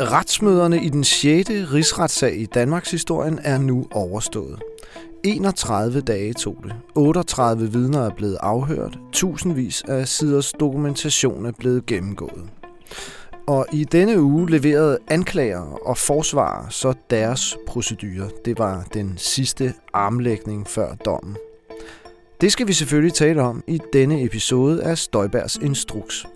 Retsmøderne 0.00 0.84
i 0.84 0.88
den 0.88 1.04
6. 1.04 1.50
rigsretssag 1.50 2.36
i 2.36 2.46
Danmarks 2.46 2.90
historien 2.90 3.38
er 3.42 3.58
nu 3.58 3.86
overstået. 3.90 4.62
31 5.22 6.00
dage 6.00 6.32
tog 6.32 6.56
det. 6.64 6.72
38 6.94 7.72
vidner 7.72 8.00
er 8.06 8.10
blevet 8.10 8.38
afhørt. 8.40 8.98
Tusindvis 9.12 9.82
af 9.88 10.08
siders 10.08 10.52
dokumentation 10.52 11.46
er 11.46 11.52
blevet 11.58 11.86
gennemgået. 11.86 12.44
Og 13.46 13.66
i 13.72 13.84
denne 13.84 14.22
uge 14.22 14.50
leverede 14.50 14.98
anklager 15.08 15.78
og 15.86 15.98
forsvarer 15.98 16.68
så 16.68 16.94
deres 17.10 17.56
procedurer. 17.66 18.28
Det 18.44 18.58
var 18.58 18.86
den 18.94 19.14
sidste 19.16 19.74
armlægning 19.92 20.66
før 20.66 20.94
dommen. 20.94 21.36
Det 22.44 22.52
skal 22.52 22.68
vi 22.68 22.72
selvfølgelig 22.72 23.14
tale 23.14 23.42
om 23.42 23.64
i 23.66 23.80
denne 23.92 24.24
episode 24.24 24.82
af 24.82 24.98
Støjbergs 24.98 25.56
Instruks. 25.56 26.26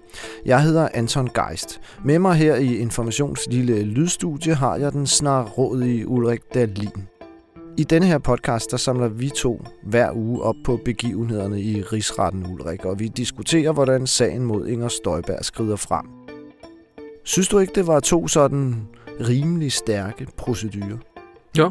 Jeg 0.44 0.62
hedder 0.62 0.88
Anton 0.94 1.28
Geist. 1.34 1.80
Med 2.04 2.18
mig 2.18 2.34
her 2.34 2.56
i 2.56 2.76
Informations 2.76 3.46
lille 3.50 3.82
lydstudie 3.82 4.54
har 4.54 4.76
jeg 4.76 4.92
den 4.92 5.06
snarrådige 5.06 6.08
Ulrik 6.08 6.40
Dahlin. 6.54 7.08
I 7.76 7.84
denne 7.84 8.06
her 8.06 8.18
podcast, 8.18 8.70
der 8.70 8.76
samler 8.76 9.08
vi 9.08 9.30
to 9.30 9.64
hver 9.82 10.12
uge 10.12 10.42
op 10.42 10.56
på 10.64 10.80
begivenhederne 10.84 11.60
i 11.60 11.82
Rigsretten 11.82 12.46
Ulrik, 12.46 12.84
og 12.84 12.98
vi 12.98 13.08
diskuterer, 13.08 13.72
hvordan 13.72 14.06
sagen 14.06 14.44
mod 14.44 14.66
Inger 14.66 14.88
Støjberg 14.88 15.44
skrider 15.44 15.76
frem. 15.76 16.06
Synes 17.24 17.48
du 17.48 17.58
ikke, 17.58 17.72
det 17.74 17.86
var 17.86 18.00
to 18.00 18.28
sådan 18.28 18.74
rimelig 19.20 19.72
stærke 19.72 20.26
procedurer? 20.36 20.98
Jo. 21.58 21.70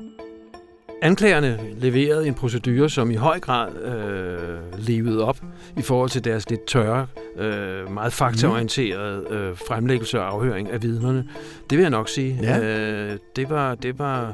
Anklagerne 1.01 1.59
leverede 1.79 2.27
en 2.27 2.33
procedure, 2.33 2.89
som 2.89 3.11
i 3.11 3.15
høj 3.15 3.39
grad 3.39 3.75
øh, 3.75 4.79
levede 4.87 5.23
op 5.23 5.37
i 5.77 5.81
forhold 5.81 6.09
til 6.09 6.23
deres 6.23 6.49
lidt 6.49 6.67
tørre, 6.67 7.07
øh, 7.37 7.91
meget 7.93 8.13
faktaorienterede 8.13 9.25
øh, 9.29 9.57
fremlæggelse 9.67 10.19
og 10.19 10.33
afhøring 10.33 10.71
af 10.71 10.83
vidnerne. 10.83 11.27
Det 11.69 11.77
vil 11.77 11.83
jeg 11.83 11.89
nok 11.89 12.09
sige. 12.09 12.39
Ja. 12.41 12.59
Øh, 12.59 13.17
det, 13.35 13.49
var, 13.49 13.75
det 13.75 13.99
var 13.99 14.33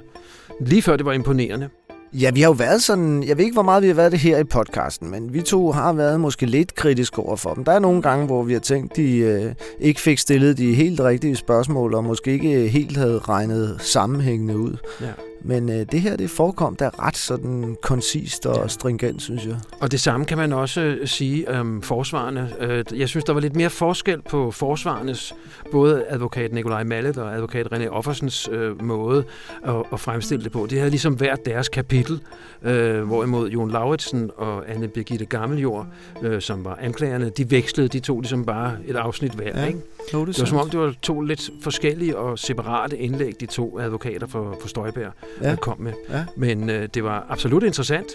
lige 0.62 0.82
før 0.82 0.96
det 0.96 1.06
var 1.06 1.14
imponerende. 1.14 1.70
Ja, 2.14 2.32
vi 2.32 2.42
har 2.42 2.48
jo 2.48 2.54
været 2.54 2.82
sådan, 2.82 3.24
jeg 3.24 3.38
ved 3.38 3.44
ikke, 3.44 3.56
hvor 3.56 3.64
meget 3.64 3.84
vi 3.84 3.88
har 3.88 3.96
været 3.96 4.12
det 4.12 4.20
her 4.20 4.38
i 4.38 4.44
podcasten, 4.44 5.12
men 5.12 5.34
vi 5.34 5.42
to 5.42 5.72
har 5.72 5.94
været 5.94 6.20
måske 6.20 6.46
lidt 6.46 6.76
kritiske 6.76 7.20
over 7.20 7.36
for 7.36 7.54
dem. 7.54 7.64
Der 7.64 7.72
er 7.72 7.80
nogle 7.80 8.02
gange, 8.02 8.26
hvor 8.26 8.44
vi 8.44 8.54
har 8.54 8.60
tænkt, 8.60 8.96
de 8.96 9.18
øh, 9.18 9.54
ikke 9.80 10.02
fik 10.02 10.20
stillet 10.20 10.58
de 10.58 10.74
helt 10.74 11.00
rigtige 11.00 11.36
spørgsmål, 11.36 11.94
og 11.94 12.04
måske 12.04 12.32
ikke 12.32 12.68
helt 12.68 12.98
havde 12.98 13.20
regnet 13.20 13.76
sammenhængende 13.80 14.58
ud. 14.58 14.78
Ja. 15.02 15.08
Men 15.46 15.70
øh, 15.70 15.86
det 15.92 16.02
her, 16.02 16.16
det 16.16 16.30
forekom 16.30 16.76
da 16.76 16.90
ret 17.00 17.18
sådan 17.18 17.78
koncist 17.82 18.46
og 18.46 18.72
stringent, 18.72 19.22
synes 19.22 19.46
jeg. 19.46 19.56
Og 19.80 19.92
det 19.92 20.00
samme 20.00 20.26
kan 20.26 20.38
man 20.38 20.54
også 20.54 20.82
øh, 20.82 21.08
sige 21.08 21.52
om 21.60 21.82
forsvarerne. 21.82 22.54
Øh, 22.60 22.84
Jeg 23.00 23.10
synes, 23.10 23.24
der 23.26 23.34
var 23.34 23.40
lidt 23.42 23.56
mere 23.56 23.70
forskel 23.70 24.22
på 24.30 24.52
forsvarernes, 24.52 25.34
både 25.72 26.06
advokat 26.10 26.54
Nikolaj 26.54 26.84
Mallet 26.84 27.18
og 27.18 27.36
advokat 27.36 27.68
René 27.74 27.88
Offersens 27.88 28.50
øh, 28.52 28.82
måde 28.84 29.24
at, 29.64 29.76
at 29.94 30.00
fremstille 30.00 30.44
det 30.44 30.52
på. 30.52 30.68
Det 30.70 30.78
havde 30.78 30.90
ligesom 30.90 31.14
hvert 31.14 31.46
deres 31.46 31.70
kapitel, 31.70 32.20
øh, 32.64 33.04
hvorimod 33.04 33.50
Jon 33.50 33.72
Lauritsen 33.72 34.32
og 34.38 34.70
Anne 34.72 34.88
Birgitte 34.88 35.26
Gammeljord, 35.26 35.88
øh, 36.22 36.42
som 36.42 36.66
var 36.66 36.78
anklagerne, 36.82 37.30
de 37.30 37.52
vekslede, 37.52 37.88
de 37.88 38.00
to 38.00 38.20
ligesom 38.20 38.46
bare 38.46 38.74
et 38.88 38.96
afsnit 38.96 39.32
hver. 39.32 39.60
Ja, 39.60 39.66
Ikke? 39.66 39.80
Jo, 40.14 40.26
det, 40.26 40.40
var 40.40 40.46
som 40.46 40.58
om, 40.58 40.70
det 40.70 40.80
var 40.80 40.94
to 41.02 41.22
lidt 41.22 41.50
forskellige 41.62 42.18
og 42.18 42.40
separate 42.40 42.98
indlæg, 42.98 43.34
de 43.40 43.46
to 43.46 43.80
advokater 43.80 44.28
for, 44.28 44.58
for 44.62 44.68
Støjberg 44.68 45.12
Ja. 45.42 45.50
ja. 45.50 45.56
kom 45.56 45.80
med. 45.80 45.94
Ja. 46.10 46.26
Men 46.38 46.70
øh, 46.70 46.90
det 46.94 47.04
var 47.04 47.26
absolut 47.30 47.64
interessant, 47.64 48.08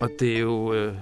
og 0.00 0.10
det 0.20 0.36
er 0.36 0.40
jo, 0.40 0.72
øh, 0.72 0.94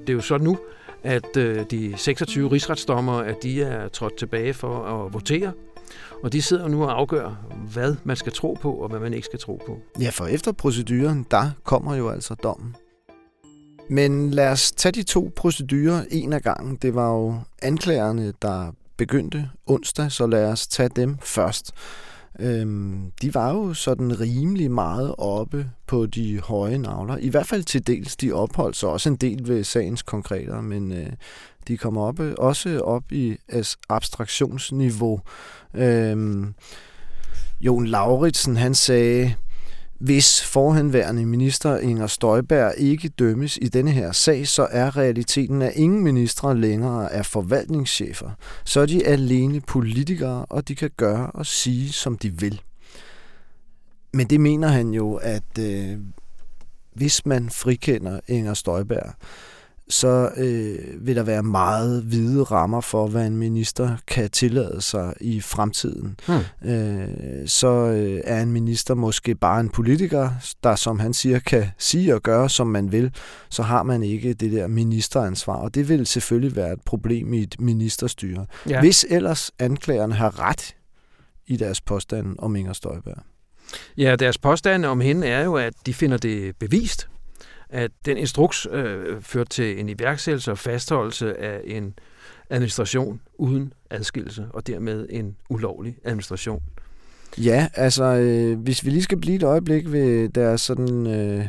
det 0.00 0.08
er 0.08 0.12
jo 0.12 0.20
så 0.20 0.38
nu, 0.38 0.58
at 1.02 1.36
øh, 1.36 1.64
de 1.70 1.94
26 1.96 2.52
rigsretsdommere, 2.52 3.26
at 3.26 3.42
de 3.42 3.62
er 3.62 3.88
trådt 3.88 4.16
tilbage 4.16 4.54
for 4.54 4.84
at 4.84 5.12
votere. 5.14 5.52
Og 6.22 6.32
de 6.32 6.42
sidder 6.42 6.68
nu 6.68 6.84
og 6.84 6.98
afgør, 6.98 7.46
hvad 7.72 7.94
man 8.04 8.16
skal 8.16 8.32
tro 8.32 8.58
på, 8.62 8.72
og 8.72 8.88
hvad 8.88 9.00
man 9.00 9.14
ikke 9.14 9.24
skal 9.24 9.38
tro 9.38 9.62
på. 9.66 9.78
Ja, 10.00 10.10
for 10.10 10.26
efter 10.26 10.52
proceduren, 10.52 11.26
der 11.30 11.50
kommer 11.64 11.94
jo 11.94 12.08
altså 12.08 12.34
dommen. 12.34 12.76
Men 13.90 14.30
lad 14.30 14.48
os 14.52 14.72
tage 14.72 14.92
de 14.92 15.02
to 15.02 15.32
procedurer 15.36 16.04
en 16.10 16.32
af 16.32 16.42
gangen. 16.42 16.76
Det 16.82 16.94
var 16.94 17.12
jo 17.12 17.34
anklagerne, 17.62 18.32
der 18.42 18.72
begyndte 18.96 19.50
onsdag, 19.66 20.12
så 20.12 20.26
lad 20.26 20.44
os 20.52 20.66
tage 20.66 20.90
dem 20.96 21.16
først. 21.22 21.72
Øhm, 22.40 23.12
de 23.22 23.34
var 23.34 23.52
jo 23.52 23.74
sådan 23.74 24.20
rimelig 24.20 24.70
meget 24.70 25.14
oppe 25.18 25.70
på 25.86 26.06
de 26.06 26.40
høje 26.40 26.78
navler. 26.78 27.16
I 27.16 27.28
hvert 27.28 27.46
fald 27.46 27.62
til 27.64 27.86
dels. 27.86 28.16
De 28.16 28.32
opholdt 28.32 28.76
sig 28.76 28.88
også 28.88 29.08
en 29.08 29.16
del 29.16 29.48
ved 29.48 29.64
sagens 29.64 30.02
konkreter, 30.02 30.60
men 30.60 30.92
øh, 30.92 31.06
de 31.68 31.76
kommer 31.76 32.02
op, 32.02 32.20
også 32.38 32.80
op 32.80 33.12
i 33.12 33.36
as- 33.52 33.76
abstraktionsniveau. 33.88 35.20
Øhm, 35.74 36.54
Jon 37.60 37.86
Lauritsen, 37.86 38.56
han 38.56 38.74
sagde, 38.74 39.34
hvis 39.98 40.44
forhenværende 40.44 41.26
minister 41.26 41.78
Inger 41.78 42.06
Støjberg 42.06 42.74
ikke 42.76 43.08
dømmes 43.08 43.58
i 43.62 43.68
denne 43.68 43.90
her 43.90 44.12
sag, 44.12 44.48
så 44.48 44.68
er 44.70 44.96
realiteten, 44.96 45.62
at 45.62 45.72
ingen 45.74 46.04
ministre 46.04 46.58
længere 46.58 47.12
er 47.12 47.22
forvaltningschefer. 47.22 48.30
Så 48.64 48.80
er 48.80 48.86
de 48.86 49.06
alene 49.06 49.60
politikere, 49.60 50.46
og 50.48 50.68
de 50.68 50.74
kan 50.74 50.90
gøre 50.96 51.30
og 51.30 51.46
sige, 51.46 51.92
som 51.92 52.18
de 52.18 52.40
vil. 52.40 52.60
Men 54.12 54.26
det 54.26 54.40
mener 54.40 54.68
han 54.68 54.90
jo, 54.90 55.14
at 55.14 55.58
øh, 55.58 55.98
hvis 56.94 57.26
man 57.26 57.50
frikender 57.50 58.20
Inger 58.28 58.54
Støjberg, 58.54 59.14
så 59.88 60.30
øh, 60.36 61.06
vil 61.06 61.16
der 61.16 61.22
være 61.22 61.42
meget 61.42 62.02
hvide 62.02 62.42
rammer 62.42 62.80
for, 62.80 63.06
hvad 63.06 63.26
en 63.26 63.36
minister 63.36 63.96
kan 64.06 64.30
tillade 64.30 64.80
sig 64.80 65.14
i 65.20 65.40
fremtiden. 65.40 66.20
Hmm. 66.26 66.70
Øh, 66.70 67.08
så 67.46 67.68
øh, 67.68 68.20
er 68.24 68.42
en 68.42 68.52
minister 68.52 68.94
måske 68.94 69.34
bare 69.34 69.60
en 69.60 69.68
politiker, 69.68 70.30
der 70.62 70.74
som 70.74 70.98
han 70.98 71.14
siger, 71.14 71.38
kan 71.38 71.66
sige 71.78 72.14
og 72.14 72.22
gøre, 72.22 72.50
som 72.50 72.66
man 72.66 72.92
vil. 72.92 73.14
Så 73.48 73.62
har 73.62 73.82
man 73.82 74.02
ikke 74.02 74.34
det 74.34 74.52
der 74.52 74.66
ministeransvar, 74.66 75.56
og 75.56 75.74
det 75.74 75.88
vil 75.88 76.06
selvfølgelig 76.06 76.56
være 76.56 76.72
et 76.72 76.80
problem 76.84 77.32
i 77.32 77.42
et 77.42 77.54
ministerstyre. 77.58 78.46
Ja. 78.68 78.80
Hvis 78.80 79.06
ellers 79.10 79.50
anklagerne 79.58 80.14
har 80.14 80.40
ret 80.40 80.76
i 81.46 81.56
deres 81.56 81.80
påstand 81.80 82.36
om 82.38 82.56
Inger 82.56 82.72
Støjberg. 82.72 83.18
Ja, 83.96 84.16
deres 84.16 84.38
påstand 84.38 84.84
om 84.84 85.00
hende 85.00 85.26
er 85.26 85.44
jo, 85.44 85.54
at 85.54 85.72
de 85.86 85.94
finder 85.94 86.16
det 86.16 86.56
bevist, 86.56 87.08
at 87.70 87.90
den 88.04 88.16
instruks 88.16 88.66
øh, 88.70 89.22
førte 89.22 89.50
til 89.50 89.80
en 89.80 89.88
iværksættelse 89.88 90.50
og 90.50 90.58
fastholdelse 90.58 91.40
af 91.40 91.60
en 91.64 91.94
administration 92.50 93.20
uden 93.34 93.72
adskillelse, 93.90 94.46
og 94.50 94.66
dermed 94.66 95.06
en 95.10 95.36
ulovlig 95.50 95.96
administration. 96.04 96.62
Ja, 97.38 97.68
altså 97.74 98.04
øh, 98.04 98.58
hvis 98.58 98.84
vi 98.84 98.90
lige 98.90 99.02
skal 99.02 99.18
blive 99.18 99.36
et 99.36 99.42
øjeblik 99.42 99.92
ved 99.92 100.28
deres 100.28 100.60
sådan... 100.60 101.06
Øh, 101.06 101.48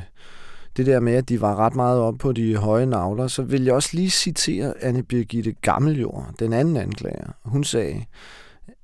det 0.78 0.86
der 0.86 1.00
med, 1.00 1.14
at 1.14 1.30
de 1.30 1.42
var 1.42 1.56
ret 1.56 1.76
meget 1.76 2.00
op 2.00 2.16
på 2.20 2.32
de 2.32 2.56
høje 2.56 2.86
navler, 2.86 3.28
så 3.28 3.42
vil 3.42 3.64
jeg 3.64 3.74
også 3.74 3.90
lige 3.94 4.10
citere 4.10 4.74
Anne 4.84 5.04
Birgitte 5.04 5.52
Gammeljord, 5.62 6.34
den 6.40 6.54
anden 6.54 6.78
anklager. 6.78 7.32
Hun 7.46 7.64
sagde, 7.64 8.06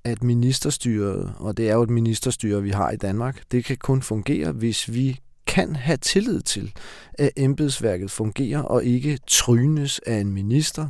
at 0.04 0.24
ministerstyret, 0.24 1.34
og 1.38 1.58
det 1.58 1.70
er 1.70 1.74
jo 1.74 1.84
et 1.84 1.90
ministerstyre, 1.90 2.64
vi 2.64 2.70
har 2.70 2.92
i 2.92 2.98
Danmark, 2.98 3.42
det 3.52 3.66
kan 3.66 3.78
kun 3.78 4.02
fungere, 4.02 4.52
hvis 4.52 4.94
vi 4.94 5.20
kan 5.54 5.76
have 5.76 5.98
tillid 5.98 6.42
til, 6.42 6.72
at 7.14 7.30
embedsværket 7.38 8.12
fungerer 8.12 8.62
og 8.62 8.84
ikke 8.84 9.20
trynes 9.28 10.00
af 10.06 10.16
en 10.16 10.32
minister. 10.32 10.90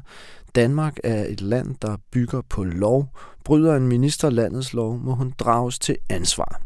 Danmark 0.56 0.97
er 1.03 1.25
et 1.25 1.41
land, 1.41 1.75
der 1.81 1.97
bygger 2.12 2.41
på 2.50 2.63
lov. 2.63 3.09
Bryder 3.44 3.75
en 3.75 3.88
minister 3.88 4.29
landets 4.29 4.74
lov, 4.74 4.97
må 4.97 5.16
hun 5.16 5.34
drages 5.40 5.79
til 5.79 5.97
ansvar. 6.09 6.62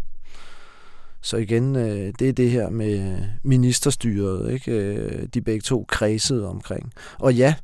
Så 1.21 1.37
igen, 1.37 1.75
øh, 1.75 2.13
det 2.19 2.29
er 2.29 2.33
det 2.33 2.51
her 2.51 2.69
med 2.69 3.17
ministerstyret, 3.43 4.53
ikke? 4.53 4.71
Øh, 4.71 5.27
de 5.33 5.41
begge 5.41 5.61
to 5.61 5.85
kredsede 5.87 6.47
omkring. 6.47 6.93
Og 7.19 7.33
ja, 7.33 7.55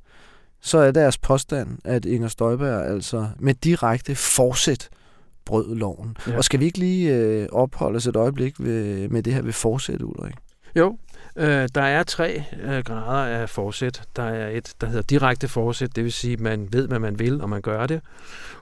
så 0.61 0.77
er 0.77 0.91
deres 0.91 1.17
påstand, 1.17 1.77
at 1.83 2.05
Inger 2.05 2.27
Støjberg 2.27 2.85
altså 2.91 3.27
med 3.39 3.53
direkte 3.53 4.15
forsæt 4.15 4.89
brød 5.45 5.75
loven. 5.75 6.17
Ja. 6.27 6.37
Og 6.37 6.43
skal 6.43 6.59
vi 6.59 6.65
ikke 6.65 6.79
lige 6.79 7.15
øh, 7.15 7.47
opholde 7.51 7.97
os 7.97 8.07
et 8.07 8.15
øjeblik 8.15 8.53
ved, 8.59 9.09
med 9.09 9.23
det 9.23 9.33
her 9.33 9.41
ved 9.41 9.53
forsæt, 9.53 10.01
Ulrik? 10.01 10.33
Jo, 10.75 10.97
øh, 11.35 11.67
der 11.75 11.81
er 11.81 12.03
tre 12.03 12.43
øh, 12.63 12.83
grader 12.83 13.41
af 13.41 13.49
forsæt. 13.49 14.01
Der 14.15 14.23
er 14.23 14.49
et, 14.49 14.73
der 14.81 14.87
hedder 14.87 15.01
direkte 15.01 15.47
forsæt, 15.47 15.95
det 15.95 16.03
vil 16.03 16.13
sige, 16.13 16.33
at 16.33 16.39
man 16.39 16.67
ved, 16.71 16.87
hvad 16.87 16.99
man 16.99 17.19
vil, 17.19 17.41
og 17.41 17.49
man 17.49 17.61
gør 17.61 17.87
det. 17.87 18.01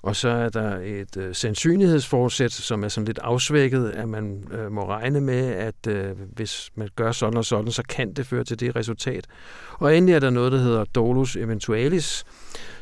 Og 0.01 0.15
så 0.15 0.29
er 0.29 0.49
der 0.49 0.77
et 0.77 1.17
øh, 1.17 1.35
sandsynlighedsforsæt, 1.35 2.51
som 2.51 2.83
er 2.83 2.87
sådan 2.87 3.05
lidt 3.05 3.19
afsvækket, 3.19 3.89
at 3.89 4.09
man 4.09 4.43
øh, 4.51 4.71
må 4.71 4.87
regne 4.89 5.21
med, 5.21 5.47
at 5.47 5.87
øh, 5.87 6.11
hvis 6.35 6.71
man 6.75 6.89
gør 6.95 7.11
sådan 7.11 7.37
og 7.37 7.45
sådan, 7.45 7.71
så 7.71 7.83
kan 7.83 8.13
det 8.13 8.25
føre 8.25 8.43
til 8.43 8.59
det 8.59 8.75
resultat. 8.75 9.25
Og 9.73 9.97
endelig 9.97 10.15
er 10.15 10.19
der 10.19 10.29
noget, 10.29 10.51
der 10.51 10.57
hedder 10.57 10.83
dolus 10.83 11.35
eventualis, 11.35 12.25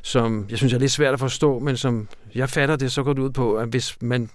som 0.01 0.45
jeg 0.49 0.57
synes 0.57 0.73
er 0.73 0.79
lidt 0.79 0.91
svært 0.91 1.13
at 1.13 1.19
forstå, 1.19 1.59
men 1.59 1.77
som 1.77 2.07
jeg 2.35 2.49
fatter 2.49 2.75
det, 2.75 2.91
så 2.91 3.03
går 3.03 3.13
det 3.13 3.21
ud 3.21 3.29
på, 3.29 3.57
at 3.57 3.69
hvis 3.69 3.97
man 4.01 4.29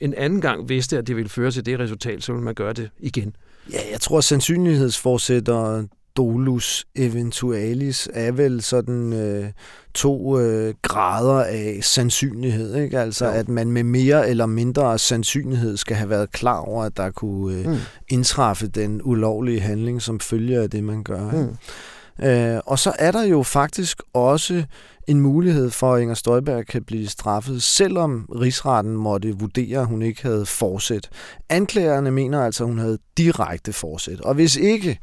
en 0.00 0.14
anden 0.14 0.40
gang 0.40 0.68
vidste, 0.68 0.98
at 0.98 1.06
det 1.06 1.16
ville 1.16 1.28
føre 1.28 1.50
til 1.50 1.66
det 1.66 1.78
resultat, 1.78 2.22
så 2.22 2.32
ville 2.32 2.44
man 2.44 2.54
gøre 2.54 2.72
det 2.72 2.90
igen. 2.98 3.36
Ja, 3.72 3.78
jeg 3.92 4.00
tror, 4.00 4.18
at 4.18 4.24
sandsynlighedsforsæt 4.24 5.48
og 5.48 5.84
dolus 6.16 6.84
eventualis 6.94 8.08
er 8.12 8.32
vel 8.32 8.62
sådan 8.62 9.12
øh, 9.12 9.50
to 9.94 10.40
øh, 10.40 10.74
grader 10.82 11.44
af 11.44 11.78
sandsynlighed. 11.82 12.76
Ikke? 12.76 13.00
Altså, 13.00 13.26
jo. 13.26 13.30
at 13.30 13.48
man 13.48 13.72
med 13.72 13.82
mere 13.82 14.28
eller 14.28 14.46
mindre 14.46 14.98
sandsynlighed 14.98 15.76
skal 15.76 15.96
have 15.96 16.10
været 16.10 16.32
klar 16.32 16.58
over, 16.58 16.84
at 16.84 16.96
der 16.96 17.10
kunne 17.10 17.58
øh, 17.58 17.66
mm. 17.68 17.76
indtræffe 18.08 18.66
den 18.66 19.00
ulovlige 19.04 19.60
handling, 19.60 20.02
som 20.02 20.20
følger 20.20 20.62
af 20.62 20.70
det, 20.70 20.84
man 20.84 21.02
gør. 21.02 21.30
Mm. 21.30 21.56
Øh, 22.26 22.60
og 22.66 22.78
så 22.78 22.92
er 22.98 23.12
der 23.12 23.22
jo 23.22 23.42
faktisk 23.42 24.02
også 24.14 24.64
en 25.06 25.20
mulighed 25.20 25.70
for, 25.70 25.94
at 25.94 26.02
Inger 26.02 26.14
Støjberg 26.14 26.66
kan 26.66 26.84
blive 26.84 27.06
straffet, 27.06 27.62
selvom 27.62 28.28
rigsretten 28.40 28.96
måtte 28.96 29.38
vurdere, 29.38 29.80
at 29.80 29.86
hun 29.86 30.02
ikke 30.02 30.22
havde 30.22 30.46
forsæt. 30.46 31.08
Anklagerne 31.48 32.10
mener 32.10 32.40
altså, 32.40 32.64
at 32.64 32.68
hun 32.68 32.78
havde 32.78 32.98
direkte 33.18 33.72
forsæt. 33.72 34.20
Og 34.20 34.34
hvis 34.34 34.56
ikke 34.56 34.98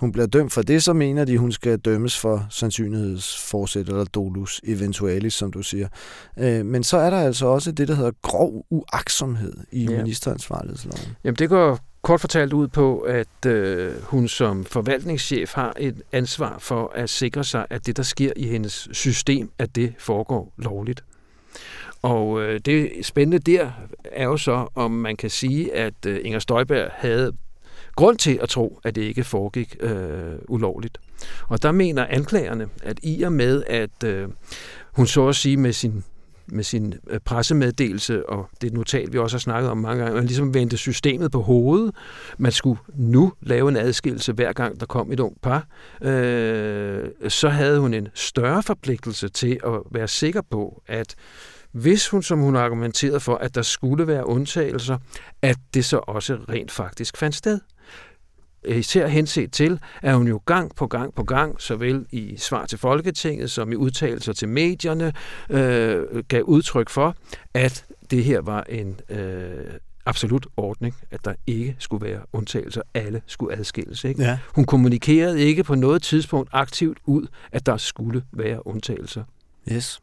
hun 0.00 0.12
bliver 0.12 0.26
dømt 0.26 0.52
for 0.52 0.62
det, 0.62 0.82
så 0.82 0.92
mener 0.92 1.24
de, 1.24 1.32
at 1.32 1.38
hun 1.38 1.52
skal 1.52 1.78
dømmes 1.78 2.18
for 2.18 2.46
sandsynlighedsforsæt 2.50 3.88
eller 3.88 4.04
dolus 4.04 4.60
eventualis, 4.64 5.34
som 5.34 5.52
du 5.52 5.62
siger. 5.62 5.88
Øh, 6.38 6.66
men 6.66 6.84
så 6.84 6.96
er 6.96 7.10
der 7.10 7.18
altså 7.18 7.46
også 7.46 7.72
det, 7.72 7.88
der 7.88 7.94
hedder 7.94 8.12
grov 8.22 8.66
uaksomhed 8.70 9.54
i 9.72 9.84
ja. 9.84 9.96
ministeransvarlighedsloven. 9.96 11.16
Jamen 11.24 11.36
det 11.36 11.48
går 11.48 11.78
kort 12.02 12.20
fortalt 12.20 12.52
ud 12.52 12.68
på, 12.68 13.00
at 13.00 13.46
øh, 13.46 14.02
hun 14.02 14.28
som 14.28 14.64
forvaltningschef 14.64 15.54
har 15.54 15.74
et 15.78 16.02
ansvar 16.12 16.58
for 16.58 16.92
at 16.94 17.10
sikre 17.10 17.44
sig, 17.44 17.66
at 17.70 17.86
det, 17.86 17.96
der 17.96 18.02
sker 18.02 18.32
i 18.36 18.46
hendes 18.46 18.88
system, 18.92 19.50
at 19.58 19.76
det 19.76 19.94
foregår 19.98 20.52
lovligt. 20.56 21.04
Og 22.02 22.42
øh, 22.42 22.60
det 22.60 22.90
spændende 23.02 23.38
der 23.38 23.70
er 24.04 24.24
jo 24.24 24.36
så, 24.36 24.66
om 24.74 24.90
man 24.90 25.16
kan 25.16 25.30
sige, 25.30 25.74
at 25.74 26.06
øh, 26.06 26.20
Inger 26.24 26.38
Støjberg 26.38 26.90
havde 26.92 27.32
grund 27.96 28.18
til 28.18 28.38
at 28.42 28.48
tro, 28.48 28.80
at 28.84 28.94
det 28.94 29.02
ikke 29.02 29.24
foregik 29.24 29.76
øh, 29.80 30.34
ulovligt. 30.48 30.98
Og 31.48 31.62
der 31.62 31.72
mener 31.72 32.06
anklagerne, 32.06 32.68
at 32.82 32.98
i 33.02 33.22
og 33.22 33.32
med, 33.32 33.62
at 33.66 34.04
øh, 34.04 34.28
hun 34.92 35.06
så 35.06 35.28
at 35.28 35.36
sige 35.36 35.56
med 35.56 35.72
sin 35.72 36.04
med 36.46 36.64
sin 36.64 36.94
øh, 37.10 37.20
pressemeddelelse 37.24 38.28
og 38.28 38.48
det 38.60 38.72
notat, 38.72 39.12
vi 39.12 39.18
også 39.18 39.36
har 39.36 39.40
snakket 39.40 39.70
om 39.70 39.78
mange 39.78 40.02
gange, 40.02 40.16
man 40.16 40.26
ligesom 40.26 40.54
vendte 40.54 40.76
systemet 40.76 41.32
på 41.32 41.42
hovedet. 41.42 41.94
Man 42.38 42.52
skulle 42.52 42.80
nu 42.94 43.32
lave 43.40 43.68
en 43.68 43.76
adskillelse 43.76 44.32
hver 44.32 44.52
gang, 44.52 44.80
der 44.80 44.86
kom 44.86 45.12
et 45.12 45.20
ung 45.20 45.36
par. 45.42 45.66
Øh, 46.02 47.04
så 47.28 47.48
havde 47.48 47.80
hun 47.80 47.94
en 47.94 48.08
større 48.14 48.62
forpligtelse 48.62 49.28
til 49.28 49.60
at 49.66 49.80
være 49.90 50.08
sikker 50.08 50.42
på, 50.50 50.82
at 50.86 51.14
hvis 51.72 52.08
hun, 52.08 52.22
som 52.22 52.38
hun 52.38 52.56
argumenterede 52.56 53.20
for, 53.20 53.34
at 53.34 53.54
der 53.54 53.62
skulle 53.62 54.06
være 54.06 54.26
undtagelser, 54.26 54.98
at 55.42 55.56
det 55.74 55.84
så 55.84 55.96
også 55.96 56.38
rent 56.48 56.70
faktisk 56.70 57.16
fandt 57.16 57.36
sted 57.36 57.60
især 58.64 59.06
henset 59.06 59.52
til, 59.52 59.80
at 60.02 60.16
hun 60.16 60.28
jo 60.28 60.40
gang 60.46 60.76
på 60.76 60.86
gang 60.86 61.14
på 61.14 61.24
gang, 61.24 61.60
såvel 61.60 62.06
i 62.10 62.36
svar 62.36 62.66
til 62.66 62.78
Folketinget 62.78 63.50
som 63.50 63.72
i 63.72 63.74
udtalelser 63.74 64.32
til 64.32 64.48
medierne, 64.48 65.12
øh, 65.50 66.24
gav 66.28 66.42
udtryk 66.42 66.90
for, 66.90 67.16
at 67.54 67.84
det 68.10 68.24
her 68.24 68.40
var 68.40 68.62
en 68.62 69.00
øh, 69.08 69.64
absolut 70.06 70.46
ordning, 70.56 70.94
at 71.10 71.24
der 71.24 71.34
ikke 71.46 71.76
skulle 71.78 72.06
være 72.06 72.20
undtagelser. 72.32 72.82
Alle 72.94 73.22
skulle 73.26 73.56
adskilles. 73.56 74.04
Ikke? 74.04 74.22
Ja. 74.22 74.38
Hun 74.54 74.64
kommunikerede 74.64 75.40
ikke 75.40 75.64
på 75.64 75.74
noget 75.74 76.02
tidspunkt 76.02 76.50
aktivt 76.52 76.98
ud, 77.06 77.26
at 77.52 77.66
der 77.66 77.76
skulle 77.76 78.22
være 78.32 78.66
undtagelser. 78.66 79.24
Yes. 79.72 80.00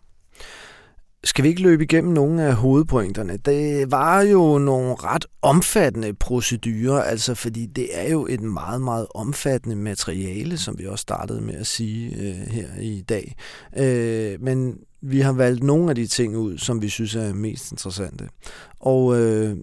Skal 1.24 1.44
vi 1.44 1.50
ikke 1.50 1.62
løbe 1.62 1.84
igennem 1.84 2.14
nogle 2.14 2.44
af 2.44 2.54
hovedpointerne? 2.56 3.38
Det 3.38 3.92
var 3.92 4.22
jo 4.22 4.58
nogle 4.58 4.96
ret 4.96 5.26
omfattende 5.42 6.14
procedurer, 6.14 7.02
altså 7.02 7.36
fordi 7.36 7.66
det 7.66 7.88
er 7.92 8.10
jo 8.10 8.28
et 8.30 8.42
meget, 8.42 8.82
meget 8.82 9.08
omfattende 9.16 9.76
materiale, 9.76 10.58
som 10.58 10.80
vi 10.80 10.86
også 10.86 11.02
startede 11.02 11.42
med 11.42 11.56
at 11.56 11.68
sige 11.68 12.16
øh, 12.16 12.36
her 12.36 12.68
i 12.82 13.02
dag. 13.02 13.36
Øh, 13.78 14.42
men 14.42 14.78
vi 15.02 15.20
har 15.20 15.32
valgt 15.32 15.64
nogle 15.64 15.90
af 15.90 15.96
de 15.96 16.08
ting 16.08 16.38
ud, 16.38 16.58
som 16.58 16.82
vi 16.82 16.90
synes 16.90 17.16
er 17.16 17.34
mest 17.34 17.72
interessante. 17.72 18.30
Og 18.80 19.20
øh, 19.20 19.58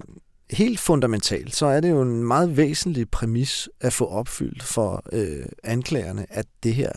helt 0.51 0.81
fundamentalt, 0.81 1.57
så 1.57 1.67
er 1.67 1.81
det 1.81 1.91
jo 1.91 2.03
en 2.03 2.25
meget 2.25 2.57
væsentlig 2.57 3.11
præmis 3.11 3.69
at 3.81 3.93
få 3.93 4.07
opfyldt 4.07 4.63
for 4.63 5.03
øh, 5.13 5.47
anklagerne, 5.65 6.27
at 6.31 6.47
det 6.63 6.75
her, 6.75 6.93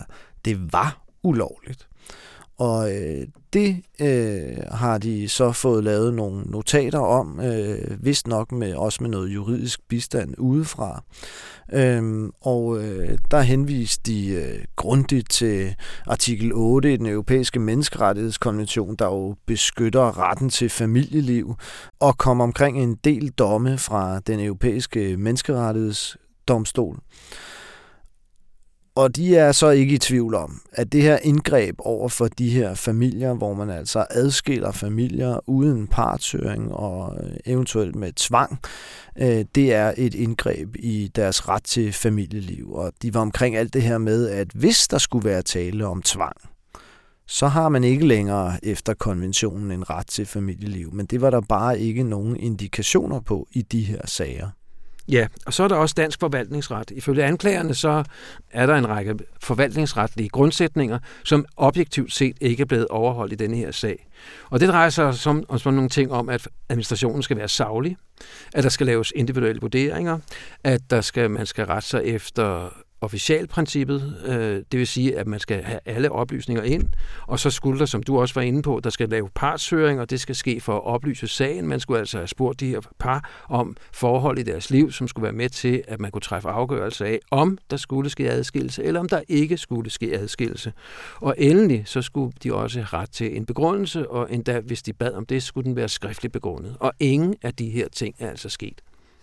det 0.46 0.74
var 0.74 1.06
ulovligt. 1.24 1.88
Og 2.58 2.96
øh, 2.96 3.28
det 3.54 3.82
øh, 4.02 4.58
har 4.72 4.98
de 4.98 5.30
så 5.30 5.52
fået 5.52 5.84
lavet 5.84 6.14
nogle 6.14 6.42
notater 6.42 7.00
om, 7.00 7.40
øh, 7.40 8.06
vist 8.06 8.28
nok 8.28 8.52
med, 8.52 8.74
også 8.74 8.98
med 9.02 9.10
noget 9.10 9.30
juridisk 9.30 9.80
bistand 9.88 10.34
udefra. 10.38 11.04
Øhm, 11.74 12.32
og 12.42 12.84
øh, 12.84 13.18
der 13.32 13.42
henviste 13.42 14.12
de 14.12 14.28
øh, 14.28 14.66
grundigt 14.76 15.30
til 15.30 15.76
artikel 16.08 16.52
8 16.54 16.94
i 16.94 16.98
den 16.98 17.06
europæiske 17.06 17.60
menneskerettighedskonvention, 17.60 18.96
der 18.96 19.06
jo 19.06 19.36
beskytter 19.46 20.20
retten 20.20 20.50
til 20.50 20.70
familieliv, 20.70 21.56
og 22.00 22.18
kom 22.18 22.42
omkring 22.42 22.84
en 22.84 22.96
del 23.04 23.30
domme 23.30 23.78
fra 23.78 24.20
den 24.20 24.40
europæiske 24.40 25.18
menneskerettighedsdomstol. 25.18 27.00
Og 29.00 29.16
de 29.16 29.36
er 29.36 29.52
så 29.52 29.70
ikke 29.70 29.94
i 29.94 29.98
tvivl 29.98 30.36
om, 30.36 30.62
at 30.72 30.92
det 30.92 31.02
her 31.02 31.18
indgreb 31.24 31.76
over 31.80 32.10
for 32.10 32.28
de 32.28 32.50
her 32.50 32.74
familier, 32.74 33.34
hvor 33.34 33.54
man 33.54 33.70
altså 33.70 34.06
adskiller 34.10 34.72
familier 34.72 35.50
uden 35.50 35.88
partshøring 35.88 36.74
og 36.74 37.18
øh, 37.24 37.32
eventuelt 37.46 37.96
med 37.96 38.14
tvang, 38.14 38.60
øh, 39.18 39.46
det 39.56 39.74
er 39.74 39.94
et 39.98 40.14
indgreb 40.14 40.76
i 40.76 41.12
deres 41.16 41.50
ret 41.50 41.64
til 41.64 41.94
familieliv. 41.94 42.74
Og 42.74 42.92
de 43.02 43.14
var 43.14 43.22
omkring 43.22 43.56
alt 43.56 43.74
det 43.74 43.82
her 43.82 43.98
med, 43.98 44.30
at 44.30 44.48
hvis 44.56 44.88
der 44.88 44.98
skulle 44.98 45.30
være 45.30 45.42
tale 45.42 45.88
om 45.88 46.02
tvang, 46.02 46.36
så 47.28 47.48
har 47.48 47.70
man 47.70 47.84
ikke 47.84 48.08
længere 48.08 48.66
efter 48.66 48.94
konventionen 48.94 49.72
en 49.72 49.90
ret 49.90 50.08
til 50.08 50.26
familieliv. 50.26 50.94
Men 50.94 51.06
det 51.06 51.22
var 51.22 51.30
der 51.30 51.42
bare 51.42 51.80
ikke 51.80 52.04
nogen 52.04 52.36
indikationer 52.36 53.20
på 53.20 53.48
i 53.52 53.62
de 53.62 53.82
her 53.82 54.02
sager. 54.06 54.50
Ja, 55.12 55.28
og 55.46 55.54
så 55.54 55.64
er 55.64 55.68
der 55.68 55.76
også 55.76 55.94
dansk 55.98 56.20
forvaltningsret. 56.20 56.92
Ifølge 56.92 57.24
anklagerne 57.24 57.74
så 57.74 58.04
er 58.52 58.66
der 58.66 58.76
en 58.76 58.90
række 58.90 59.16
forvaltningsretlige 59.42 60.30
grundsætninger, 60.30 61.00
som 61.24 61.46
objektivt 61.58 62.14
set 62.14 62.38
ikke 62.42 62.62
er 62.62 62.66
blevet 62.66 62.88
overholdt 62.88 63.34
i 63.34 63.36
denne 63.36 63.58
her 63.58 63.72
sag. 63.72 64.08
Og 64.50 64.60
det 64.60 64.70
drejer 64.70 64.90
sig 64.90 65.16
som, 65.16 65.44
om 65.50 65.60
sådan 65.60 65.76
nogle 65.76 65.90
ting 65.90 66.12
om, 66.12 66.30
at 66.30 66.48
administrationen 66.70 67.24
skal 67.24 67.38
være 67.38 67.48
savlig, 67.48 67.98
at 68.54 68.64
der 68.64 68.70
skal 68.70 68.86
laves 68.88 69.14
individuelle 69.16 69.62
vurderinger, 69.62 70.20
at 70.64 70.82
der 70.90 71.02
skal, 71.02 71.32
man 71.32 71.46
skal 71.46 71.66
rette 71.66 71.88
sig 71.88 72.04
efter 72.04 72.70
officialprincippet, 73.02 74.16
øh, 74.26 74.64
det 74.72 74.80
vil 74.80 74.88
sige, 74.88 75.18
at 75.18 75.28
man 75.28 75.40
skal 75.40 75.64
have 75.64 75.80
alle 75.86 76.12
oplysninger 76.12 76.64
ind, 76.64 76.90
og 77.28 77.40
så 77.40 77.50
skulle 77.50 77.80
der, 77.80 77.86
som 77.86 78.04
du 78.04 78.20
også 78.20 78.34
var 78.34 78.42
inde 78.42 78.62
på, 78.62 78.80
der 78.84 78.90
skal 78.90 79.10
lave 79.10 79.30
partshøring, 79.36 80.00
og 80.00 80.10
det 80.10 80.20
skal 80.20 80.36
ske 80.36 80.62
for 80.62 80.76
at 80.76 80.86
oplyse 80.86 81.28
sagen. 81.28 81.68
Man 81.68 81.80
skulle 81.80 82.00
altså 82.00 82.18
have 82.18 82.28
spurgt 82.28 82.60
de 82.60 82.68
her 82.68 82.80
par 83.00 83.46
om 83.50 83.76
forhold 83.92 84.40
i 84.40 84.44
deres 84.44 84.70
liv, 84.70 84.92
som 84.92 85.08
skulle 85.08 85.24
være 85.24 85.34
med 85.34 85.50
til, 85.50 85.84
at 85.88 86.00
man 86.00 86.12
kunne 86.12 86.22
træffe 86.22 86.50
afgørelse 86.50 87.06
af, 87.06 87.20
om 87.32 87.58
der 87.70 87.78
skulle 87.78 88.10
ske 88.10 88.30
adskillelse, 88.30 88.84
eller 88.84 89.00
om 89.00 89.10
der 89.10 89.22
ikke 89.28 89.58
skulle 89.58 89.90
ske 89.90 90.14
adskillelse. 90.14 90.74
Og 91.16 91.36
endelig, 91.38 91.84
så 91.86 92.02
skulle 92.02 92.34
de 92.44 92.54
også 92.54 92.80
have 92.80 93.02
ret 93.02 93.12
til 93.12 93.38
en 93.38 93.46
begrundelse, 93.46 94.10
og 94.10 94.34
endda, 94.34 94.60
hvis 94.60 94.84
de 94.84 94.94
bad 94.94 95.14
om 95.14 95.26
det, 95.26 95.44
skulle 95.44 95.66
den 95.66 95.76
være 95.76 95.90
skriftligt 95.90 96.34
begrundet. 96.34 96.78
Og 96.80 96.94
ingen 97.00 97.36
af 97.42 97.54
de 97.54 97.70
her 97.70 97.88
ting 97.88 98.16
er 98.20 98.30
altså 98.30 98.50
sket. 98.50 98.82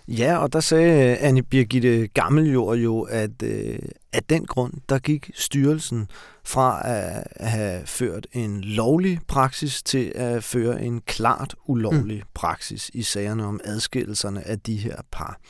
Ja, 0.09 0.37
og 0.37 0.53
der 0.53 0.61
sagde 0.61 1.17
Anne 1.17 1.43
Birgitte 1.43 2.07
Gammeljord 2.07 2.77
jo, 2.77 3.03
at 3.03 3.43
øh, 3.43 3.79
af 4.13 4.23
den 4.23 4.47
grund, 4.47 4.73
der 4.89 4.99
gik 4.99 5.31
styrelsen 5.35 6.09
fra 6.45 6.81
at 6.85 7.25
have 7.41 7.87
ført 7.87 8.27
en 8.33 8.61
lovlig 8.61 9.21
praksis 9.29 9.83
til 9.83 10.13
at 10.15 10.45
føre 10.45 10.83
en 10.83 11.01
klart 11.01 11.55
ulovlig 11.67 12.17
mm. 12.17 12.29
praksis 12.35 12.91
i 12.95 13.03
sagerne 13.03 13.45
om 13.45 13.61
adskillelserne 13.65 14.49
af 14.49 14.61
de 14.61 14.77
her 14.77 14.97
par. 15.13 15.41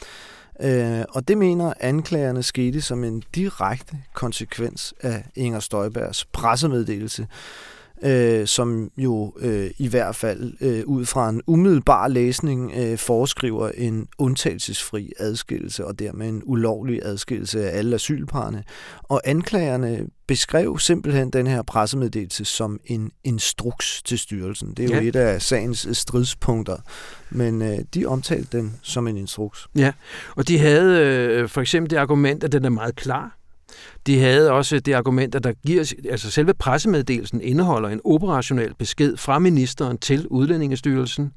Øh, 0.61 1.05
og 1.09 1.29
det 1.29 1.39
mener 1.39 1.73
anklagerne 1.81 2.43
skete 2.43 2.83
som 2.83 3.05
en 3.05 3.23
direkte 3.35 3.99
konsekvens 4.15 4.95
af 5.01 5.25
Inger 5.35 5.61
Støjbergs 5.61 6.25
pressemeddelelse, 6.25 7.27
øh, 8.03 8.47
som 8.47 8.91
jo 8.97 9.33
øh, 9.39 9.71
i 9.79 9.89
hvert 9.89 10.17
fald 10.17 10.53
øh, 10.61 10.83
ud 10.87 11.05
fra 11.05 11.29
en 11.29 11.43
umiddelbar 11.47 12.09
læsning 12.09 12.73
øh, 12.77 12.99
foreskriver 12.99 13.71
en 13.75 14.09
undtagelsesfri 14.19 15.13
adskillelse 15.19 15.87
og 15.87 15.99
dermed 15.99 16.29
en 16.29 16.43
ulovlig 16.45 17.01
adskillelse 17.03 17.71
af 17.71 17.79
alle 17.79 17.95
asylparerne. 17.95 18.65
Og 19.03 19.21
anklagerne 19.25 20.07
beskrev 20.27 20.79
simpelthen 20.79 21.31
den 21.31 21.47
her 21.47 21.63
pressemeddelelse 21.63 22.45
som 22.45 22.81
en 22.85 23.11
instruks 23.25 24.03
til 24.03 24.19
styrelsen. 24.19 24.75
Det 24.77 24.85
er 24.85 24.97
jo 24.97 25.03
ja. 25.03 25.09
et 25.09 25.17
af 25.17 25.43
sagens 25.43 25.89
stridspunkter, 25.93 26.77
men 27.31 27.63
øh, 27.63 27.79
de 27.95 28.07
omtalte 28.07 28.59
den 28.59 28.77
som 28.83 29.09
en 29.09 29.17
instruks. 29.17 29.69
Ja, 29.77 29.93
og 30.37 30.49
de 30.49 30.59
havde 30.59 31.01
øh, 31.01 31.49
for 31.49 31.61
eksempel 31.61 31.91
det 31.91 31.97
argument, 31.97 32.45
at 32.45 32.53
den 32.53 32.65
er 32.65 32.71
meget 32.71 32.97
klar. 32.97 33.36
De 34.07 34.21
havde 34.21 34.53
også 34.53 34.81
det 34.81 34.93
argument, 34.93 35.35
at 35.35 35.45
der 35.45 35.53
giver, 35.67 35.95
altså 36.11 36.31
selve 36.31 36.55
pressemeddelelsen 36.55 37.41
indeholder 37.41 37.89
en 37.89 38.01
operationel 38.05 38.75
besked 38.75 39.17
fra 39.17 39.39
ministeren 39.39 39.99
til 39.99 40.27
Udlændingestyrelsen, 40.29 41.33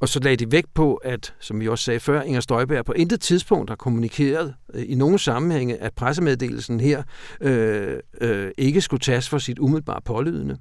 Og 0.00 0.08
så 0.08 0.20
lagde 0.20 0.36
de 0.36 0.52
vægt 0.52 0.74
på, 0.74 0.94
at, 0.94 1.34
som 1.40 1.60
vi 1.60 1.68
også 1.68 1.84
sagde 1.84 2.00
før, 2.00 2.22
Inger 2.22 2.40
Støjberg 2.40 2.84
på 2.84 2.92
intet 2.92 3.20
tidspunkt 3.20 3.70
har 3.70 3.76
kommunikeret 3.76 4.54
øh, 4.74 4.84
i 4.86 4.94
nogen 4.94 5.18
sammenhænge, 5.18 5.76
at 5.76 5.92
pressemeddelelsen 5.92 6.80
her 6.80 7.02
øh, 7.40 7.96
øh, 8.20 8.50
ikke 8.58 8.80
skulle 8.80 9.00
tages 9.00 9.28
for 9.28 9.38
sit 9.38 9.58
umiddelbare 9.58 10.00
pålydende. 10.04 10.58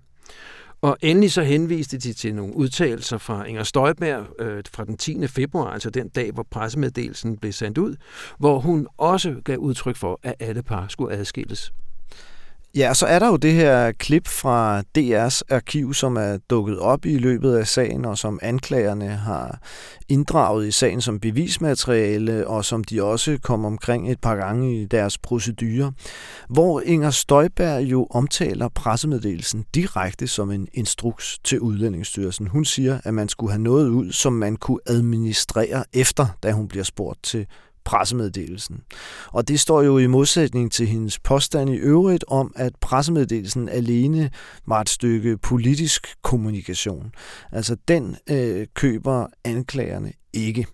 Og 0.84 0.98
endelig 1.02 1.32
så 1.32 1.42
henviste 1.42 1.98
de 1.98 2.14
til 2.14 2.36
nogle 2.36 2.56
udtalelser 2.56 3.18
fra 3.18 3.46
Inger 3.46 3.64
Støjberg 3.64 4.42
øh, 4.42 4.64
fra 4.74 4.86
den 4.86 4.98
10. 4.98 5.28
februar, 5.28 5.72
altså 5.72 5.90
den 5.90 6.10
dag, 6.10 6.32
hvor 6.32 6.48
pressemeddelelsen 6.52 7.38
blev 7.38 7.54
sendt 7.54 7.78
ud, 7.78 7.96
hvor 8.40 8.60
hun 8.60 8.88
også 8.98 9.36
gav 9.46 9.58
udtryk 9.58 9.96
for, 9.96 10.20
at 10.24 10.36
alle 10.40 10.64
par 10.64 10.88
skulle 10.88 11.16
adskilles. 11.16 11.74
Ja, 12.78 12.94
så 12.94 13.06
er 13.06 13.20
der 13.20 13.28
jo 13.28 13.36
det 13.36 13.54
her 13.54 13.92
klip 13.92 14.28
fra 14.28 14.84
DR's 14.98 15.42
arkiv, 15.50 15.94
som 15.94 16.16
er 16.16 16.38
dukket 16.50 16.80
op 16.80 17.06
i 17.06 17.18
løbet 17.18 17.56
af 17.56 17.68
sagen, 17.68 18.06
og 18.06 18.18
som 18.18 18.40
anklagerne 18.42 19.08
har 19.08 19.60
inddraget 20.10 20.68
i 20.68 20.72
sagen 20.72 21.02
som 21.02 21.20
bevismateriale, 21.20 22.48
og 22.48 22.66
som 22.66 22.84
de 22.84 23.04
også 23.04 23.38
kom 23.44 23.66
omkring 23.66 24.12
et 24.12 24.22
par 24.22 24.36
gange 24.36 24.82
i 24.82 24.86
deres 24.86 25.18
procedurer, 25.18 25.92
hvor 26.50 26.82
Inger 26.82 27.12
Støjberg 27.12 27.84
jo 27.84 28.08
omtaler 28.10 28.68
pressemeddelelsen 28.68 29.66
direkte 29.76 30.28
som 30.28 30.52
en 30.52 30.68
instruks 30.74 31.40
til 31.44 31.60
Udlændingsstyrelsen. 31.60 32.48
Hun 32.48 32.66
siger, 32.66 33.00
at 33.04 33.14
man 33.14 33.30
skulle 33.30 33.52
have 33.52 33.64
noget 33.64 33.90
ud, 33.90 34.12
som 34.12 34.34
man 34.34 34.56
kunne 34.56 34.80
administrere 34.86 35.84
efter, 35.94 36.28
da 36.44 36.52
hun 36.52 36.68
bliver 36.68 36.84
spurgt 36.84 37.24
til 37.24 37.48
pressemeddelelsen. 37.86 38.82
Og 39.28 39.48
det 39.48 39.60
står 39.60 39.82
jo 39.82 39.98
i 39.98 40.08
modsætning 40.08 40.72
til 40.72 40.88
hendes 40.88 41.20
påstand 41.20 41.70
i 41.70 41.76
øvrigt 41.76 42.26
om, 42.28 42.54
at 42.56 42.74
pressemeddelelsen 42.82 43.70
alene 43.70 44.30
var 44.68 44.82
et 44.82 44.90
stykke 44.90 45.38
politisk 45.38 46.08
kommunikation. 46.22 47.12
Altså 47.52 47.76
den 47.88 48.16
øh, 48.30 48.68
køber 48.74 49.28
anklagerne 49.46 50.12
ikke. 50.34 50.66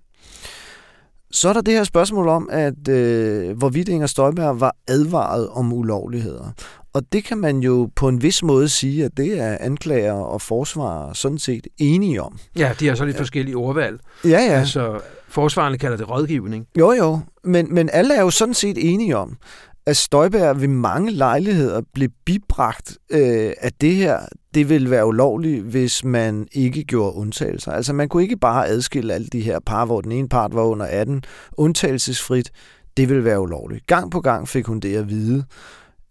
Så 1.31 1.49
er 1.49 1.53
der 1.53 1.61
det 1.61 1.73
her 1.73 1.83
spørgsmål 1.83 2.27
om, 2.27 2.49
at 2.51 2.87
øh, 2.87 3.57
hvorvidt 3.57 3.89
Inger 3.89 4.07
Støjberg 4.07 4.59
var 4.59 4.75
advaret 4.87 5.49
om 5.49 5.73
ulovligheder. 5.73 6.51
Og 6.93 7.03
det 7.13 7.23
kan 7.23 7.37
man 7.37 7.59
jo 7.59 7.89
på 7.95 8.07
en 8.07 8.21
vis 8.21 8.43
måde 8.43 8.69
sige, 8.69 9.05
at 9.05 9.17
det 9.17 9.39
er 9.39 9.57
anklager 9.59 10.13
og 10.13 10.41
forsvarer 10.41 11.13
sådan 11.13 11.37
set 11.37 11.67
enige 11.77 12.21
om. 12.21 12.37
Ja, 12.57 12.73
de 12.79 12.87
har 12.87 12.95
så 12.95 13.05
lidt 13.05 13.17
forskellige 13.17 13.55
ordvalg. 13.55 13.99
Ja, 14.25 14.29
ja. 14.29 14.37
Altså, 14.37 14.99
Forsvarende 15.29 15.77
kalder 15.77 15.97
det 15.97 16.09
rådgivning. 16.09 16.67
Jo, 16.79 16.91
jo. 16.91 17.19
Men, 17.43 17.73
men 17.73 17.89
alle 17.93 18.15
er 18.15 18.21
jo 18.21 18.29
sådan 18.29 18.53
set 18.53 18.77
enige 18.91 19.17
om, 19.17 19.37
at 19.85 19.97
Støjberg 19.97 20.61
ved 20.61 20.67
mange 20.67 21.11
lejligheder 21.11 21.81
blev 21.93 22.09
bibragt, 22.25 22.97
øh, 23.11 23.51
at 23.59 23.81
det 23.81 23.95
her 23.95 24.19
det 24.53 24.69
ville 24.69 24.89
være 24.89 25.05
ulovligt, 25.05 25.63
hvis 25.63 26.03
man 26.03 26.47
ikke 26.51 26.83
gjorde 26.83 27.15
undtagelser. 27.15 27.71
Altså 27.71 27.93
man 27.93 28.09
kunne 28.09 28.23
ikke 28.23 28.37
bare 28.37 28.67
adskille 28.67 29.13
alle 29.13 29.27
de 29.27 29.41
her 29.41 29.59
par, 29.59 29.85
hvor 29.85 30.01
den 30.01 30.11
ene 30.11 30.29
part 30.29 30.55
var 30.55 30.61
under 30.61 30.85
18, 30.85 31.23
undtagelsesfrit. 31.53 32.51
Det 32.97 33.09
ville 33.09 33.23
være 33.23 33.41
ulovligt. 33.41 33.87
Gang 33.87 34.11
på 34.11 34.21
gang 34.21 34.47
fik 34.47 34.65
hun 34.65 34.79
det 34.79 34.95
at 34.95 35.09
vide. 35.09 35.43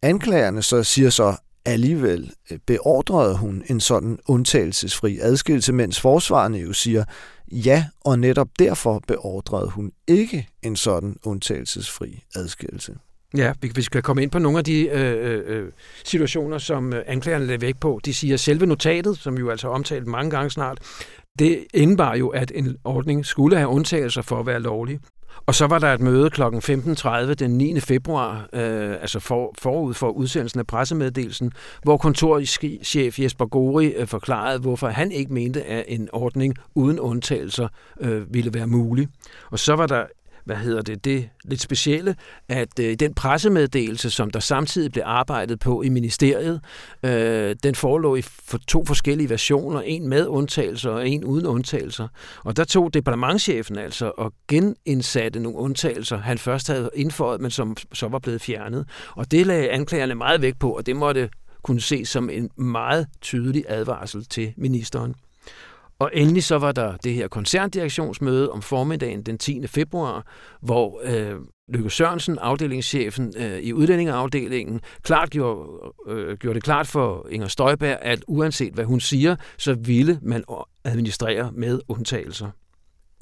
Anklagerne 0.03 0.63
så 0.63 0.83
siger 0.83 1.11
så, 1.11 1.37
alligevel 1.73 2.33
øh, 2.51 2.59
beordrede 2.67 3.37
hun 3.37 3.63
en 3.67 3.81
sådan 3.81 4.19
undtagelsesfri 4.29 5.19
adskillelse, 5.23 5.73
mens 5.73 6.01
forsvarerne 6.01 6.59
jo 6.59 6.73
siger, 6.73 7.05
ja, 7.53 7.85
og 8.01 8.19
netop 8.19 8.49
derfor 8.59 9.03
beordrede 9.09 9.71
hun 9.71 9.93
ikke 10.07 10.49
en 10.63 10.77
sådan 10.77 11.17
undtagelsesfri 11.25 12.25
adskillelse. 12.35 12.95
Ja, 13.37 13.53
vi 13.75 13.83
skal 13.83 14.03
komme 14.03 14.23
ind 14.23 14.31
på 14.31 14.39
nogle 14.39 14.59
af 14.59 14.65
de 14.65 14.89
øh, 14.89 15.33
øh, 15.33 15.43
øh 15.47 15.73
situationer, 16.05 16.59
som 16.59 16.93
øh, 16.93 17.03
anklagerne 17.07 17.47
lægger 17.47 17.67
væk 17.67 17.77
på. 17.81 18.01
De 18.05 18.15
siger, 18.15 18.35
at 18.35 18.41
selve 18.41 18.67
notatet, 18.67 19.19
som 19.19 19.39
jo 19.39 19.51
altså 19.51 19.69
omtalt 19.69 20.07
mange 20.07 20.31
gange 20.31 20.51
snart, 20.51 20.79
det 21.39 21.65
indebar 21.75 22.15
jo, 22.15 22.29
at 22.29 22.53
en 22.55 22.77
ordning 22.85 23.27
skulle 23.27 23.57
have 23.57 23.69
undtagelser 23.69 24.23
for 24.23 24.41
at 24.41 24.47
være 24.47 24.61
lovlig. 24.61 25.01
Og 25.47 25.55
så 25.55 25.67
var 25.67 25.79
der 25.79 25.95
et 25.95 26.01
møde 26.01 26.31
kl. 26.31 26.43
15.30 26.43 27.35
den 27.35 27.51
9. 27.51 27.81
februar, 27.81 28.49
øh, 28.53 28.91
altså 28.91 29.21
for, 29.21 29.55
forud 29.59 29.95
for 29.95 30.11
udsendelsen 30.11 30.61
af 30.61 30.67
pressemeddelelsen, 30.67 31.53
hvor 31.83 31.97
kontorchef 31.97 33.19
Jesper 33.19 33.47
Gori 33.47 33.87
øh, 33.87 34.07
forklarede, 34.07 34.59
hvorfor 34.59 34.89
han 34.89 35.13
ikke 35.13 35.33
mente, 35.33 35.65
at 35.65 35.85
en 35.89 36.09
ordning 36.13 36.55
uden 36.75 37.01
undtagelser 37.01 37.69
øh, 38.01 38.35
ville 38.35 38.55
være 38.55 38.67
mulig. 38.67 39.09
Og 39.51 39.59
så 39.59 39.75
var 39.75 39.87
der 39.87 40.05
hvad 40.49 40.57
hedder 40.57 40.83
det, 40.83 41.05
det 41.05 41.29
lidt 41.45 41.61
specielle, 41.61 42.17
at 42.49 42.79
øh, 42.81 42.95
den 42.95 43.15
pressemeddelelse, 43.15 44.11
som 44.11 44.31
der 44.31 44.41
samtidig 44.41 44.93
blev 44.93 45.03
arbejdet 45.07 45.61
på 45.61 45.83
i 45.83 45.89
ministeriet, 45.89 46.61
øh, 47.03 47.57
den 47.63 47.75
forelå 47.75 48.17
i 48.17 48.23
for 48.23 48.59
to 48.69 48.85
forskellige 48.87 49.31
versioner, 49.31 49.81
en 49.81 50.09
med 50.09 50.27
undtagelser 50.27 50.91
og 50.91 51.09
en 51.09 51.25
uden 51.25 51.47
undtagelser. 51.47 52.09
Og 52.45 52.57
der 52.57 52.65
tog 52.65 52.95
departementchefen 52.95 53.79
altså 53.79 54.13
og 54.19 54.33
genindsatte 54.49 55.41
nogle 55.41 55.59
undtagelser, 55.59 56.19
han 56.19 56.39
først 56.39 56.69
havde 56.69 56.91
indføjet, 56.95 57.41
men 57.41 57.51
som 57.51 57.77
så 57.93 58.09
var 58.09 58.19
blevet 58.19 58.41
fjernet. 58.41 58.89
Og 59.11 59.31
det 59.31 59.47
lagde 59.47 59.71
anklagerne 59.71 60.15
meget 60.15 60.43
vægt 60.43 60.59
på, 60.59 60.71
og 60.71 60.87
det 60.87 60.97
måtte 60.97 61.29
kunne 61.63 61.81
ses 61.81 62.09
som 62.09 62.31
en 62.31 62.51
meget 62.57 63.07
tydelig 63.21 63.65
advarsel 63.69 64.25
til 64.25 64.55
ministeren. 64.57 65.15
Og 66.01 66.11
endelig 66.15 66.45
så 66.45 66.59
var 66.59 66.73
der 66.73 66.97
det 66.97 67.15
her 67.15 67.29
koncerndirektionsmøde 67.29 68.51
om 68.51 68.63
formiddagen 68.63 69.23
den 69.23 69.39
10. 69.39 69.67
februar, 69.67 70.27
hvor 70.61 71.01
øh, 71.05 71.35
Lykke 71.69 71.91
Sørensen, 71.91 72.39
afdelingschefen 72.39 73.35
øh, 73.37 73.59
i 73.59 73.73
udlændingeafdelingen, 73.73 74.81
klart 75.03 75.31
gjorde, 75.31 75.95
øh, 76.09 76.37
gjorde 76.37 76.55
det 76.55 76.63
klart 76.63 76.87
for 76.87 77.27
Inger 77.31 77.49
Støjberg, 77.49 77.99
at 78.03 78.25
uanset 78.27 78.75
hvad 78.75 78.85
hun 78.85 79.01
siger, 79.01 79.37
så 79.57 79.75
ville 79.75 80.19
man 80.23 80.45
administrere 80.85 81.53
med 81.53 81.81
undtagelser. 81.89 82.51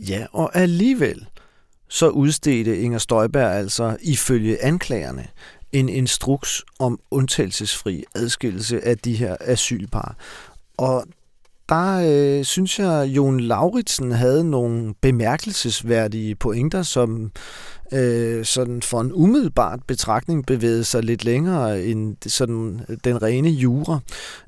Ja, 0.08 0.26
og 0.32 0.56
alligevel 0.56 1.26
så 1.88 2.08
udstedte 2.08 2.78
Inger 2.78 2.98
Støjberg 2.98 3.52
altså 3.52 3.96
ifølge 4.02 4.64
anklagerne 4.64 5.28
en 5.72 5.88
instruks 5.88 6.64
om 6.78 7.00
undtagelsesfri 7.10 8.04
adskillelse 8.14 8.84
af 8.84 8.98
de 8.98 9.14
her 9.14 9.36
asylpar. 9.40 10.16
Og 10.78 11.04
der 11.68 12.02
øh, 12.06 12.44
synes 12.44 12.78
jeg, 12.78 13.06
Jon 13.06 13.40
Lauritsen 13.40 14.12
havde 14.12 14.50
nogle 14.50 14.94
bemærkelsesværdige 15.00 16.34
pointer, 16.34 16.82
som 16.82 17.32
øh, 17.92 18.44
sådan 18.44 18.82
for 18.82 19.00
en 19.00 19.12
umiddelbart 19.12 19.80
betragtning 19.86 20.46
bevægede 20.46 20.84
sig 20.84 21.02
lidt 21.02 21.24
længere 21.24 21.82
end 21.82 22.16
sådan 22.26 22.80
den 23.04 23.22
rene 23.22 23.48
jura. 23.48 23.98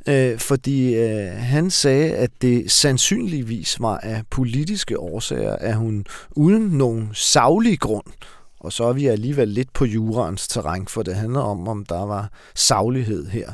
Øh, 0.09 0.39
fordi 0.39 0.95
øh, 0.95 1.31
han 1.33 1.71
sagde, 1.71 2.15
at 2.15 2.31
det 2.43 2.71
sandsynligvis 2.71 3.81
var 3.81 3.99
af 3.99 4.23
politiske 4.31 4.99
årsager, 4.99 5.57
at 5.57 5.75
hun 5.75 6.05
uden 6.37 6.63
nogen 6.63 7.11
savlig 7.13 7.81
grund 7.81 8.07
og 8.61 8.73
så 8.73 8.85
er 8.85 8.93
vi 8.93 9.07
alligevel 9.07 9.49
lidt 9.49 9.73
på 9.73 9.85
jurens 9.85 10.49
terræn, 10.49 10.87
for 10.89 11.03
det 11.03 11.15
handler 11.15 11.41
om, 11.41 11.69
om 11.69 11.85
der 11.85 12.07
var 12.07 12.31
saglighed 12.55 13.27
her 13.27 13.53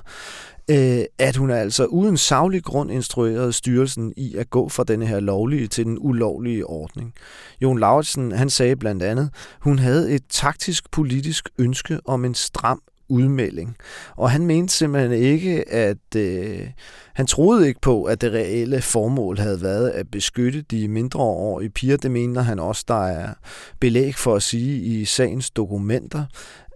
øh, 0.70 1.04
at 1.18 1.36
hun 1.36 1.50
altså 1.50 1.84
uden 1.84 2.16
savlig 2.16 2.64
grund 2.64 2.90
instruerede 2.90 3.52
styrelsen 3.52 4.12
i 4.16 4.36
at 4.36 4.50
gå 4.50 4.68
fra 4.68 4.84
denne 4.84 5.06
her 5.06 5.20
lovlige 5.20 5.66
til 5.66 5.84
den 5.84 5.98
ulovlige 6.00 6.66
ordning. 6.66 7.14
Jon 7.62 7.78
Lauritsen, 7.78 8.32
han 8.32 8.50
sagde 8.50 8.76
blandt 8.76 9.02
andet, 9.02 9.30
hun 9.60 9.78
havde 9.78 10.14
et 10.14 10.22
taktisk 10.30 10.90
politisk 10.90 11.48
ønske 11.58 12.00
om 12.04 12.24
en 12.24 12.34
stram 12.34 12.82
udmelding. 13.08 13.76
Og 14.16 14.30
han 14.30 14.46
mente 14.46 14.74
simpelthen 14.74 15.12
ikke, 15.12 15.68
at 15.68 16.16
øh, 16.16 16.68
han 17.14 17.26
troede 17.26 17.68
ikke 17.68 17.80
på, 17.80 18.04
at 18.04 18.20
det 18.20 18.32
reelle 18.32 18.82
formål 18.82 19.38
havde 19.38 19.62
været 19.62 19.90
at 19.90 20.10
beskytte 20.10 20.62
de 20.62 20.88
mindreårige 20.88 21.70
piger. 21.70 21.96
Det 21.96 22.10
mener 22.10 22.42
han 22.42 22.58
også, 22.58 22.84
der 22.88 23.06
er 23.06 23.34
belæg 23.80 24.14
for 24.14 24.34
at 24.34 24.42
sige 24.42 24.80
i 24.80 25.04
sagens 25.04 25.50
dokumenter. 25.50 26.24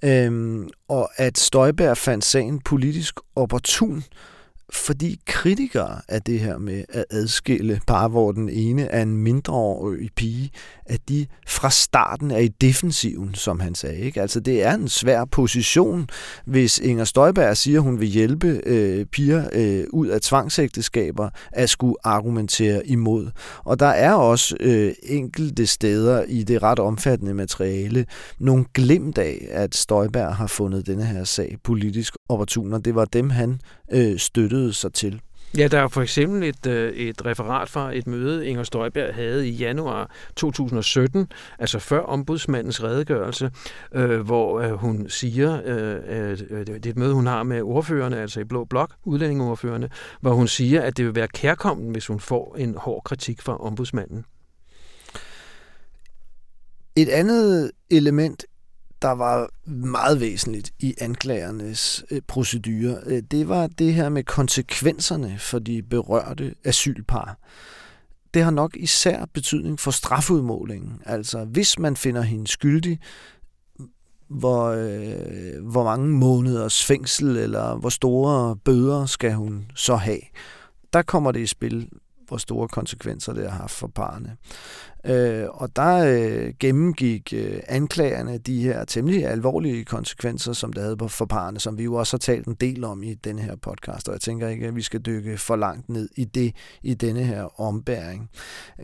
Øhm, 0.05 0.69
og 0.89 1.11
at 1.17 1.39
Støjberg 1.39 1.97
fandt 1.97 2.25
sagen 2.25 2.61
politisk 2.61 3.15
opportun, 3.37 4.05
fordi 4.71 5.21
kritikere 5.27 6.01
af 6.09 6.23
det 6.23 6.41
her 6.41 6.59
med 6.59 6.85
at 6.89 7.05
adskille 7.11 7.81
par, 7.87 8.09
hvor 8.09 8.33
den 8.33 8.49
ene 8.49 8.83
er 8.83 9.03
en 9.03 9.17
mindreårig 9.17 10.11
pige, 10.17 10.51
at 10.89 11.01
de 11.09 11.27
fra 11.47 11.71
starten 11.71 12.31
er 12.31 12.39
i 12.39 12.49
defensiven, 12.49 13.35
som 13.35 13.61
han 13.61 13.75
sagde. 13.75 13.99
Ikke? 13.99 14.21
Altså 14.23 14.41
det 14.41 14.63
er 14.63 14.75
en 14.75 14.89
svær 14.89 15.25
position, 15.25 16.09
hvis 16.45 16.79
Inger 16.79 17.05
Støjberg 17.05 17.57
siger, 17.57 17.79
at 17.79 17.83
hun 17.85 18.01
vil 18.01 18.09
hjælpe 18.09 18.61
øh, 18.67 19.07
piger 19.07 19.49
øh, 19.53 19.85
ud 19.93 20.07
af 20.07 20.21
tvangsægteskaber, 20.21 21.31
at 21.53 21.71
skulle 21.71 21.95
argumentere 22.05 22.87
imod. 22.87 23.31
Og 23.65 23.81
der 23.81 23.87
er 23.87 24.13
også 24.13 24.57
øh, 24.61 24.93
enkelte 25.03 25.67
steder 25.67 26.25
i 26.29 26.43
det 26.43 26.63
ret 26.63 26.79
omfattende 26.79 27.35
materiale 27.35 28.07
nogle 28.39 28.65
glimt 28.75 29.19
af, 29.19 29.47
at 29.51 29.77
Støjberg 29.77 30.37
har 30.37 30.47
fundet 30.47 30.87
denne 30.87 31.05
her 31.05 31.25
sag 31.25 31.57
politisk 31.65 32.15
opportun, 32.29 32.73
og 32.73 32.85
det 32.85 32.95
var 32.95 33.05
dem, 33.05 33.31
han 33.31 33.61
øh, 33.93 34.19
støttede 34.19 34.73
sig 34.73 34.93
til. 34.93 35.21
Ja, 35.57 35.69
der 35.69 35.79
er 35.79 35.89
for 35.89 36.03
eksempel 36.03 36.43
et, 36.43 36.67
øh, 36.67 36.93
et 36.93 37.27
referat 37.27 37.69
fra 37.69 37.97
et 37.97 38.07
møde, 38.07 38.47
Inger 38.47 38.63
Støjberg 38.63 39.15
havde 39.15 39.49
i 39.49 39.51
januar 39.51 40.11
2017, 40.37 41.33
altså 41.59 41.79
før 41.79 42.01
ombudsmandens 42.01 42.83
redegørelse, 42.83 43.51
øh, 43.95 44.21
hvor 44.21 44.61
øh, 44.61 44.73
hun 44.73 45.09
siger, 45.09 45.61
øh, 45.65 45.97
øh 46.09 46.39
det 46.67 46.87
er 46.87 46.91
et 46.91 46.97
møde, 46.97 47.15
hun 47.15 47.27
har 47.27 47.43
med 47.43 47.63
ordførerne, 47.63 48.21
altså 48.21 48.41
i 48.41 48.45
Blå 48.45 48.65
Blok, 48.65 48.95
udlændingeordførerne, 49.05 49.89
hvor 50.21 50.33
hun 50.33 50.49
siger, 50.49 50.83
at 50.83 50.97
det 50.97 51.05
vil 51.05 51.15
være 51.15 51.29
kærkommen, 51.29 51.91
hvis 51.91 52.07
hun 52.07 52.21
får 52.21 52.57
en 52.59 52.75
hård 52.75 53.03
kritik 53.05 53.43
fra 53.43 53.57
ombudsmanden. 53.57 54.25
Et 56.97 57.09
andet 57.09 57.71
element 57.91 58.45
der 59.03 59.11
var 59.11 59.51
meget 59.71 60.21
væsentligt 60.21 60.73
i 60.79 60.95
anklagernes 61.01 62.05
øh, 62.11 62.23
procedure, 62.29 62.97
øh, 63.07 63.23
det 63.31 63.49
var 63.49 63.67
det 63.67 63.95
her 63.95 64.09
med 64.09 64.25
konsekvenserne 64.25 65.39
for 65.39 65.59
de 65.59 65.83
berørte 65.83 66.55
asylpar. 66.65 67.39
Det 68.35 68.43
har 68.43 68.51
nok 68.51 68.77
især 68.77 69.25
betydning 69.35 69.81
for 69.81 69.91
strafudmålingen. 69.91 71.03
Altså, 71.07 71.45
hvis 71.45 71.79
man 71.79 71.97
finder 71.97 72.23
hende 72.23 72.47
skyldig, 72.47 73.01
hvor, 74.29 74.65
øh, 74.65 75.65
hvor 75.65 75.85
mange 75.85 76.09
måneders 76.09 76.85
fængsel 76.85 77.37
eller 77.37 77.77
hvor 77.77 77.89
store 77.89 78.57
bøder 78.57 79.07
skal 79.07 79.33
hun 79.33 79.71
så 79.75 79.97
have. 79.97 80.21
Der 80.93 81.03
kommer 81.03 81.33
det 81.33 81.41
i 81.41 81.47
spil, 81.47 81.89
hvor 82.29 82.37
store 82.37 82.69
konsekvenser 82.69 83.33
det 83.33 83.51
har 83.51 83.59
haft 83.59 83.73
for 83.73 83.87
parerne. 83.87 84.37
Øh, 85.05 85.47
og 85.49 85.77
der 85.77 85.97
øh, 85.97 86.55
gennemgik 86.61 87.33
øh, 87.37 87.61
anklagerne 87.69 88.39
de 88.39 88.63
her 88.63 88.85
temmelig 88.85 89.27
alvorlige 89.27 89.85
konsekvenser, 89.85 90.53
som 90.53 90.73
det 90.73 90.83
havde 90.83 91.09
for 91.09 91.25
parerne, 91.25 91.61
som 91.61 91.79
vi 91.79 91.85
jo 91.85 91.95
også 91.95 92.17
har 92.17 92.19
talt 92.19 92.47
en 92.47 92.55
del 92.55 92.85
om 92.85 93.03
i 93.03 93.15
den 93.15 93.39
her 93.39 93.57
podcast, 93.57 94.09
og 94.09 94.15
jeg 94.15 94.21
tænker 94.21 94.49
ikke, 94.49 94.67
at 94.67 94.77
vi 94.77 94.83
skal 94.83 95.01
dykke 95.01 95.39
for 95.39 95.57
langt 95.57 95.89
ned 95.89 96.09
i 96.17 96.25
det 96.25 96.57
i 96.83 96.95
denne 96.95 97.25
her 97.25 97.61
ombæring. 97.61 98.31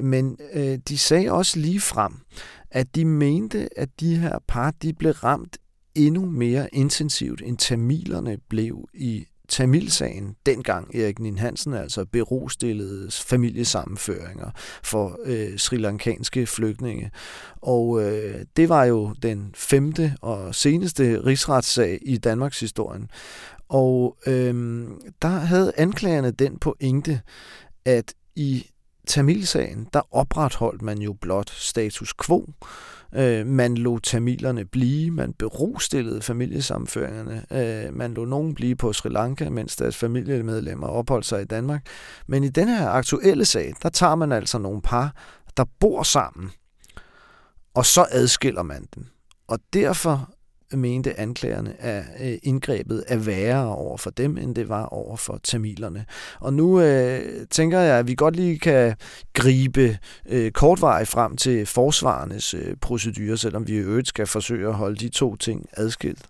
Men 0.00 0.38
øh, 0.52 0.78
de 0.88 0.98
sagde 0.98 1.32
også 1.32 1.58
lige 1.58 1.80
frem, 1.80 2.12
at 2.70 2.94
de 2.94 3.04
mente, 3.04 3.78
at 3.78 3.88
de 4.00 4.16
her 4.16 4.38
par 4.48 4.70
de 4.70 4.92
blev 4.92 5.12
ramt 5.12 5.58
endnu 5.94 6.26
mere 6.26 6.68
intensivt, 6.72 7.42
end 7.44 7.58
tamilerne 7.58 8.38
blev 8.48 8.88
i 8.94 9.26
Tamilsagen, 9.48 10.36
dengang 10.46 10.96
Erik 10.96 11.18
Nin 11.18 11.38
Hansen 11.38 11.74
altså 11.74 12.04
berostillede 12.04 13.10
familiesammenføringer 13.10 14.50
for 14.82 15.18
øh, 15.24 15.58
sri 15.58 15.76
lankanske 15.76 16.46
flygtninge. 16.46 17.10
Og 17.62 18.02
øh, 18.02 18.44
det 18.56 18.68
var 18.68 18.84
jo 18.84 19.14
den 19.22 19.50
femte 19.54 20.16
og 20.20 20.54
seneste 20.54 21.24
rigsretssag 21.26 21.98
i 22.02 22.16
Danmarks 22.16 22.60
historien. 22.60 23.10
Og 23.68 24.16
øh, 24.26 24.84
der 25.22 25.28
havde 25.28 25.72
anklagerne 25.76 26.30
den 26.30 26.58
pointe, 26.58 27.20
at 27.84 28.14
i 28.36 28.70
Tamilsagen, 29.06 29.88
der 29.92 30.14
opretholdt 30.14 30.82
man 30.82 30.98
jo 30.98 31.12
blot 31.12 31.50
status 31.50 32.14
quo. 32.26 32.46
Øh, 33.14 33.46
man 33.46 33.74
lå 33.74 33.98
tamilerne 33.98 34.64
blive, 34.64 35.10
man 35.10 35.32
berostillede 35.32 36.22
familiesamføringerne, 36.22 37.44
øh, 37.50 37.94
man 37.94 38.14
lå 38.14 38.24
nogen 38.24 38.54
blive 38.54 38.76
på 38.76 38.92
Sri 38.92 39.08
Lanka, 39.08 39.50
mens 39.50 39.76
deres 39.76 39.96
familiemedlemmer 39.96 40.86
opholdt 40.86 41.26
sig 41.26 41.42
i 41.42 41.44
Danmark. 41.44 41.86
Men 42.26 42.44
i 42.44 42.48
den 42.48 42.68
her 42.68 42.88
aktuelle 42.88 43.44
sag, 43.44 43.74
der 43.82 43.88
tager 43.88 44.14
man 44.14 44.32
altså 44.32 44.58
nogle 44.58 44.82
par, 44.82 45.14
der 45.56 45.64
bor 45.80 46.02
sammen, 46.02 46.50
og 47.74 47.86
så 47.86 48.06
adskiller 48.10 48.62
man 48.62 48.86
dem. 48.94 49.06
Og 49.48 49.58
derfor 49.72 50.33
mente 50.78 51.20
anklagerne, 51.20 51.82
at 51.82 52.04
øh, 52.20 52.38
indgrebet 52.42 53.04
er 53.08 53.16
værre 53.16 53.76
over 53.76 53.96
for 53.96 54.10
dem, 54.10 54.38
end 54.38 54.54
det 54.54 54.68
var 54.68 54.84
over 54.84 55.16
for 55.16 55.40
tamilerne. 55.42 56.04
Og 56.40 56.54
nu 56.54 56.80
øh, 56.80 57.46
tænker 57.50 57.80
jeg, 57.80 57.98
at 57.98 58.06
vi 58.06 58.14
godt 58.14 58.36
lige 58.36 58.58
kan 58.58 58.96
gribe 59.32 59.98
øh, 60.28 60.50
kortvarigt 60.52 61.08
frem 61.08 61.36
til 61.36 61.66
forsvarernes 61.66 62.54
øh, 62.54 62.76
procedurer, 62.80 63.36
selvom 63.36 63.66
vi 63.66 63.72
i 63.72 63.76
øvrigt 63.78 64.08
skal 64.08 64.26
forsøge 64.26 64.68
at 64.68 64.74
holde 64.74 64.96
de 64.96 65.08
to 65.08 65.36
ting 65.36 65.66
adskilt. 65.72 66.26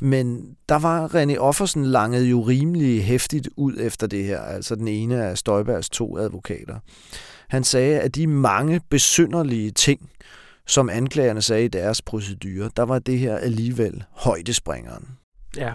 Men 0.00 0.56
der 0.68 0.78
var 0.78 1.14
René 1.14 1.36
Offersen 1.36 1.84
langet 1.84 2.24
jo 2.24 2.40
rimelig 2.40 3.04
hæftigt 3.04 3.48
ud 3.56 3.74
efter 3.80 4.06
det 4.06 4.24
her, 4.24 4.40
altså 4.40 4.74
den 4.74 4.88
ene 4.88 5.24
af 5.24 5.38
Støjbergs 5.38 5.88
to 5.90 6.18
advokater. 6.18 6.76
Han 7.48 7.64
sagde, 7.64 8.00
at 8.00 8.14
de 8.14 8.26
mange 8.26 8.80
besynderlige 8.90 9.70
ting, 9.70 10.10
som 10.68 10.88
anklagerne 10.90 11.42
sagde 11.42 11.64
i 11.64 11.68
deres 11.68 12.02
procedure, 12.02 12.70
der 12.76 12.82
var 12.82 12.98
det 12.98 13.18
her 13.18 13.36
alligevel 13.36 14.04
højdespringeren. 14.12 15.17
Ja, 15.56 15.72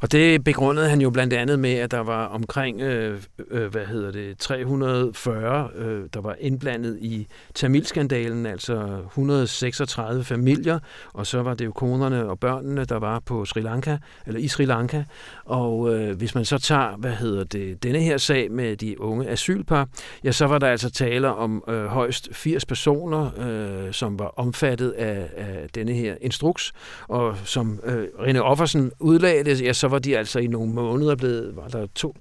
og 0.00 0.12
det 0.12 0.44
begrundede 0.44 0.88
han 0.88 1.00
jo 1.00 1.10
blandt 1.10 1.32
andet 1.32 1.58
med, 1.58 1.74
at 1.74 1.90
der 1.90 2.00
var 2.00 2.26
omkring, 2.26 2.80
øh, 2.80 3.20
øh, 3.50 3.66
hvad 3.66 3.86
hedder 3.86 4.12
det, 4.12 4.38
340, 4.38 5.70
øh, 5.74 6.04
der 6.14 6.20
var 6.20 6.36
indblandet 6.40 6.98
i 7.00 7.26
Tamilskandalen, 7.54 8.46
altså 8.46 9.00
136 9.06 10.24
familier, 10.24 10.78
og 11.12 11.26
så 11.26 11.42
var 11.42 11.54
det 11.54 11.64
jo 11.64 11.72
konerne 11.72 12.28
og 12.28 12.38
børnene, 12.38 12.84
der 12.84 12.98
var 12.98 13.18
på 13.18 13.44
Sri 13.44 13.60
Lanka, 13.60 13.96
eller 14.26 14.40
i 14.40 14.48
Sri 14.48 14.64
Lanka, 14.64 15.04
og 15.44 15.94
øh, 15.94 16.16
hvis 16.16 16.34
man 16.34 16.44
så 16.44 16.58
tager, 16.58 16.96
hvad 16.96 17.12
hedder 17.12 17.44
det, 17.44 17.82
denne 17.82 18.00
her 18.00 18.18
sag 18.18 18.50
med 18.50 18.76
de 18.76 19.00
unge 19.00 19.28
asylpar, 19.28 19.88
ja, 20.24 20.32
så 20.32 20.46
var 20.46 20.58
der 20.58 20.66
altså 20.66 20.90
tale 20.90 21.34
om 21.34 21.64
øh, 21.68 21.86
højst 21.86 22.28
80 22.32 22.66
personer, 22.66 23.30
øh, 23.38 23.92
som 23.92 24.18
var 24.18 24.32
omfattet 24.36 24.90
af, 24.90 25.28
af 25.36 25.68
denne 25.74 25.92
her 25.92 26.14
instruks, 26.20 26.72
og 27.08 27.36
som 27.44 27.80
øh, 27.84 28.08
Rene 28.20 28.42
Offersen 28.42 28.92
ud 29.00 29.15
udlagde 29.16 29.44
det, 29.44 29.62
ja, 29.62 29.72
så 29.72 29.88
var 29.88 29.98
de 29.98 30.18
altså 30.18 30.38
i 30.38 30.46
nogle 30.46 30.72
måneder 30.72 31.16
blevet, 31.16 31.56
var 31.56 31.68
der 31.68 31.86
to, 31.94 32.14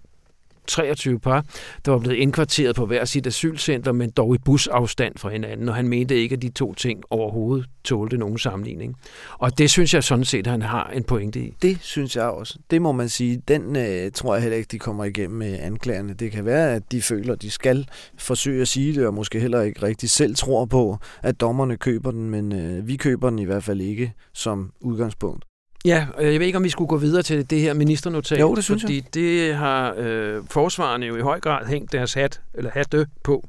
23 0.67 1.19
par, 1.19 1.45
der 1.85 1.91
var 1.91 1.99
blevet 1.99 2.15
indkvarteret 2.15 2.75
på 2.75 2.85
hver 2.85 3.05
sit 3.05 3.27
asylcenter, 3.27 3.91
men 3.91 4.09
dog 4.09 4.35
i 4.35 4.37
busafstand 4.37 5.17
fra 5.17 5.29
hinanden, 5.29 5.69
og 5.69 5.75
han 5.75 5.87
mente 5.87 6.15
ikke, 6.15 6.33
at 6.33 6.41
de 6.41 6.49
to 6.49 6.73
ting 6.73 7.03
overhovedet 7.09 7.65
tålte 7.83 8.17
nogen 8.17 8.37
sammenligning. 8.37 8.95
Og 9.33 9.57
det 9.57 9.69
synes 9.69 9.93
jeg 9.93 10.03
sådan 10.03 10.25
set, 10.25 10.47
at 10.47 10.51
han 10.51 10.61
har 10.61 10.89
en 10.93 11.03
pointe 11.03 11.39
i. 11.39 11.53
Det 11.61 11.77
synes 11.81 12.15
jeg 12.15 12.25
også. 12.25 12.59
Det 12.71 12.81
må 12.81 12.91
man 12.91 13.09
sige. 13.09 13.41
Den 13.47 13.75
øh, 13.75 14.11
tror 14.11 14.35
jeg 14.35 14.41
heller 14.41 14.57
ikke, 14.57 14.67
de 14.71 14.79
kommer 14.79 15.03
igennem 15.03 15.37
med 15.37 15.59
anklagerne. 15.59 16.13
Det 16.13 16.31
kan 16.31 16.45
være, 16.45 16.73
at 16.73 16.91
de 16.91 17.01
føler, 17.01 17.33
at 17.33 17.41
de 17.41 17.51
skal 17.51 17.87
forsøge 18.17 18.61
at 18.61 18.67
sige 18.67 18.95
det, 18.95 19.07
og 19.07 19.13
måske 19.13 19.39
heller 19.39 19.61
ikke 19.61 19.83
rigtig 19.83 20.09
selv 20.09 20.35
tror 20.35 20.65
på, 20.65 20.97
at 21.23 21.41
dommerne 21.41 21.77
køber 21.77 22.11
den, 22.11 22.29
men 22.29 22.53
øh, 22.53 22.87
vi 22.87 22.95
køber 22.95 23.29
den 23.29 23.39
i 23.39 23.45
hvert 23.45 23.63
fald 23.63 23.81
ikke 23.81 24.13
som 24.33 24.71
udgangspunkt. 24.81 25.45
Ja, 25.85 26.07
og 26.13 26.23
jeg 26.23 26.39
ved 26.39 26.47
ikke, 26.47 26.57
om 26.57 26.63
vi 26.63 26.69
skulle 26.69 26.87
gå 26.87 26.97
videre 26.97 27.23
til 27.23 27.49
det 27.49 27.59
her 27.59 27.73
ministernotat. 27.73 28.39
Jo, 28.39 28.55
det 28.55 28.63
synes 28.63 28.83
fordi 28.83 28.95
jeg. 28.95 29.13
det 29.13 29.55
har 29.55 29.93
øh, 29.97 30.43
forsvarerne 30.49 31.05
jo 31.05 31.15
i 31.15 31.21
høj 31.21 31.39
grad 31.39 31.65
hængt 31.65 31.91
deres 31.91 32.13
hat, 32.13 32.41
eller 32.53 32.71
hatte 32.71 33.07
på. 33.23 33.47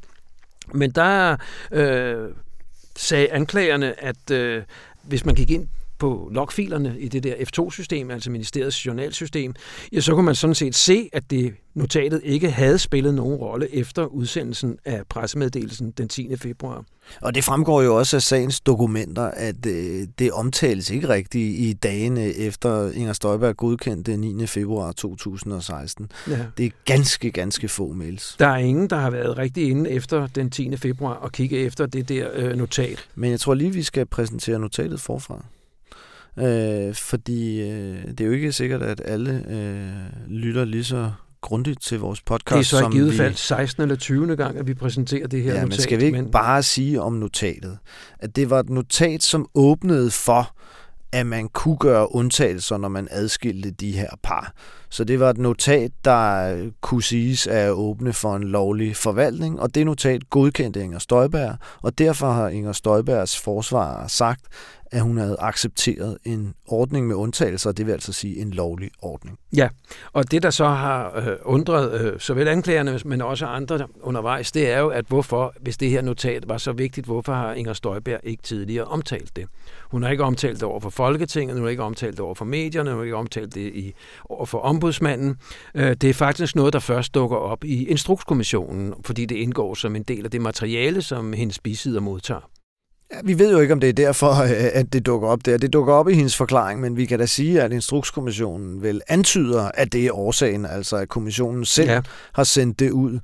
Men 0.75 0.91
der 0.91 1.37
øh, 1.73 2.29
sagde 2.97 3.29
anklagerne, 3.33 4.05
at 4.05 4.31
øh, 4.31 4.63
hvis 5.03 5.25
man 5.25 5.35
gik 5.35 5.51
ind 5.51 5.69
på 5.99 6.29
logfilerne 6.33 6.97
i 6.99 7.09
det 7.09 7.23
der 7.23 7.35
F2-system, 7.35 8.11
altså 8.11 8.31
ministeriets 8.31 8.87
journalsystem, 8.87 9.55
ja, 9.93 10.01
så 10.01 10.15
kunne 10.15 10.25
man 10.25 10.35
sådan 10.35 10.55
set 10.55 10.75
se, 10.75 11.09
at 11.13 11.31
det 11.31 11.55
notatet 11.75 12.21
ikke 12.25 12.51
havde 12.51 12.79
spillet 12.79 13.15
nogen 13.15 13.37
rolle 13.37 13.75
efter 13.75 14.05
udsendelsen 14.07 14.79
af 14.85 15.03
pressemeddelelsen 15.09 15.91
den 15.91 16.09
10. 16.09 16.37
februar. 16.37 16.85
Og 17.21 17.35
det 17.35 17.45
fremgår 17.45 17.83
jo 17.83 17.97
også 17.99 18.17
af 18.17 18.23
sagens 18.23 18.61
dokumenter, 18.61 19.23
at 19.23 19.67
øh, 19.67 20.07
det 20.19 20.33
omtales 20.33 20.91
ikke 20.91 21.09
rigtigt 21.09 21.59
i 21.59 21.73
dagene 21.73 22.25
efter 22.25 22.91
Inger 22.93 23.13
Støjberg 23.13 23.57
godkendte 23.57 24.17
9. 24.17 24.47
februar 24.47 24.93
2016. 24.93 26.11
Ja. 26.29 26.39
Det 26.59 26.67
er 26.67 26.71
ganske, 26.85 27.31
ganske 27.31 27.69
få 27.69 27.93
mails. 27.93 28.37
Der 28.39 28.47
er 28.47 28.57
ingen, 28.57 28.91
der 28.91 28.97
har 28.97 29.11
været 29.11 29.39
rigtig 29.39 29.71
inde 29.71 29.91
efter 29.91 30.27
den 30.27 30.51
10. 30.51 30.77
februar 30.77 31.15
og 31.15 31.33
kigge 31.33 31.59
efter 31.59 31.87
det 31.87 32.09
der 32.09 32.29
øh, 32.35 32.57
notat. 32.57 33.09
Men 33.15 33.31
jeg 33.31 33.41
tror 33.41 33.55
lige, 33.55 33.73
vi 33.73 33.83
skal 33.83 34.07
præsentere 34.07 34.59
notatet 34.59 35.01
forfra. 35.01 35.45
Øh, 36.39 36.95
fordi 36.95 37.61
øh, 37.61 38.09
det 38.09 38.21
er 38.21 38.25
jo 38.25 38.33
ikke 38.33 38.53
sikkert, 38.53 38.83
at 38.83 39.03
alle 39.05 39.45
øh, 39.49 40.31
lytter 40.31 40.65
lige 40.65 40.85
så 40.85 41.11
grundigt 41.41 41.83
til 41.83 42.01
vores 42.01 42.23
podcast. 42.23 42.71
Det 42.71 42.77
er 42.77 42.81
så 42.81 42.89
i 42.89 42.93
givet 42.93 43.15
fald 43.15 43.35
16. 43.35 43.83
eller 43.83 43.97
20. 43.97 44.37
gang, 44.37 44.59
at 44.59 44.67
vi 44.67 44.75
præsenterer 44.75 45.27
det 45.27 45.43
her 45.43 45.55
ja, 45.55 45.61
notat. 45.61 45.69
men 45.69 45.79
skal 45.79 46.01
vi 46.01 46.05
ikke 46.05 46.23
men... 46.23 46.31
bare 46.31 46.63
sige 46.63 47.03
om 47.03 47.13
notatet, 47.13 47.79
at 48.19 48.37
det 48.37 48.51
var 48.51 48.61
et 48.61 48.71
notat, 48.71 49.23
som 49.23 49.47
åbnede 49.55 50.11
for, 50.11 50.57
at 51.13 51.27
man 51.27 51.49
kunne 51.49 51.77
gøre 51.77 52.15
undtagelser, 52.15 52.77
når 52.77 52.89
man 52.89 53.09
adskilte 53.11 53.71
de 53.71 53.93
her 53.93 54.11
par. 54.23 54.53
Så 54.89 55.05
det 55.05 55.21
var 55.21 55.31
et 55.31 55.39
notat, 55.39 55.91
der 56.05 56.57
kunne 56.81 57.03
siges 57.03 57.47
at 57.47 57.71
åbne 57.71 58.13
for 58.13 58.37
en 58.37 58.45
lovlig 58.45 58.97
forvaltning, 58.97 59.61
og 59.61 59.75
det 59.75 59.87
notat 59.87 60.31
godkendte 60.31 60.83
Inger 60.83 60.99
Støjberg, 60.99 61.57
og 61.83 61.99
derfor 61.99 62.33
har 62.33 62.49
Inger 62.49 62.73
Støjbergs 62.73 63.41
forsvar 63.41 64.07
sagt, 64.07 64.41
at 64.91 65.03
hun 65.03 65.19
havde 65.19 65.37
accepteret 65.39 66.19
en 66.25 66.55
ordning 66.67 67.07
med 67.07 67.17
undtagelser, 67.17 67.73
det 67.73 67.87
vil 67.87 67.93
altså 67.93 68.13
sige 68.13 68.41
en 68.41 68.51
lovlig 68.51 68.91
ordning. 69.03 69.39
Ja, 69.57 69.69
og 70.13 70.31
det 70.31 70.43
der 70.43 70.51
så 70.51 70.67
har 70.67 71.17
øh, 71.17 71.37
undret 71.43 72.01
øh, 72.01 72.21
såvel 72.21 72.49
anklagerne, 72.49 73.01
men 73.05 73.23
også 73.23 73.47
andre 73.47 73.87
undervejs, 74.03 74.53
det 74.53 74.71
er 74.71 74.79
jo, 74.79 74.89
at 74.89 75.05
hvorfor, 75.09 75.55
hvis 75.61 75.77
det 75.77 75.91
her 75.91 76.03
notat 76.03 76.49
var 76.49 76.59
så 76.59 76.73
vigtigt, 76.73 77.07
hvorfor 77.07 77.33
har 77.33 77.53
Inger 77.53 77.73
Støjberg 77.73 78.21
ikke 78.23 78.43
tidligere 78.43 78.85
omtalt 78.85 79.37
det? 79.37 79.47
Hun 79.91 80.03
har 80.03 80.11
ikke 80.11 80.25
omtalt 80.25 80.55
det 80.55 80.63
over 80.63 80.81
for 80.81 80.91
Folketinget, 80.91 81.57
hun 81.57 81.63
har 81.63 81.71
ikke 81.71 81.83
omtalt 81.83 82.13
det 82.13 82.21
over 82.21 82.35
for 82.35 82.45
medierne, 82.45 82.91
hun 82.91 82.99
har 82.99 83.05
ikke 83.05 83.17
omtalt 83.17 83.55
det 83.55 83.75
i, 83.75 83.93
over 84.25 84.47
for 84.47 84.59
ombudsmanden. 84.77 85.37
Øh, 85.75 85.97
det 86.01 86.11
er 86.11 86.15
faktisk 86.15 86.57
noget, 86.57 86.73
der 86.73 86.79
først 86.79 87.15
dukker 87.15 87.37
op 87.37 87.65
i 87.65 87.89
Instrukskommissionen, 87.89 88.95
fordi 89.05 89.27
det 89.27 89.37
indgår 89.37 89.75
som 89.75 89.97
en 89.97 90.03
del 90.03 90.25
af 90.25 90.31
det 90.31 90.41
materiale, 90.41 91.03
som 91.03 91.33
hendes 91.33 91.59
bisider 91.59 92.01
modtager. 92.01 92.51
Ja, 93.13 93.17
vi 93.25 93.39
ved 93.39 93.53
jo 93.53 93.61
ikke, 93.61 93.73
om 93.73 93.81
det 93.81 93.89
er 93.89 93.93
derfor, 93.93 94.43
øh, 94.43 94.51
at 94.73 94.93
det 94.93 95.07
dukker 95.07 95.29
op 95.29 95.47
der. 95.47 95.59
Det 95.59 95.73
dukker 95.73 95.95
op 95.95 96.09
i 96.09 96.15
hendes 96.15 96.37
forklaring, 96.37 96.81
men 96.81 96.97
vi 96.97 97.07
kan 97.07 97.19
da 97.19 97.27
sige, 97.27 97.63
at 97.63 97.73
Instrukskommissionen 97.73 98.83
vel 98.83 99.01
antyder, 99.09 99.71
at 99.75 99.93
det 99.93 100.07
er 100.07 100.13
årsagen, 100.13 100.67
altså 100.67 100.97
at 100.97 101.09
kommissionen 101.09 101.65
selv 101.65 101.91
ja. 101.91 102.01
har 102.33 102.45
sendt 102.45 102.79
det 102.79 102.91
ud 102.91 103.19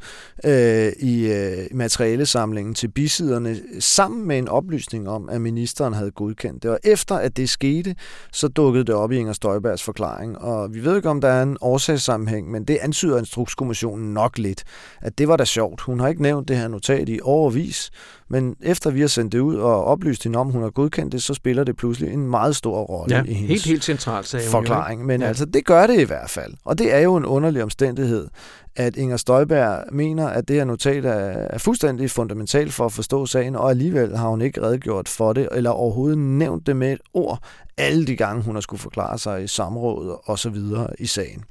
øh, 0.45 0.92
i 1.09 1.33
øh, 1.33 1.66
materialesamlingen 1.73 2.75
til 2.75 2.88
bisiderne, 2.88 3.57
sammen 3.81 4.29
med 4.29 4.38
en 4.38 4.49
oplysning 4.49 5.09
om, 5.09 5.29
at 5.29 5.40
ministeren 5.40 5.95
havde 5.95 6.11
godkendt 6.11 6.62
det. 6.62 6.71
Og 6.71 6.79
efter 6.85 7.14
at 7.14 7.37
det 7.37 7.49
skete, 7.49 7.95
så 8.33 8.49
dukkede 8.49 8.85
det 8.85 8.95
op 8.95 9.12
i 9.12 9.16
Inger 9.16 9.33
Støjbergs 9.33 9.83
forklaring. 9.83 10.38
Og 10.38 10.75
vi 10.75 10.85
ved 10.85 10.97
ikke, 10.97 11.11
om 11.11 11.21
der 11.21 11.29
er 11.29 11.42
en 11.42 11.57
årsagssammenhæng, 11.61 12.51
men 12.51 12.64
det 12.64 12.79
antyder 12.83 13.18
Instrukskommissionen 13.18 14.14
nok 14.14 14.38
lidt, 14.38 14.64
at 15.01 15.18
det 15.18 15.29
var 15.29 15.37
da 15.37 15.45
sjovt. 15.45 15.81
Hun 15.81 16.01
har 16.01 16.09
ikke 16.09 16.23
nævnt 16.23 16.49
det 16.49 16.57
her 16.57 16.68
notat 16.68 17.09
i 17.09 17.21
overvis, 17.23 17.90
men 18.33 18.57
efter 18.61 18.90
vi 18.90 19.01
har 19.01 19.09
sendt 19.09 19.33
det 19.33 19.38
ud 19.38 19.57
og 19.57 19.85
oplyst 19.85 20.25
hende 20.25 20.38
om, 20.38 20.51
hun 20.51 20.62
har 20.62 20.71
godkendt 20.71 21.12
det, 21.12 21.23
så 21.23 21.35
spiller 21.35 21.64
det 21.64 21.77
pludselig 21.77 22.12
en 22.12 22.31
meget 22.31 22.57
stor 22.57 22.83
rolle 22.83 23.16
ja, 23.16 23.23
i 23.23 23.33
hendes 23.33 23.49
helt, 23.49 23.64
helt 23.64 23.85
centralt, 23.85 24.29
sagde 24.29 24.47
forklaring. 24.49 25.01
Jo. 25.01 25.07
Men 25.07 25.21
ja. 25.21 25.27
altså, 25.27 25.45
det 25.45 25.64
gør 25.64 25.87
det 25.87 26.01
i 26.01 26.05
hvert 26.05 26.31
fald. 26.31 26.55
Og 26.64 26.79
det 26.79 26.95
er 26.95 26.99
jo 26.99 27.16
en 27.16 27.25
underlig 27.25 27.62
omstændighed, 27.62 28.29
at 28.77 28.97
Inger 28.97 29.16
Støjberg 29.16 29.85
mener, 29.95 30.29
at 30.29 30.49
det 30.49 30.57
her 30.57 30.64
notat 30.64 31.05
er, 31.05 31.11
er 31.51 31.59
fuldstændig 31.59 32.11
fundamentalt 32.11 32.73
for 32.73 32.85
at 32.85 32.92
forstå 32.92 33.27
sagen, 33.27 33.57
og 33.57 33.71
alligevel 33.71 34.16
har 34.16 34.29
hun 34.29 34.40
ikke 34.40 34.62
redegjort 34.62 35.09
for 35.09 35.33
det, 35.33 35.49
eller 35.53 35.71
overhovedet 35.71 36.18
nævnt 36.18 36.66
det 36.66 36.77
med 36.77 36.92
et 36.92 37.01
ord, 37.14 37.38
alle 37.79 38.07
de 38.07 38.16
gange 38.16 38.42
hun 38.42 38.55
har 38.55 38.61
skulle 38.61 38.81
forklare 38.81 39.18
sig 39.18 39.45
i 39.45 39.47
samrådet 39.47 40.16
og 40.25 40.38
så 40.38 40.51
videre 40.51 40.88
i 40.99 41.07
sagen 41.07 41.45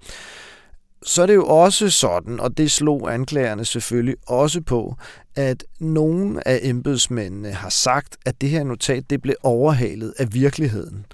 så 1.03 1.21
er 1.21 1.25
det 1.25 1.35
jo 1.35 1.45
også 1.45 1.89
sådan, 1.89 2.39
og 2.39 2.57
det 2.57 2.71
slog 2.71 3.13
anklagerne 3.13 3.65
selvfølgelig 3.65 4.15
også 4.27 4.61
på, 4.61 4.95
at 5.35 5.63
nogen 5.79 6.39
af 6.45 6.59
embedsmændene 6.63 7.51
har 7.51 7.69
sagt, 7.69 8.17
at 8.25 8.41
det 8.41 8.49
her 8.49 8.63
notat 8.63 9.09
det 9.09 9.21
blev 9.21 9.35
overhalet 9.43 10.13
af 10.17 10.33
virkeligheden. 10.33 11.05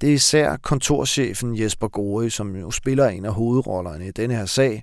Det 0.00 0.08
er 0.08 0.14
især 0.14 0.56
kontorchefen 0.56 1.58
Jesper 1.58 1.88
Gore, 1.88 2.30
som 2.30 2.56
jo 2.56 2.70
spiller 2.70 3.08
en 3.08 3.24
af 3.24 3.32
hovedrollerne 3.32 4.06
i 4.06 4.10
denne 4.10 4.34
her 4.34 4.46
sag, 4.46 4.82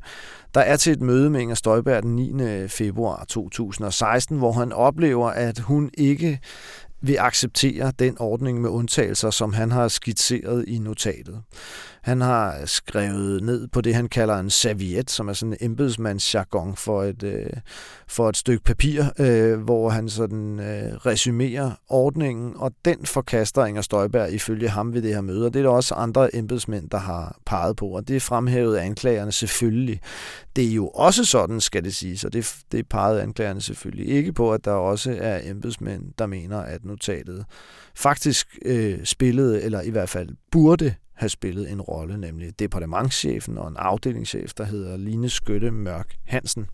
der 0.53 0.61
er 0.61 0.75
til 0.75 0.93
et 0.93 1.01
møde 1.01 1.29
med 1.29 1.41
Inger 1.41 1.55
Støjberg 1.55 2.03
den 2.03 2.15
9. 2.15 2.67
februar 2.67 3.25
2016, 3.29 4.37
hvor 4.37 4.51
han 4.51 4.71
oplever, 4.71 5.29
at 5.29 5.59
hun 5.59 5.89
ikke 5.97 6.39
vil 7.01 7.17
acceptere 7.19 7.91
den 7.99 8.17
ordning 8.19 8.61
med 8.61 8.69
undtagelser, 8.69 9.29
som 9.29 9.53
han 9.53 9.71
har 9.71 9.87
skitseret 9.87 10.65
i 10.67 10.79
notatet. 10.79 11.41
Han 12.03 12.21
har 12.21 12.65
skrevet 12.65 13.43
ned 13.43 13.67
på 13.67 13.81
det, 13.81 13.95
han 13.95 14.07
kalder 14.07 14.35
en 14.35 14.49
serviet, 14.49 15.11
som 15.11 15.29
er 15.29 15.33
sådan 15.33 15.57
en 15.61 15.71
embedsmandsjargon 15.71 16.75
for 16.75 17.03
et, 17.03 17.23
øh, 17.23 17.49
for 18.07 18.29
et 18.29 18.37
stykke 18.37 18.63
papir, 18.63 19.03
øh, 19.19 19.59
hvor 19.59 19.89
han 19.89 20.09
sådan 20.09 20.59
øh, 20.59 20.93
resumerer 20.93 21.71
ordningen, 21.89 22.53
og 22.55 22.71
den 22.85 23.05
forkaster 23.05 23.65
Inger 23.65 23.81
Støjberg 23.81 24.31
ifølge 24.31 24.69
ham 24.69 24.93
ved 24.93 25.01
det 25.01 25.13
her 25.13 25.21
møde. 25.21 25.45
Og 25.45 25.53
det 25.53 25.59
er 25.59 25.63
der 25.63 25.69
også 25.69 25.95
andre 25.95 26.35
embedsmænd, 26.35 26.89
der 26.89 26.97
har 26.97 27.37
peget 27.45 27.75
på, 27.75 27.87
og 27.87 28.07
det 28.07 28.15
er 28.15 28.19
fremhævet 28.19 28.75
af 28.75 28.85
anklagerne 28.85 29.31
selvfølgelig. 29.31 29.99
Det 30.55 30.63
er 30.69 30.73
jo 30.73 30.87
også 30.87 31.25
sådan, 31.25 31.61
skal 31.61 31.83
det 31.83 31.95
siges, 31.95 32.23
og 32.23 32.33
det, 32.33 32.55
det 32.71 32.89
pegede 32.89 33.21
anklagerne 33.21 33.61
selvfølgelig 33.61 34.07
ikke 34.07 34.33
på, 34.33 34.53
at 34.53 34.65
der 34.65 34.71
også 34.71 35.17
er 35.19 35.39
embedsmænd, 35.43 36.03
der 36.17 36.25
mener, 36.25 36.57
at 36.57 36.85
notatet 36.85 37.45
faktisk 37.95 38.57
øh, 38.65 39.05
spillede, 39.05 39.61
eller 39.61 39.81
i 39.81 39.89
hvert 39.89 40.09
fald 40.09 40.29
burde 40.51 40.95
have 41.13 41.29
spillet 41.29 41.71
en 41.71 41.81
rolle, 41.81 42.17
nemlig 42.17 42.59
departementschefen 42.59 43.57
og 43.57 43.67
en 43.67 43.77
afdelingschef, 43.77 44.53
der 44.53 44.63
hedder 44.63 44.97
Line 44.97 45.29
Skytte 45.29 45.71
Mørk 45.71 46.15
Hansen. 46.25 46.65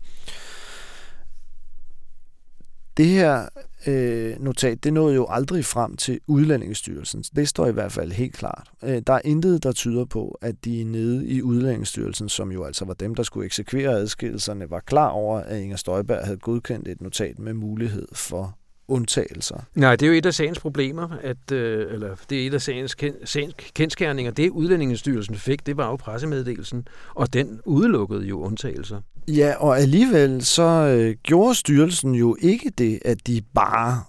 Det 2.96 3.06
her 3.06 3.48
øh, 3.86 4.40
notat, 4.40 4.84
det 4.84 4.92
nåede 4.92 5.14
jo 5.14 5.26
aldrig 5.28 5.64
frem 5.64 5.96
til 5.96 6.20
Udlændingsstyrelsen. 6.26 7.22
Det 7.36 7.48
står 7.48 7.66
i 7.66 7.72
hvert 7.72 7.92
fald 7.92 8.12
helt 8.12 8.34
klart. 8.34 8.70
Øh, 8.82 9.02
der 9.06 9.12
er 9.12 9.20
intet, 9.24 9.62
der 9.62 9.72
tyder 9.72 10.04
på, 10.04 10.38
at 10.42 10.64
de 10.64 10.84
nede 10.84 11.26
i 11.26 11.42
Udlændingsstyrelsen, 11.42 12.28
som 12.28 12.52
jo 12.52 12.64
altså 12.64 12.84
var 12.84 12.94
dem, 12.94 13.14
der 13.14 13.22
skulle 13.22 13.46
eksekvere 13.46 13.90
adskillelserne, 13.90 14.70
var 14.70 14.80
klar 14.80 15.08
over, 15.08 15.40
at 15.40 15.60
Inger 15.60 15.76
Støjberg 15.76 16.24
havde 16.24 16.38
godkendt 16.38 16.88
et 16.88 17.00
notat 17.00 17.38
med 17.38 17.54
mulighed 17.54 18.08
for 18.12 18.58
undtagelser. 18.90 19.56
Nej, 19.74 19.96
det 19.96 20.06
er 20.06 20.10
jo 20.10 20.18
et 20.18 20.26
af 20.26 20.34
sagens 20.34 20.58
problemer, 20.58 21.08
at, 21.22 21.52
øh, 21.52 21.94
eller 21.94 22.16
det 22.30 22.42
er 22.42 22.46
et 22.46 22.54
af 22.54 22.62
sagens, 22.62 22.96
sagens 23.24 23.54
kendskærninger. 23.74 24.32
Det 24.32 24.50
Udlændingsstyrelsen 24.50 25.34
fik, 25.34 25.66
det 25.66 25.76
var 25.76 25.86
jo 25.86 25.96
pressemeddelelsen, 25.96 26.88
og 27.14 27.32
den 27.32 27.60
udelukkede 27.64 28.24
jo 28.24 28.40
undtagelser. 28.40 29.00
Ja, 29.28 29.54
og 29.58 29.78
alligevel 29.78 30.44
så 30.44 30.62
øh, 30.62 31.16
gjorde 31.22 31.54
styrelsen 31.54 32.14
jo 32.14 32.36
ikke 32.40 32.70
det, 32.78 32.98
at 33.04 33.26
de 33.26 33.42
bare 33.54 34.02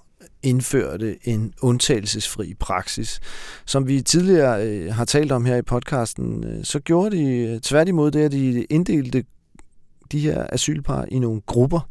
indførte 0.44 1.28
en 1.28 1.54
undtagelsesfri 1.62 2.54
praksis. 2.60 3.20
Som 3.66 3.88
vi 3.88 4.02
tidligere 4.02 4.68
øh, 4.68 4.94
har 4.94 5.06
talt 5.06 5.32
om 5.32 5.46
her 5.46 5.56
i 5.56 5.62
podcasten, 5.62 6.44
øh, 6.44 6.66
så 6.66 6.80
gjorde 6.80 7.18
de 7.18 7.24
øh, 7.24 7.60
tværtimod 7.60 8.12
det, 8.12 8.20
at 8.20 8.32
de 8.32 8.64
inddelte 8.64 9.24
de 10.12 10.20
her 10.20 10.46
asylpar 10.50 11.06
i 11.12 11.20
nogle 11.20 11.42
grupper. 11.46 11.90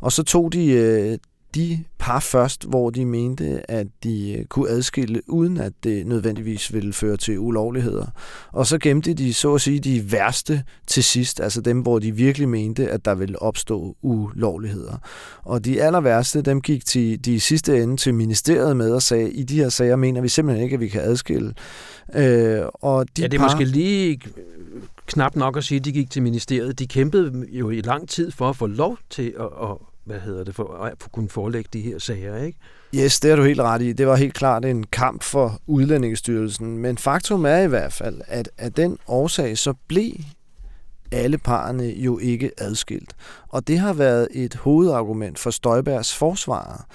Og 0.00 0.12
så 0.12 0.22
tog 0.22 0.52
de 0.52 0.66
øh, 0.66 1.18
de 1.54 1.84
par 1.98 2.20
først, 2.20 2.64
hvor 2.64 2.90
de 2.90 3.04
mente, 3.04 3.70
at 3.70 3.86
de 4.04 4.36
øh, 4.38 4.44
kunne 4.44 4.68
adskille, 4.68 5.20
uden 5.26 5.56
at 5.56 5.72
det 5.84 6.06
nødvendigvis 6.06 6.72
ville 6.74 6.92
føre 6.92 7.16
til 7.16 7.38
ulovligheder. 7.38 8.06
Og 8.52 8.66
så 8.66 8.78
gemte 8.78 9.14
de, 9.14 9.34
så 9.34 9.54
at 9.54 9.60
sige, 9.60 9.80
de 9.80 10.12
værste 10.12 10.62
til 10.86 11.04
sidst, 11.04 11.40
altså 11.40 11.60
dem, 11.60 11.80
hvor 11.80 11.98
de 11.98 12.12
virkelig 12.12 12.48
mente, 12.48 12.90
at 12.90 13.04
der 13.04 13.14
ville 13.14 13.42
opstå 13.42 13.96
ulovligheder. 14.02 14.96
Og 15.42 15.64
de 15.64 15.82
aller 15.82 16.00
værste, 16.00 16.42
dem 16.42 16.60
gik 16.60 16.84
til, 16.84 17.24
de 17.24 17.40
sidste 17.40 17.82
ende 17.82 17.96
til 17.96 18.14
ministeriet 18.14 18.76
med 18.76 18.92
og 18.92 19.02
sagde, 19.02 19.32
i 19.32 19.42
de 19.42 19.56
her 19.56 19.68
sager 19.68 19.96
mener 19.96 20.20
vi 20.20 20.28
simpelthen 20.28 20.64
ikke, 20.64 20.74
at 20.74 20.80
vi 20.80 20.88
kan 20.88 21.00
adskille. 21.00 21.54
Øh, 22.14 22.60
og 22.74 23.06
de 23.16 23.22
ja, 23.22 23.26
det 23.26 23.34
er 23.34 23.38
par... 23.38 23.46
måske 23.46 23.64
lige 23.64 24.20
knap 25.06 25.36
nok 25.36 25.56
at 25.56 25.64
sige, 25.64 25.78
at 25.78 25.84
de 25.84 25.92
gik 25.92 26.10
til 26.10 26.22
ministeriet. 26.22 26.78
De 26.78 26.86
kæmpede 26.86 27.46
jo 27.52 27.70
i 27.70 27.80
lang 27.80 28.08
tid 28.08 28.30
for 28.30 28.48
at 28.48 28.56
få 28.56 28.66
lov 28.66 28.98
til 29.10 29.34
at, 29.38 29.44
at 29.44 29.76
hvad 30.04 30.20
hedder 30.20 30.44
det, 30.44 30.54
for 30.54 30.84
at 30.84 31.12
kunne 31.12 31.28
forelægge 31.28 31.68
de 31.72 31.80
her 31.80 31.98
sager, 31.98 32.36
ikke? 32.36 32.58
Yes, 32.94 33.20
det 33.20 33.30
er 33.30 33.36
du 33.36 33.42
helt 33.42 33.60
ret 33.60 33.82
i. 33.82 33.92
Det 33.92 34.06
var 34.06 34.16
helt 34.16 34.34
klart 34.34 34.64
en 34.64 34.84
kamp 34.84 35.22
for 35.22 35.60
Udlændingsstyrelsen, 35.66 36.78
men 36.78 36.98
faktum 36.98 37.44
er 37.44 37.58
i 37.58 37.66
hvert 37.66 37.92
fald, 37.92 38.20
at 38.26 38.50
af 38.58 38.72
den 38.72 38.98
årsag 39.06 39.58
så 39.58 39.74
blev 39.88 40.12
alle 41.12 41.38
parerne 41.38 41.84
jo 41.84 42.18
ikke 42.18 42.50
adskilt. 42.58 43.14
Og 43.50 43.68
det 43.68 43.78
har 43.78 43.92
været 43.92 44.28
et 44.30 44.54
hovedargument 44.54 45.38
for 45.38 45.50
Støjbergs 45.50 46.14
forsvarer. 46.14 46.86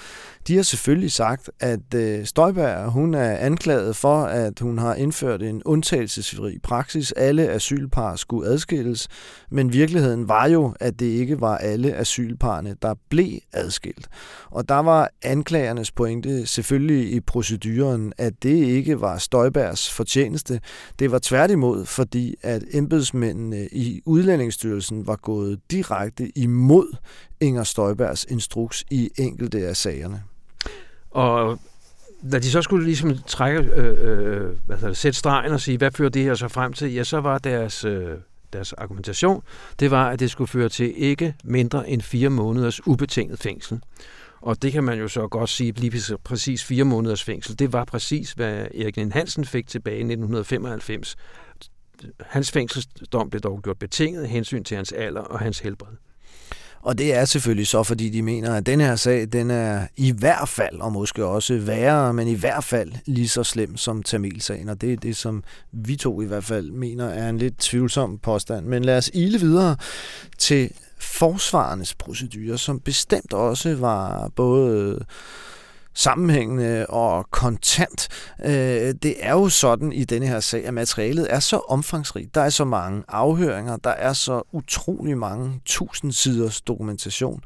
De 0.47 0.55
har 0.55 0.63
selvfølgelig 0.63 1.11
sagt, 1.11 1.49
at 1.59 1.93
øh, 1.95 2.25
Støjberg 2.25 2.91
hun 2.91 3.13
er 3.13 3.37
anklaget 3.37 3.95
for, 3.95 4.23
at 4.23 4.59
hun 4.59 4.77
har 4.77 4.95
indført 4.95 5.43
en 5.43 5.63
undtagelsesfri 5.63 6.59
praksis. 6.63 7.11
Alle 7.11 7.49
asylpar 7.49 8.15
skulle 8.15 8.49
adskilles, 8.49 9.07
men 9.51 9.73
virkeligheden 9.73 10.27
var 10.27 10.47
jo, 10.47 10.73
at 10.79 10.99
det 10.99 11.05
ikke 11.05 11.41
var 11.41 11.57
alle 11.57 11.95
asylparne, 11.95 12.75
der 12.81 12.95
blev 13.09 13.39
adskilt. 13.53 14.07
Og 14.51 14.69
der 14.69 14.79
var 14.79 15.09
anklagernes 15.23 15.91
pointe 15.91 16.45
selvfølgelig 16.45 17.13
i 17.13 17.19
proceduren, 17.19 18.13
at 18.17 18.33
det 18.43 18.55
ikke 18.55 19.01
var 19.01 19.17
Støjbergs 19.17 19.91
fortjeneste. 19.91 20.59
Det 20.99 21.11
var 21.11 21.19
tværtimod, 21.19 21.85
fordi 21.85 22.35
at 22.41 22.63
embedsmændene 22.73 23.67
i 23.71 24.01
Udlændingsstyrelsen 24.05 25.07
var 25.07 25.15
gået 25.15 25.59
direkte 25.71 26.39
imod 26.45 26.95
Inger 27.39 27.63
Støjbergs 27.63 28.25
instruks 28.29 28.85
i 28.91 29.09
enkelte 29.17 29.67
af 29.67 29.77
sagerne. 29.77 30.23
Og 31.11 31.59
da 32.31 32.39
de 32.39 32.51
så 32.51 32.61
skulle 32.61 32.85
ligesom 32.85 33.17
trække, 33.27 33.59
øh, 33.59 33.97
øh, 34.01 34.51
hvad 34.65 34.77
det, 34.77 34.97
sætte 34.97 35.19
stregen 35.19 35.51
og 35.51 35.61
sige, 35.61 35.77
hvad 35.77 35.91
fører 35.91 36.09
det 36.09 36.23
her 36.23 36.35
så 36.35 36.47
frem 36.47 36.73
til, 36.73 36.93
ja, 36.93 37.03
så 37.03 37.17
var 37.17 37.37
deres, 37.37 37.85
øh, 37.85 38.09
deres 38.53 38.73
argumentation, 38.73 39.43
det 39.79 39.91
var, 39.91 40.09
at 40.09 40.19
det 40.19 40.31
skulle 40.31 40.47
føre 40.47 40.69
til 40.69 40.93
ikke 40.97 41.35
mindre 41.43 41.89
end 41.89 42.01
fire 42.01 42.29
måneders 42.29 42.87
ubetinget 42.87 43.39
fængsel. 43.39 43.81
Og 44.41 44.61
det 44.61 44.71
kan 44.71 44.83
man 44.83 44.99
jo 44.99 45.07
så 45.07 45.27
godt 45.27 45.49
sige, 45.49 45.71
lige 45.71 46.17
præcis 46.23 46.63
fire 46.63 46.83
måneders 46.83 47.23
fængsel. 47.23 47.59
Det 47.59 47.73
var 47.73 47.85
præcis, 47.85 48.31
hvad 48.31 48.67
Erik 48.75 48.97
N. 48.97 49.11
Hansen 49.11 49.45
fik 49.45 49.67
tilbage 49.67 49.97
i 49.97 50.03
1995. 50.03 51.15
Hans 52.19 52.51
fængselsdom 52.51 53.29
blev 53.29 53.41
dog 53.41 53.61
gjort 53.63 53.79
betinget 53.79 54.29
hensyn 54.29 54.63
til 54.63 54.75
hans 54.75 54.91
alder 54.91 55.21
og 55.21 55.39
hans 55.39 55.59
helbred. 55.59 55.93
Og 56.85 56.97
det 56.97 57.13
er 57.13 57.25
selvfølgelig 57.25 57.67
så, 57.67 57.83
fordi 57.83 58.09
de 58.09 58.21
mener, 58.21 58.53
at 58.53 58.65
den 58.65 58.81
her 58.81 58.95
sag, 58.95 59.27
den 59.33 59.51
er 59.51 59.87
i 59.97 60.11
hvert 60.11 60.49
fald, 60.49 60.79
og 60.79 60.91
måske 60.91 61.25
også 61.25 61.57
værre, 61.57 62.13
men 62.13 62.27
i 62.27 62.33
hvert 62.33 62.63
fald 62.63 62.91
lige 63.05 63.29
så 63.29 63.43
slem 63.43 63.77
som 63.77 64.03
Tamilsagen. 64.03 64.69
Og 64.69 64.81
det 64.81 64.93
er 64.93 64.97
det, 64.97 65.15
som 65.15 65.43
vi 65.71 65.95
to 65.95 66.21
i 66.21 66.25
hvert 66.25 66.43
fald 66.43 66.71
mener 66.71 67.05
er 67.05 67.29
en 67.29 67.37
lidt 67.37 67.57
tvivlsom 67.57 68.17
påstand. 68.17 68.65
Men 68.65 68.85
lad 68.85 68.97
os 68.97 69.11
ile 69.13 69.39
videre 69.39 69.75
til 70.37 70.69
forsvarernes 70.99 71.93
procedurer, 71.93 72.57
som 72.57 72.79
bestemt 72.79 73.33
også 73.33 73.75
var 73.75 74.31
både 74.35 75.05
sammenhængende 75.95 76.85
og 76.89 77.27
kontant. 77.31 78.07
Øh, 78.45 78.93
det 79.03 79.15
er 79.19 79.31
jo 79.31 79.49
sådan 79.49 79.91
i 79.91 80.03
denne 80.03 80.27
her 80.27 80.39
sag, 80.39 80.65
at 80.65 80.73
materialet 80.73 81.27
er 81.33 81.39
så 81.39 81.57
omfangsrigt. 81.57 82.35
Der 82.35 82.41
er 82.41 82.49
så 82.49 82.65
mange 82.65 83.03
afhøringer, 83.07 83.77
der 83.77 83.89
er 83.89 84.13
så 84.13 84.41
utrolig 84.51 85.17
mange 85.17 85.61
tusind 85.65 86.11
siders 86.11 86.61
dokumentation, 86.61 87.41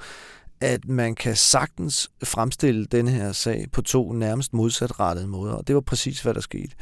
at 0.61 0.87
man 0.87 1.15
kan 1.15 1.35
sagtens 1.35 2.09
fremstille 2.23 2.85
den 2.85 3.07
her 3.07 3.31
sag 3.31 3.67
på 3.71 3.81
to 3.81 4.11
nærmest 4.11 4.53
modsatrettede 4.53 5.27
måder, 5.27 5.53
og 5.53 5.67
det 5.67 5.75
var 5.75 5.81
præcis, 5.81 6.21
hvad 6.21 6.33
der 6.33 6.41
skete. 6.41 6.75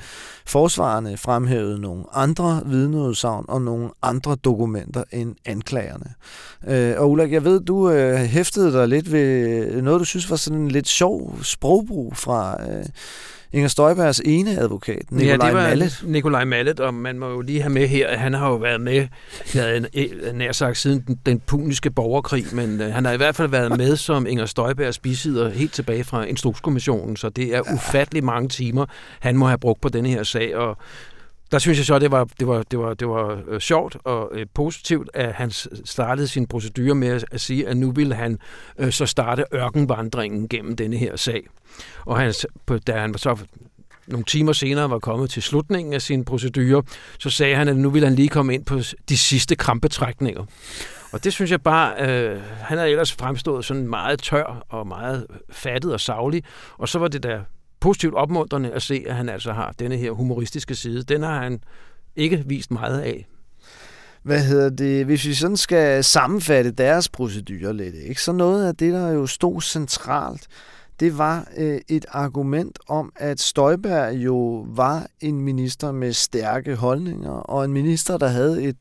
Forsvarerne 0.46 1.18
fremhævede 1.18 1.80
nogle 1.80 2.04
andre 2.14 2.62
vidneudsagn 2.66 3.46
og 3.48 3.62
nogle 3.62 3.90
andre 4.02 4.36
dokumenter 4.36 5.04
end 5.12 5.36
anklagerne. 5.46 6.14
Øh, 6.68 7.02
og 7.02 7.12
Ulrik, 7.12 7.32
jeg 7.32 7.44
ved, 7.44 7.62
du 7.62 7.90
øh, 7.90 8.16
hæftede 8.16 8.72
dig 8.72 8.88
lidt 8.88 9.12
ved 9.12 9.82
noget, 9.82 10.00
du 10.00 10.06
synes 10.06 10.30
var 10.30 10.36
sådan 10.36 10.60
en 10.60 10.72
lidt 10.72 10.88
sjov 10.88 11.38
sprogbrug 11.44 12.18
fra... 12.18 12.70
Øh, 12.70 12.86
Inger 13.54 13.68
Støjbergs 13.68 14.22
ene 14.26 14.60
advokat, 14.60 15.12
Nikolaj 15.12 15.28
ja, 15.28 15.48
det 15.48 15.56
var 15.56 15.70
Mallet. 15.70 16.04
Nikolaj 16.06 16.46
Mallet, 16.46 16.80
og 16.80 16.94
man 16.94 17.20
må 17.20 17.30
jo 17.30 17.42
lige 17.42 17.62
have 17.62 17.74
med 17.74 17.88
her, 17.88 18.18
han 18.18 18.34
har 18.34 18.50
jo 18.50 18.56
været 18.56 18.82
med, 18.82 19.08
jeg 19.56 19.82
nær 20.34 20.52
sagt 20.52 20.78
siden 20.78 21.04
den, 21.08 21.20
den 21.26 21.40
puniske 21.40 21.92
borgerkrig, 21.92 22.46
men 22.54 22.82
uh, 22.82 22.88
han 22.88 23.06
har 23.06 23.12
i 23.12 23.18
hvert 23.18 23.36
fald 23.36 23.50
været 23.50 23.78
med 23.78 23.96
som 23.96 24.28
Inger 24.28 24.46
Støjbergs 24.46 25.00
bisidder 25.00 25.50
helt 25.50 25.74
tilbage 25.74 26.04
fra 26.04 26.24
Instrukskommissionen, 26.24 27.18
så 27.18 27.30
det 27.30 27.56
er 27.56 27.62
ufattelig 27.74 28.24
mange 28.24 28.50
timer, 28.50 28.86
han 29.20 29.38
må 29.38 29.48
have 29.48 29.58
brugt 29.58 29.82
på 29.82 29.90
denne 29.90 30.10
her 30.10 30.24
sag, 30.24 30.56
og 30.56 30.78
der 31.52 31.60
synes 31.60 31.78
jeg 31.78 31.86
så, 31.86 32.00
det 32.00 32.12
var, 32.12 32.28
det 32.40 32.48
var, 32.48 32.64
det 32.64 32.80
var, 32.80 32.94
det 32.94 33.08
var 33.08 33.42
øh, 33.48 33.60
sjovt 33.60 33.98
og 34.04 34.32
øh, 34.34 34.46
positivt, 34.54 35.10
at 35.14 35.34
han 35.34 35.52
startede 35.86 36.28
sin 36.28 36.48
procedure 36.48 36.96
med 36.96 37.08
at, 37.08 37.26
at 37.32 37.42
sige, 37.42 37.68
at 37.68 37.78
nu 37.78 37.92
ville 37.92 38.16
han 38.16 38.40
øh, 38.80 38.92
så 38.92 39.06
starte 39.06 39.46
ørkenvandringen 39.54 40.48
gennem 40.48 40.76
denne 40.76 40.98
her 40.98 41.16
sag. 41.16 41.48
Og 42.06 42.18
han, 42.18 42.34
da 42.88 43.00
han 43.00 43.18
så 43.18 43.38
nogle 44.08 44.26
timer 44.26 44.54
senere 44.54 44.90
var 44.90 45.00
kommet 45.00 45.30
til 45.30 45.44
slutningen 45.44 45.94
af 45.94 46.02
sin 46.02 46.26
procedure, 46.26 46.84
så 47.20 47.30
sagde 47.30 47.56
han, 47.56 47.68
at 47.68 47.76
nu 47.78 47.90
ville 47.90 48.08
han 48.08 48.16
lige 48.16 48.30
komme 48.30 48.54
ind 48.54 48.66
på 48.66 48.80
de 49.10 49.18
sidste 49.18 49.56
krampetrækninger. 49.56 50.46
Og 51.12 51.24
det 51.24 51.34
synes 51.34 51.52
jeg 51.52 51.62
bare, 51.62 52.10
øh, 52.10 52.42
han 52.62 52.78
havde 52.78 52.90
ellers 52.90 53.14
fremstået 53.14 53.66
sådan 53.66 53.88
meget 53.88 54.22
tør 54.22 54.66
og 54.70 54.88
meget 54.88 55.28
øh, 55.30 55.36
fattet 55.50 55.94
og 55.94 56.00
savlig, 56.00 56.44
og 56.78 56.90
så 56.90 57.00
var 57.00 57.08
det 57.08 57.24
der 57.24 57.42
positivt 57.80 58.16
opmuntrende 58.16 58.72
at 58.72 58.82
se, 58.82 59.04
at 59.08 59.16
han 59.16 59.30
altså 59.30 59.54
har 59.54 59.74
denne 59.80 59.98
her 59.98 60.12
humoristiske 60.12 60.76
side. 60.76 61.04
Den 61.04 61.24
har 61.24 61.44
han 61.44 61.60
ikke 62.16 62.44
vist 62.46 62.72
meget 62.72 63.02
af. 63.02 63.28
Hvad 64.24 64.44
hedder 64.44 64.70
det? 64.70 65.06
Hvis 65.06 65.26
vi 65.26 65.34
sådan 65.34 65.58
skal 65.58 66.04
sammenfatte 66.04 66.72
deres 66.72 67.10
procedurer 67.10 67.72
lidt, 67.72 67.96
ikke? 67.96 68.22
så 68.22 68.32
noget 68.32 68.68
af 68.68 68.76
det, 68.76 68.94
der 68.94 69.10
jo 69.10 69.28
stod 69.28 69.62
centralt, 69.62 70.48
det 71.00 71.18
var 71.18 71.48
øh, 71.58 71.82
et 71.88 72.06
argument 72.10 72.80
om, 72.88 73.12
at 73.16 73.40
Støjberg 73.40 74.16
jo 74.16 74.66
var 74.70 75.08
en 75.20 75.42
minister 75.42 75.92
med 75.92 76.14
stærke 76.14 76.76
holdninger, 76.76 77.32
og 77.32 77.66
en 77.66 77.74
minister, 77.74 78.18
der 78.18 78.28
havde 78.28 78.64
et 78.64 78.76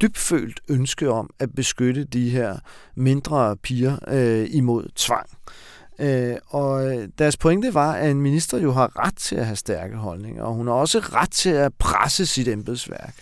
dybfølt 0.00 0.60
ønske 0.68 1.10
om 1.10 1.30
at 1.38 1.54
beskytte 1.54 2.04
de 2.04 2.30
her 2.30 2.58
mindre 2.94 3.56
piger 3.56 3.98
øh, 4.08 4.46
imod 4.50 4.88
tvang. 4.94 5.26
Øh, 5.30 5.54
Øh, 5.98 6.36
og 6.46 6.86
øh, 6.86 7.08
deres 7.18 7.36
pointe 7.36 7.74
var, 7.74 7.92
at 7.92 8.10
en 8.10 8.20
minister 8.20 8.58
jo 8.58 8.72
har 8.72 9.06
ret 9.06 9.16
til 9.16 9.36
at 9.36 9.46
have 9.46 9.56
stærke 9.56 9.96
holdninger, 9.96 10.42
og 10.42 10.54
hun 10.54 10.66
har 10.66 10.74
også 10.74 10.98
ret 10.98 11.30
til 11.30 11.50
at 11.50 11.74
presse 11.74 12.26
sit 12.26 12.48
embedsværk. 12.48 13.14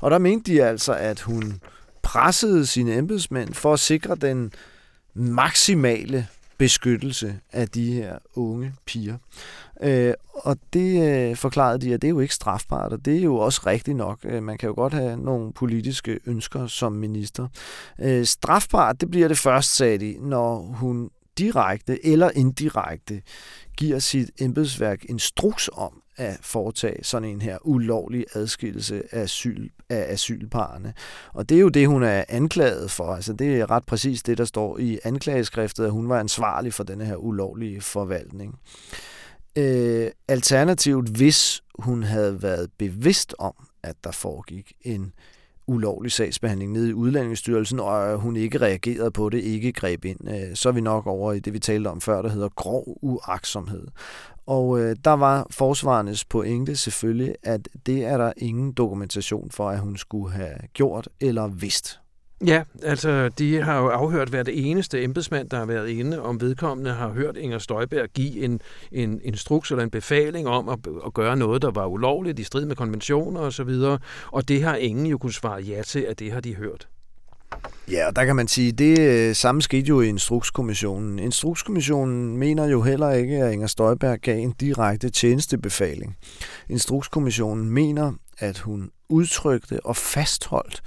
Og 0.00 0.10
der 0.10 0.18
mente 0.18 0.52
de 0.52 0.64
altså, 0.64 0.94
at 0.94 1.20
hun 1.20 1.60
pressede 2.02 2.66
sine 2.66 2.94
embedsmænd 2.94 3.54
for 3.54 3.72
at 3.72 3.80
sikre 3.80 4.14
den 4.14 4.52
maksimale 5.14 6.26
beskyttelse 6.58 7.40
af 7.52 7.68
de 7.68 7.92
her 7.92 8.18
unge 8.34 8.74
piger. 8.86 9.16
Øh, 9.82 10.14
og 10.34 10.56
det 10.72 11.08
øh, 11.30 11.36
forklarede 11.36 11.78
de, 11.78 11.94
at 11.94 12.02
det 12.02 12.08
er 12.08 12.12
jo 12.12 12.20
ikke 12.20 12.34
strafbart, 12.34 12.92
og 12.92 13.04
det 13.04 13.16
er 13.16 13.22
jo 13.22 13.36
også 13.36 13.60
rigtigt 13.66 13.96
nok. 13.96 14.18
Øh, 14.24 14.42
man 14.42 14.58
kan 14.58 14.66
jo 14.66 14.74
godt 14.74 14.92
have 14.92 15.16
nogle 15.16 15.52
politiske 15.52 16.18
ønsker 16.26 16.66
som 16.66 16.92
minister. 16.92 17.48
Øh, 17.98 18.24
strafbart, 18.24 19.00
det 19.00 19.10
bliver 19.10 19.28
det 19.28 19.38
først, 19.38 19.76
sagde 19.76 19.98
de, 19.98 20.16
når 20.20 20.58
hun 20.58 21.10
direkte 21.38 22.06
eller 22.06 22.30
indirekte 22.34 23.22
giver 23.76 23.98
sit 23.98 24.30
embedsværk 24.40 25.04
instruks 25.04 25.70
om 25.72 26.02
at 26.16 26.38
foretage 26.40 27.04
sådan 27.04 27.28
en 27.28 27.42
her 27.42 27.58
ulovlig 27.66 28.24
adskillelse 28.34 29.02
af, 29.12 29.20
asyl, 29.20 29.68
af 29.90 30.12
asylparerne. 30.12 30.94
Og 31.32 31.48
det 31.48 31.56
er 31.56 31.60
jo 31.60 31.68
det, 31.68 31.88
hun 31.88 32.02
er 32.02 32.24
anklaget 32.28 32.90
for. 32.90 33.14
Altså, 33.14 33.32
det 33.32 33.60
er 33.60 33.70
ret 33.70 33.86
præcis 33.86 34.22
det, 34.22 34.38
der 34.38 34.44
står 34.44 34.78
i 34.78 34.98
anklageskriftet, 35.04 35.84
at 35.84 35.90
hun 35.90 36.08
var 36.08 36.20
ansvarlig 36.20 36.74
for 36.74 36.84
denne 36.84 37.04
her 37.04 37.16
ulovlige 37.16 37.80
forvaltning. 37.80 38.58
Øh, 39.56 40.10
alternativt, 40.28 41.08
hvis 41.08 41.62
hun 41.78 42.02
havde 42.02 42.42
været 42.42 42.70
bevidst 42.78 43.34
om, 43.38 43.54
at 43.82 43.96
der 44.04 44.10
foregik 44.10 44.72
en 44.80 45.12
ulovlig 45.66 46.12
sagsbehandling 46.12 46.72
nede 46.72 46.90
i 46.90 46.92
Udlændingsstyrelsen, 46.92 47.80
og 47.80 48.08
øh, 48.08 48.18
hun 48.18 48.36
ikke 48.36 48.60
reagerede 48.60 49.10
på 49.10 49.28
det, 49.28 49.38
ikke 49.38 49.72
greb 49.72 50.04
ind, 50.04 50.30
øh, 50.30 50.54
så 50.54 50.68
er 50.68 50.72
vi 50.72 50.80
nok 50.80 51.06
over 51.06 51.32
i 51.32 51.38
det, 51.38 51.52
vi 51.52 51.58
talte 51.58 51.88
om 51.88 52.00
før, 52.00 52.22
der 52.22 52.28
hedder 52.28 52.48
grov 52.48 52.98
uaksomhed. 53.02 53.86
Og 54.46 54.80
øh, 54.80 54.96
der 55.04 55.10
var 55.10 55.46
forsvarernes 55.50 56.24
pointe 56.24 56.76
selvfølgelig, 56.76 57.34
at 57.42 57.68
det 57.86 58.04
er 58.04 58.16
der 58.16 58.32
ingen 58.36 58.72
dokumentation 58.72 59.50
for, 59.50 59.68
at 59.70 59.80
hun 59.80 59.96
skulle 59.96 60.32
have 60.32 60.54
gjort 60.74 61.08
eller 61.20 61.46
vidst. 61.46 62.00
Ja, 62.44 62.62
altså 62.82 63.28
de 63.28 63.62
har 63.62 63.78
jo 63.78 63.88
afhørt 63.88 64.28
hver 64.28 64.42
det 64.42 64.70
eneste 64.70 65.02
embedsmand, 65.02 65.50
der 65.50 65.56
har 65.56 65.66
været 65.66 65.88
inde, 65.88 66.22
om 66.22 66.40
vedkommende 66.40 66.92
har 66.92 67.08
hørt 67.08 67.36
Inger 67.36 67.58
Støjberg 67.58 68.08
give 68.14 68.44
en, 68.44 68.60
en 68.92 69.20
instruks 69.24 69.70
eller 69.70 69.84
en 69.84 69.90
befaling 69.90 70.48
om 70.48 70.68
at, 70.68 70.78
at 71.06 71.14
gøre 71.14 71.36
noget, 71.36 71.62
der 71.62 71.70
var 71.70 71.86
ulovligt 71.86 72.38
i 72.38 72.44
strid 72.44 72.64
med 72.64 72.76
konventioner 72.76 73.40
osv., 73.40 73.68
og, 73.68 74.00
og 74.32 74.48
det 74.48 74.62
har 74.62 74.76
ingen 74.76 75.06
jo 75.06 75.18
kunne 75.18 75.32
svare 75.32 75.60
ja 75.60 75.82
til, 75.82 76.00
at 76.00 76.18
det 76.18 76.32
har 76.32 76.40
de 76.40 76.54
hørt. 76.54 76.88
Ja, 77.90 78.06
og 78.06 78.16
der 78.16 78.24
kan 78.24 78.36
man 78.36 78.48
sige, 78.48 78.72
det 78.72 78.98
øh, 79.00 79.34
samme 79.34 79.62
skete 79.62 79.88
jo 79.88 80.00
i 80.00 80.08
Instrukskommissionen. 80.08 81.18
Instrukskommissionen 81.18 82.36
mener 82.36 82.64
jo 82.66 82.82
heller 82.82 83.10
ikke, 83.10 83.36
at 83.36 83.52
Inger 83.52 83.66
Støjberg 83.66 84.20
gav 84.20 84.38
en 84.38 84.54
direkte 84.60 85.10
tjenestebefaling. 85.10 86.16
Instrukskommissionen 86.68 87.70
mener, 87.70 88.12
at 88.38 88.58
hun 88.58 88.90
udtrykte 89.08 89.80
og 89.86 89.96
fastholdt 89.96 90.82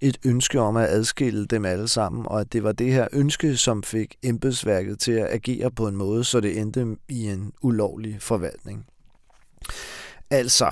et 0.00 0.18
ønske 0.24 0.60
om 0.60 0.76
at 0.76 0.88
adskille 0.88 1.46
dem 1.46 1.64
alle 1.64 1.88
sammen, 1.88 2.26
og 2.26 2.40
at 2.40 2.52
det 2.52 2.62
var 2.62 2.72
det 2.72 2.92
her 2.92 3.08
ønske, 3.12 3.56
som 3.56 3.82
fik 3.82 4.16
embedsværket 4.22 4.98
til 4.98 5.12
at 5.12 5.34
agere 5.34 5.70
på 5.70 5.88
en 5.88 5.96
måde, 5.96 6.24
så 6.24 6.40
det 6.40 6.58
endte 6.58 6.96
i 7.08 7.26
en 7.26 7.52
ulovlig 7.62 8.16
forvaltning. 8.20 8.86
Altså, 10.30 10.70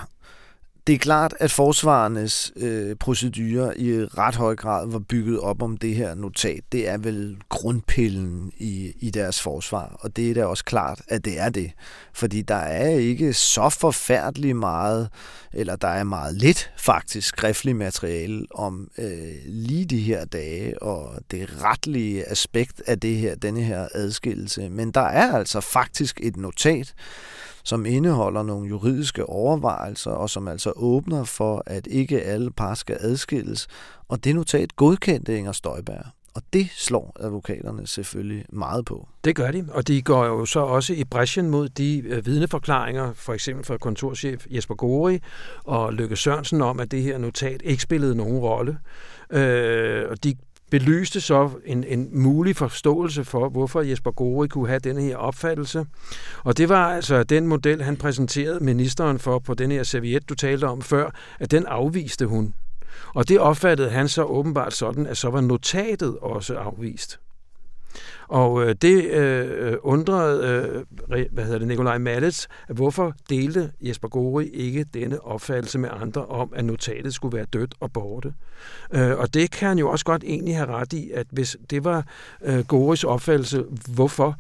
det 0.87 0.95
er 0.95 0.99
klart, 0.99 1.35
at 1.41 1.51
forsvarernes 1.51 2.53
øh, 2.57 2.97
procedurer 2.97 3.73
i 3.77 4.05
ret 4.05 4.35
høj 4.35 4.57
grad 4.57 4.89
var 4.89 4.99
bygget 4.99 5.41
op 5.41 5.63
om 5.63 5.77
det 5.77 5.95
her 5.95 6.15
notat. 6.15 6.61
Det 6.73 6.89
er 6.89 6.99
vel 6.99 7.37
grundpillen 7.49 8.53
i, 8.59 8.93
i 9.01 9.11
deres 9.11 9.43
forsvar, 9.43 9.97
og 10.01 10.17
det 10.17 10.31
er 10.31 10.35
da 10.35 10.45
også 10.45 10.65
klart, 10.65 11.03
at 11.09 11.25
det 11.25 11.41
er 11.41 11.49
det. 11.49 11.71
Fordi 12.13 12.43
der 12.43 12.55
er 12.55 12.89
ikke 12.89 13.33
så 13.33 13.69
forfærdeligt 13.69 14.57
meget, 14.57 15.09
eller 15.53 15.77
der 15.77 15.89
er 15.89 16.05
meget 16.05 16.35
lidt 16.35 16.71
faktisk 16.77 17.29
skriftligt 17.29 17.77
materiale 17.77 18.47
om 18.51 18.91
øh, 18.99 19.35
lige 19.47 19.85
de 19.85 20.01
her 20.01 20.25
dage 20.25 20.83
og 20.83 21.15
det 21.31 21.63
retlige 21.63 22.31
aspekt 22.31 22.83
af 22.87 23.01
det 23.01 23.17
her, 23.17 23.35
denne 23.35 23.63
her 23.63 23.89
adskillelse. 23.95 24.69
Men 24.69 24.91
der 24.91 25.01
er 25.01 25.33
altså 25.33 25.61
faktisk 25.61 26.21
et 26.23 26.37
notat, 26.37 26.95
som 27.67 27.87
indeholder 27.87 28.43
nogle 28.43 28.69
juridiske 28.69 29.27
overvejelser, 29.27 30.11
og 30.11 30.31
som 30.31 30.49
altså 30.49 30.73
åbner 30.77 31.25
for, 31.25 31.63
at 31.67 31.87
ikke 31.87 32.23
alle 32.23 32.51
par 32.51 32.75
skal 32.75 32.97
adskilles. 33.01 33.69
Og 34.09 34.25
det 34.25 34.35
notat 34.35 34.77
godkendte 34.77 35.39
Inger 35.39 35.53
Støjberg. 35.53 36.05
Og 36.35 36.43
det 36.53 36.69
slår 36.77 37.17
advokaterne 37.21 37.87
selvfølgelig 37.87 38.45
meget 38.49 38.85
på. 38.85 39.09
Det 39.25 39.37
gør 39.37 39.51
de, 39.51 39.69
og 39.73 39.89
de 39.89 40.03
går 40.03 40.25
jo 40.25 40.47
så 40.47 40.61
også 40.61 40.93
i 40.93 41.05
bræschen 41.05 41.51
mod 41.51 41.69
de 41.69 41.99
øh, 41.99 42.27
vidneforklaringer, 42.27 43.13
for 43.13 43.33
eksempel 43.33 43.65
fra 43.65 43.77
kontorchef 43.77 44.47
Jesper 44.51 44.75
Gori 44.75 45.19
og 45.65 45.93
Lykke 45.93 46.17
Sørensen 46.17 46.63
om, 46.63 46.81
at 46.81 46.91
det 46.91 47.03
her 47.03 47.19
notat 47.19 47.63
ikke 47.65 47.83
spillede 47.83 48.15
nogen 48.15 48.39
rolle. 48.39 48.79
Øh, 49.31 50.05
og 50.11 50.25
de 50.25 50.35
belyste 50.71 51.21
så 51.21 51.51
en, 51.65 51.85
en 51.85 52.09
mulig 52.13 52.57
forståelse 52.57 53.25
for, 53.25 53.49
hvorfor 53.49 53.81
Jesper 53.81 54.11
Gore 54.11 54.49
kunne 54.49 54.69
have 54.69 54.79
denne 54.79 55.03
her 55.03 55.17
opfattelse. 55.17 55.87
Og 56.45 56.59
det 56.59 56.69
var 56.69 56.95
altså 56.95 57.23
den 57.23 57.47
model, 57.47 57.83
han 57.83 57.97
præsenterede 57.97 58.65
ministeren 58.65 59.19
for 59.19 59.39
på 59.39 59.55
den 59.55 59.71
her 59.71 59.83
serviet, 59.83 60.29
du 60.29 60.35
talte 60.35 60.65
om 60.65 60.83
før, 60.83 61.11
at 61.39 61.51
den 61.51 61.67
afviste 61.67 62.27
hun. 62.27 62.55
Og 63.15 63.29
det 63.29 63.39
opfattede 63.39 63.91
han 63.91 64.09
så 64.09 64.25
åbenbart 64.25 64.73
sådan, 64.73 65.07
at 65.07 65.17
så 65.17 65.31
var 65.31 65.41
notatet 65.41 66.19
også 66.19 66.55
afvist. 66.55 67.21
Og 68.29 68.63
øh, 68.63 68.75
det 68.83 69.05
øh, 69.05 69.77
undrede 69.83 70.85
øh, 71.09 71.27
hvad 71.33 71.45
hedder 71.45 71.59
det, 71.59 71.69
Nikolaj 71.69 71.99
Mallets, 71.99 72.49
at 72.69 72.77
hvorfor 72.77 73.15
delte 73.31 73.71
Jesper 73.81 74.09
Gori 74.09 74.47
ikke 74.47 74.85
denne 74.95 75.25
opfattelse 75.25 75.79
med 75.79 75.89
andre 75.93 76.27
om, 76.27 76.53
at 76.57 76.65
notatet 76.65 77.15
skulle 77.15 77.37
være 77.37 77.47
dødt 77.53 77.75
og 77.81 77.93
borte. 77.93 78.35
Øh, 78.93 79.19
og 79.19 79.35
det 79.35 79.51
kan 79.51 79.69
han 79.69 79.79
jo 79.79 79.91
også 79.91 80.05
godt 80.05 80.25
egentlig 80.25 80.57
have 80.57 80.69
ret 80.69 80.93
i, 80.93 81.11
at 81.11 81.27
hvis 81.31 81.57
det 81.71 81.85
var 81.85 82.05
øh, 82.45 82.65
Goris 82.65 83.05
opfattelse, 83.05 83.65
hvorfor 83.95 84.37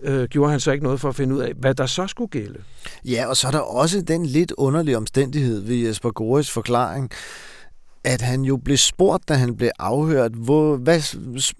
øh, 0.00 0.24
gjorde 0.24 0.50
han 0.50 0.60
så 0.60 0.72
ikke 0.72 0.84
noget 0.84 1.00
for 1.00 1.08
at 1.08 1.14
finde 1.14 1.34
ud 1.34 1.40
af, 1.40 1.52
hvad 1.52 1.74
der 1.74 1.86
så 1.86 2.06
skulle 2.06 2.28
gælde. 2.28 2.58
Ja, 3.04 3.26
og 3.26 3.36
så 3.36 3.46
er 3.46 3.50
der 3.50 3.58
også 3.58 4.00
den 4.00 4.26
lidt 4.26 4.52
underlige 4.58 4.96
omstændighed 4.96 5.60
ved 5.60 5.76
Jesper 5.76 6.10
Goris 6.10 6.50
forklaring, 6.50 7.10
at 8.06 8.22
han 8.22 8.42
jo 8.42 8.56
blev 8.56 8.76
spurgt, 8.76 9.28
da 9.28 9.34
han 9.34 9.56
blev 9.56 9.70
afhørt, 9.78 10.32
hvor, 10.32 10.76
hvad 10.76 11.00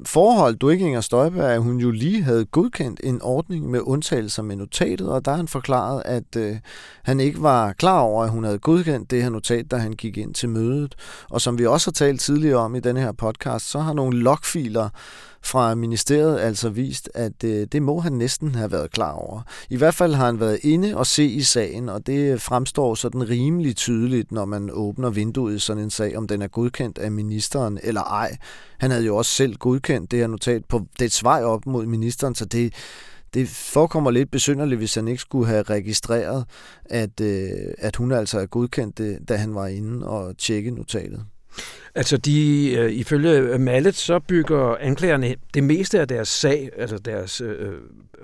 forhold 0.04 0.56
du 0.56 0.68
ikke, 0.68 0.86
Inger 0.86 1.00
Støjberg, 1.00 1.50
at 1.50 1.62
hun 1.62 1.76
jo 1.76 1.90
lige 1.90 2.22
havde 2.22 2.44
godkendt 2.44 3.00
en 3.04 3.22
ordning 3.22 3.70
med 3.70 3.80
undtagelser 3.82 4.42
med 4.42 4.56
notatet, 4.56 5.08
og 5.08 5.24
der 5.24 5.34
han 5.34 5.48
forklaret, 5.48 6.02
at 6.04 6.36
øh, 6.36 6.56
han 7.02 7.20
ikke 7.20 7.42
var 7.42 7.72
klar 7.72 8.00
over, 8.00 8.24
at 8.24 8.30
hun 8.30 8.44
havde 8.44 8.58
godkendt 8.58 9.10
det 9.10 9.22
her 9.22 9.30
notat, 9.30 9.70
da 9.70 9.76
han 9.76 9.92
gik 9.92 10.16
ind 10.16 10.34
til 10.34 10.48
mødet. 10.48 10.94
Og 11.30 11.40
som 11.40 11.58
vi 11.58 11.66
også 11.66 11.90
har 11.90 11.92
talt 11.92 12.20
tidligere 12.20 12.58
om 12.58 12.74
i 12.74 12.80
denne 12.80 13.00
her 13.00 13.12
podcast, 13.12 13.70
så 13.70 13.78
har 13.78 13.92
nogle 13.92 14.18
logfiler 14.18 14.88
fra 15.46 15.74
ministeriet 15.74 16.40
altså 16.40 16.68
vist, 16.68 17.10
at 17.14 17.44
øh, 17.44 17.66
det 17.72 17.82
må 17.82 18.00
han 18.00 18.12
næsten 18.12 18.54
have 18.54 18.72
været 18.72 18.90
klar 18.90 19.12
over. 19.12 19.42
I 19.70 19.76
hvert 19.76 19.94
fald 19.94 20.14
har 20.14 20.26
han 20.26 20.40
været 20.40 20.58
inde 20.62 20.96
og 20.96 21.06
se 21.06 21.24
i 21.24 21.42
sagen, 21.42 21.88
og 21.88 22.06
det 22.06 22.42
fremstår 22.42 22.94
sådan 22.94 23.28
rimelig 23.28 23.76
tydeligt, 23.76 24.32
når 24.32 24.44
man 24.44 24.70
åbner 24.72 25.10
vinduet 25.10 25.56
i 25.56 25.58
sådan 25.58 25.82
en 25.82 25.90
sag, 25.90 26.16
om 26.16 26.28
den 26.28 26.42
er 26.42 26.48
godkendt 26.48 26.98
af 26.98 27.12
ministeren 27.12 27.78
eller 27.82 28.02
ej. 28.02 28.36
Han 28.78 28.90
havde 28.90 29.04
jo 29.04 29.16
også 29.16 29.30
selv 29.30 29.56
godkendt 29.56 30.10
det 30.10 30.18
her 30.18 30.26
notat 30.26 30.64
på 30.64 30.86
det 30.98 31.20
vej 31.22 31.44
op 31.44 31.66
mod 31.66 31.86
ministeren, 31.86 32.34
så 32.34 32.44
det, 32.44 32.74
det 33.34 33.48
forekommer 33.48 34.10
lidt 34.10 34.30
besynderligt, 34.30 34.78
hvis 34.78 34.94
han 34.94 35.08
ikke 35.08 35.20
skulle 35.20 35.46
have 35.46 35.62
registreret, 35.62 36.44
at, 36.84 37.20
øh, 37.20 37.48
at 37.78 37.96
hun 37.96 38.12
altså 38.12 38.40
er 38.40 38.46
godkendt 38.46 38.98
det, 38.98 39.18
da 39.28 39.36
han 39.36 39.54
var 39.54 39.66
inde 39.66 40.08
og 40.08 40.38
tjekke 40.38 40.70
notatet. 40.70 41.24
Altså, 41.96 42.16
de, 42.16 42.70
øh, 42.72 42.92
ifølge 42.92 43.58
Mallet, 43.58 43.94
så 43.94 44.18
bygger 44.18 44.76
anklagerne 44.80 45.34
det 45.54 45.64
meste 45.64 46.00
af 46.00 46.08
deres 46.08 46.28
sag, 46.28 46.70
altså 46.76 46.98
deres 46.98 47.40
øh, 47.40 47.72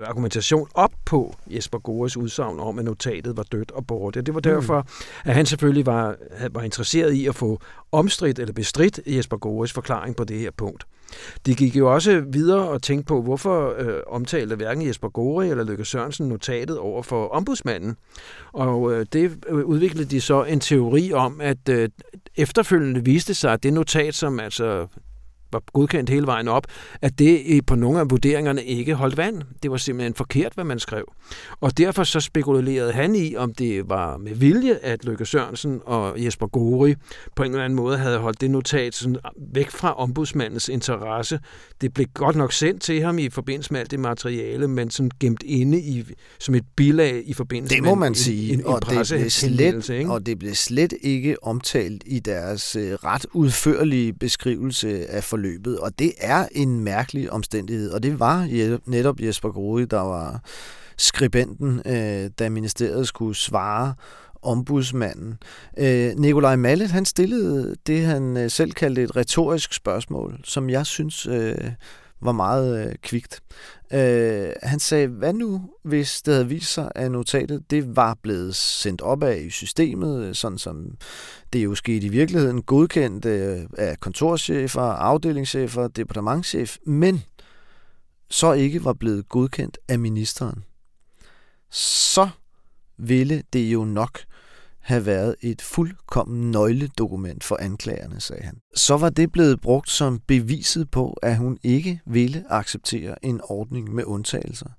argumentation 0.01 0.67
op 0.73 0.91
på 1.05 1.35
Jesper 1.47 1.79
Gores 1.79 2.17
udsagn 2.17 2.59
om, 2.59 2.79
at 2.79 2.85
notatet 2.85 3.37
var 3.37 3.43
dødt 3.43 3.71
og 3.71 3.87
borte. 3.87 4.21
Det 4.21 4.33
var 4.33 4.39
mm. 4.39 4.43
derfor, 4.43 4.81
mm. 4.81 5.29
at 5.29 5.35
han 5.35 5.45
selvfølgelig 5.45 5.85
var, 5.85 6.15
var 6.51 6.61
interesseret 6.61 7.13
i 7.13 7.27
at 7.27 7.35
få 7.35 7.59
omstridt 7.91 8.39
eller 8.39 8.53
bestridt 8.53 8.99
Jesper 9.07 9.37
Gores 9.37 9.73
forklaring 9.73 10.15
på 10.15 10.23
det 10.23 10.39
her 10.39 10.51
punkt. 10.57 10.85
De 11.45 11.55
gik 11.55 11.75
jo 11.75 11.93
også 11.93 12.23
videre 12.27 12.67
og 12.67 12.81
tænkte 12.81 13.05
på, 13.05 13.21
hvorfor 13.21 13.75
øh, 13.77 13.99
omtalte 14.07 14.55
hverken 14.55 14.87
Jesper 14.87 15.09
Gore 15.09 15.47
eller 15.47 15.63
Løkke 15.63 15.85
Sørensen 15.85 16.27
notatet 16.27 16.77
over 16.77 17.03
for 17.03 17.27
ombudsmanden. 17.27 17.95
Og 18.53 18.93
øh, 18.93 19.05
det 19.13 19.31
øh, 19.49 19.55
udviklede 19.55 20.05
de 20.05 20.21
så 20.21 20.43
en 20.43 20.59
teori 20.59 21.13
om, 21.13 21.41
at 21.41 21.69
øh, 21.69 21.89
efterfølgende 22.35 23.03
viste 23.03 23.33
sig, 23.33 23.53
at 23.53 23.62
det 23.63 23.73
notat, 23.73 24.15
som 24.15 24.39
altså 24.39 24.87
var 25.53 25.63
godkendt 25.73 26.09
hele 26.09 26.27
vejen 26.27 26.47
op, 26.47 26.67
at 27.01 27.19
det 27.19 27.65
på 27.65 27.75
nogle 27.75 27.99
af 27.99 28.11
vurderingerne 28.11 28.63
ikke 28.63 28.95
holdt 28.95 29.17
vand. 29.17 29.41
Det 29.63 29.71
var 29.71 29.77
simpelthen 29.77 30.13
forkert, 30.13 30.53
hvad 30.53 30.63
man 30.63 30.79
skrev. 30.79 31.13
Og 31.61 31.77
derfor 31.77 32.03
så 32.03 32.19
spekulerede 32.19 32.91
han 32.91 33.15
i, 33.15 33.35
om 33.35 33.53
det 33.53 33.89
var 33.89 34.17
med 34.17 34.35
vilje, 34.35 34.75
at 34.81 35.05
Løkke 35.05 35.25
Sørensen 35.25 35.81
og 35.85 36.23
Jesper 36.23 36.47
Gori 36.47 36.95
på 37.35 37.43
en 37.43 37.51
eller 37.51 37.65
anden 37.65 37.75
måde 37.75 37.97
havde 37.97 38.19
holdt 38.19 38.41
det 38.41 38.51
notat 38.51 38.95
sådan 38.95 39.17
væk 39.53 39.69
fra 39.69 39.93
ombudsmandens 39.93 40.69
interesse. 40.69 41.39
Det 41.81 41.93
blev 41.93 42.07
godt 42.13 42.35
nok 42.35 42.53
sendt 42.53 42.81
til 42.81 43.01
ham 43.01 43.19
i 43.19 43.29
forbindelse 43.29 43.73
med 43.73 43.79
alt 43.79 43.91
det 43.91 43.99
materiale, 43.99 44.67
men 44.67 44.89
sådan 44.89 45.11
gemt 45.19 45.43
inde 45.43 45.79
i, 45.79 46.03
som 46.39 46.55
et 46.55 46.65
bilag 46.75 47.23
i 47.25 47.33
forbindelse 47.33 47.75
det 47.75 47.83
må 47.83 47.95
man 47.95 48.11
en, 48.11 48.15
sige, 48.15 48.53
en, 48.53 48.59
en, 48.59 48.65
og, 48.65 48.81
det 48.81 49.07
blev 49.09 49.29
slet, 49.29 49.89
ikke? 49.89 50.11
og 50.11 50.25
det 50.25 50.39
blev 50.39 50.55
slet 50.55 50.93
ikke 51.01 51.43
omtalt 51.43 52.03
i 52.05 52.19
deres 52.19 52.75
øh, 52.75 52.91
ret 52.93 53.25
udførlige 53.33 54.13
beskrivelse 54.13 55.09
af 55.09 55.23
forløbet 55.23 55.42
forløbet, 55.43 55.79
og 55.79 55.99
det 55.99 56.11
er 56.17 56.47
en 56.51 56.79
mærkelig 56.79 57.31
omstændighed, 57.31 57.91
og 57.91 58.03
det 58.03 58.19
var 58.19 58.47
netop 58.89 59.19
Jesper 59.19 59.51
Grode, 59.51 59.85
der 59.85 60.01
var 60.01 60.41
skribenten, 60.97 61.81
øh, 61.85 62.29
da 62.39 62.49
ministeriet 62.49 63.07
skulle 63.07 63.35
svare 63.35 63.93
ombudsmanden. 64.41 65.37
Øh, 65.77 66.11
Nikolaj 66.17 66.55
Mallet, 66.55 66.91
han 66.91 67.05
stillede 67.05 67.75
det, 67.87 68.05
han 68.05 68.37
øh, 68.37 68.49
selv 68.49 68.71
kaldte 68.71 69.03
et 69.03 69.15
retorisk 69.15 69.73
spørgsmål, 69.73 70.39
som 70.43 70.69
jeg 70.69 70.85
synes 70.85 71.27
øh, 71.27 71.71
var 72.25 72.31
meget 72.31 72.87
øh, 72.87 72.95
kvikt. 73.01 73.41
Øh, 73.93 74.49
han 74.63 74.79
sagde, 74.79 75.07
hvad 75.07 75.33
nu, 75.33 75.69
hvis 75.83 76.21
det 76.21 76.33
havde 76.33 76.47
vist 76.47 76.73
sig, 76.73 76.91
at 76.95 77.11
notatet 77.11 77.63
det 77.69 77.95
var 77.95 78.17
blevet 78.23 78.55
sendt 78.55 79.01
op 79.01 79.23
af 79.23 79.37
i 79.45 79.49
systemet, 79.49 80.23
øh, 80.23 80.35
sådan 80.35 80.57
som 80.57 80.97
det 81.53 81.63
jo 81.63 81.75
skete 81.75 82.05
i 82.05 82.09
virkeligheden, 82.09 82.61
godkendt 82.61 83.25
øh, 83.25 83.59
af 83.77 83.99
kontorchefer, 83.99 84.81
afdelingschefer, 84.81 85.87
departementchef, 85.87 86.77
men 86.85 87.23
så 88.29 88.53
ikke 88.53 88.85
var 88.85 88.93
blevet 88.93 89.29
godkendt 89.29 89.77
af 89.87 89.99
ministeren. 89.99 90.63
Så 91.71 92.29
ville 92.97 93.43
det 93.53 93.73
jo 93.73 93.85
nok 93.85 94.19
have 94.83 95.05
været 95.05 95.35
et 95.41 95.61
fuldkommen 95.61 96.51
nøgledokument 96.51 97.43
for 97.43 97.57
anklagerne, 97.59 98.21
sagde 98.21 98.43
han. 98.43 98.57
Så 98.75 98.97
var 98.97 99.09
det 99.09 99.31
blevet 99.31 99.61
brugt 99.61 99.89
som 99.89 100.19
beviset 100.27 100.91
på, 100.91 101.17
at 101.21 101.37
hun 101.37 101.57
ikke 101.63 102.01
ville 102.05 102.45
acceptere 102.49 103.25
en 103.25 103.41
ordning 103.43 103.93
med 103.93 104.03
undtagelser. 104.03 104.69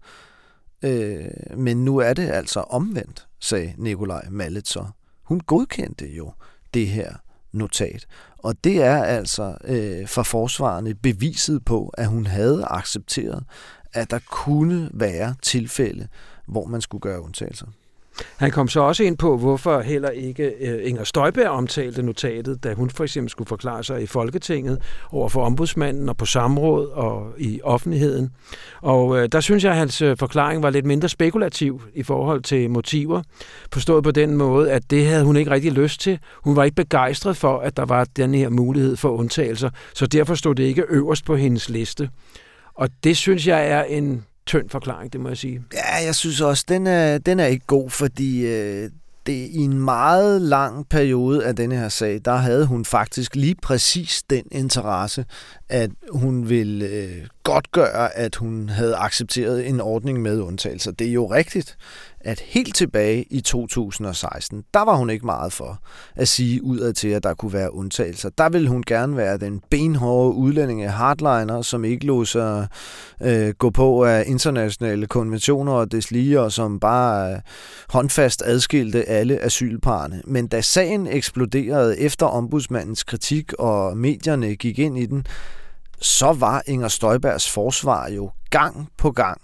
Øh, 0.82 1.58
men 1.58 1.84
nu 1.84 1.98
er 1.98 2.12
det 2.12 2.28
altså 2.28 2.60
omvendt, 2.60 3.26
sagde 3.40 3.74
Nikolaj 3.78 4.26
Mallet 4.30 4.68
så. 4.68 4.86
Hun 5.22 5.40
godkendte 5.40 6.08
jo 6.08 6.32
det 6.74 6.88
her 6.88 7.14
notat. 7.52 8.06
Og 8.38 8.64
det 8.64 8.82
er 8.82 9.02
altså 9.02 9.56
øh, 9.64 10.08
for 10.08 10.22
forsvarende 10.22 10.94
beviset 10.94 11.64
på, 11.64 11.88
at 11.98 12.06
hun 12.06 12.26
havde 12.26 12.64
accepteret, 12.64 13.44
at 13.92 14.10
der 14.10 14.18
kunne 14.30 14.90
være 14.94 15.34
tilfælde, 15.42 16.08
hvor 16.46 16.66
man 16.66 16.80
skulle 16.80 17.00
gøre 17.00 17.20
undtagelser. 17.20 17.66
Han 18.36 18.50
kom 18.50 18.68
så 18.68 18.80
også 18.80 19.04
ind 19.04 19.18
på, 19.18 19.36
hvorfor 19.36 19.80
heller 19.80 20.10
ikke 20.10 20.52
øh, 20.60 20.88
Inger 20.88 21.04
Støjberg 21.04 21.48
omtalte 21.48 22.02
notatet, 22.02 22.64
da 22.64 22.74
hun 22.74 22.90
for 22.90 23.04
eksempel 23.04 23.30
skulle 23.30 23.48
forklare 23.48 23.84
sig 23.84 24.02
i 24.02 24.06
Folketinget 24.06 24.82
over 25.10 25.28
for 25.28 25.44
ombudsmanden 25.44 26.08
og 26.08 26.16
på 26.16 26.26
samråd 26.26 26.88
og 26.88 27.32
i 27.38 27.60
offentligheden. 27.62 28.30
Og 28.82 29.18
øh, 29.18 29.28
der 29.32 29.40
synes 29.40 29.64
jeg, 29.64 29.72
at 29.72 29.78
hans 29.78 30.02
øh, 30.02 30.16
forklaring 30.16 30.62
var 30.62 30.70
lidt 30.70 30.86
mindre 30.86 31.08
spekulativ 31.08 31.82
i 31.94 32.02
forhold 32.02 32.42
til 32.42 32.70
motiver. 32.70 33.22
Forstået 33.72 34.04
på 34.04 34.10
den 34.10 34.36
måde, 34.36 34.70
at 34.70 34.90
det 34.90 35.06
havde 35.06 35.24
hun 35.24 35.36
ikke 35.36 35.50
rigtig 35.50 35.72
lyst 35.72 36.00
til. 36.00 36.18
Hun 36.44 36.56
var 36.56 36.64
ikke 36.64 36.74
begejstret 36.74 37.36
for, 37.36 37.58
at 37.58 37.76
der 37.76 37.84
var 37.84 38.04
den 38.16 38.34
her 38.34 38.48
mulighed 38.48 38.96
for 38.96 39.08
undtagelser, 39.08 39.70
så 39.94 40.06
derfor 40.06 40.34
stod 40.34 40.54
det 40.54 40.64
ikke 40.64 40.84
øverst 40.88 41.24
på 41.24 41.36
hendes 41.36 41.68
liste. 41.68 42.08
Og 42.74 42.88
det 43.04 43.16
synes 43.16 43.46
jeg 43.46 43.68
er 43.68 43.82
en 43.82 44.24
tynd 44.46 44.68
forklaring, 44.68 45.12
det 45.12 45.20
må 45.20 45.28
jeg 45.28 45.38
sige. 45.38 45.62
Ja, 45.72 46.04
jeg 46.04 46.14
synes 46.14 46.40
også, 46.40 46.64
den 46.68 46.86
er, 46.86 47.18
den 47.18 47.40
er 47.40 47.46
ikke 47.46 47.66
god, 47.66 47.90
fordi 47.90 48.46
øh, 48.46 48.90
det 49.26 49.32
i 49.32 49.56
en 49.56 49.80
meget 49.80 50.42
lang 50.42 50.88
periode 50.88 51.46
af 51.46 51.56
denne 51.56 51.76
her 51.76 51.88
sag, 51.88 52.20
der 52.24 52.36
havde 52.36 52.66
hun 52.66 52.84
faktisk 52.84 53.36
lige 53.36 53.56
præcis 53.62 54.22
den 54.30 54.44
interesse, 54.52 55.24
at 55.68 55.90
hun 56.10 56.48
ville 56.48 56.86
øh, 56.86 57.26
godt 57.42 57.72
gøre, 57.72 58.16
at 58.16 58.36
hun 58.36 58.68
havde 58.68 58.96
accepteret 58.96 59.68
en 59.68 59.80
ordning 59.80 60.22
med 60.22 60.40
undtagelser. 60.40 60.92
Det 60.92 61.08
er 61.08 61.12
jo 61.12 61.26
rigtigt, 61.26 61.76
at 62.24 62.40
helt 62.40 62.74
tilbage 62.74 63.24
i 63.30 63.40
2016, 63.40 64.64
der 64.74 64.80
var 64.80 64.96
hun 64.96 65.10
ikke 65.10 65.26
meget 65.26 65.52
for 65.52 65.78
at 66.14 66.28
sige 66.28 66.64
udad 66.64 66.92
til, 66.92 67.08
at 67.08 67.22
der 67.22 67.34
kunne 67.34 67.52
være 67.52 67.74
undtagelser. 67.74 68.30
Der 68.38 68.48
ville 68.48 68.68
hun 68.68 68.82
gerne 68.82 69.16
være 69.16 69.38
den 69.38 69.62
benhårde 69.70 70.34
udlændinge 70.34 70.88
hardliner, 70.88 71.62
som 71.62 71.84
ikke 71.84 72.06
lå 72.06 72.24
sig 72.24 72.68
øh, 73.22 73.54
gå 73.58 73.70
på 73.70 74.04
af 74.04 74.24
internationale 74.26 75.06
konventioner 75.06 75.72
og 75.72 75.92
deslige, 75.92 76.40
og 76.40 76.52
som 76.52 76.80
bare 76.80 77.32
øh, 77.32 77.38
håndfast 77.88 78.42
adskilte 78.46 79.08
alle 79.08 79.38
asylparerne. 79.38 80.22
Men 80.24 80.46
da 80.46 80.60
sagen 80.60 81.06
eksploderede 81.06 81.98
efter 81.98 82.26
ombudsmandens 82.26 83.04
kritik, 83.04 83.52
og 83.52 83.96
medierne 83.96 84.56
gik 84.56 84.78
ind 84.78 84.98
i 84.98 85.06
den, 85.06 85.26
så 86.00 86.32
var 86.32 86.62
Inger 86.66 86.88
Støjbergs 86.88 87.50
forsvar 87.50 88.10
jo 88.10 88.30
gang 88.50 88.88
på 88.98 89.10
gang, 89.10 89.40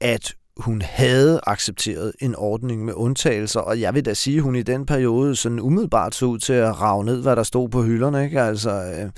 at 0.00 0.34
hun 0.56 0.82
havde 0.82 1.40
accepteret 1.46 2.12
en 2.20 2.34
ordning 2.36 2.84
med 2.84 2.94
undtagelser, 2.96 3.60
og 3.60 3.80
jeg 3.80 3.94
vil 3.94 4.04
da 4.04 4.14
sige, 4.14 4.36
at 4.36 4.42
hun 4.42 4.56
i 4.56 4.62
den 4.62 4.86
periode 4.86 5.36
sådan 5.36 5.60
umiddelbart 5.60 6.14
så 6.14 6.26
ud 6.26 6.38
til 6.38 6.52
at 6.52 6.80
rave 6.80 7.04
ned, 7.04 7.22
hvad 7.22 7.36
der 7.36 7.42
stod 7.42 7.68
på 7.68 7.82
hylderne. 7.82 8.24
Ikke? 8.24 8.40
Altså, 8.40 8.70
øh, 8.70 9.10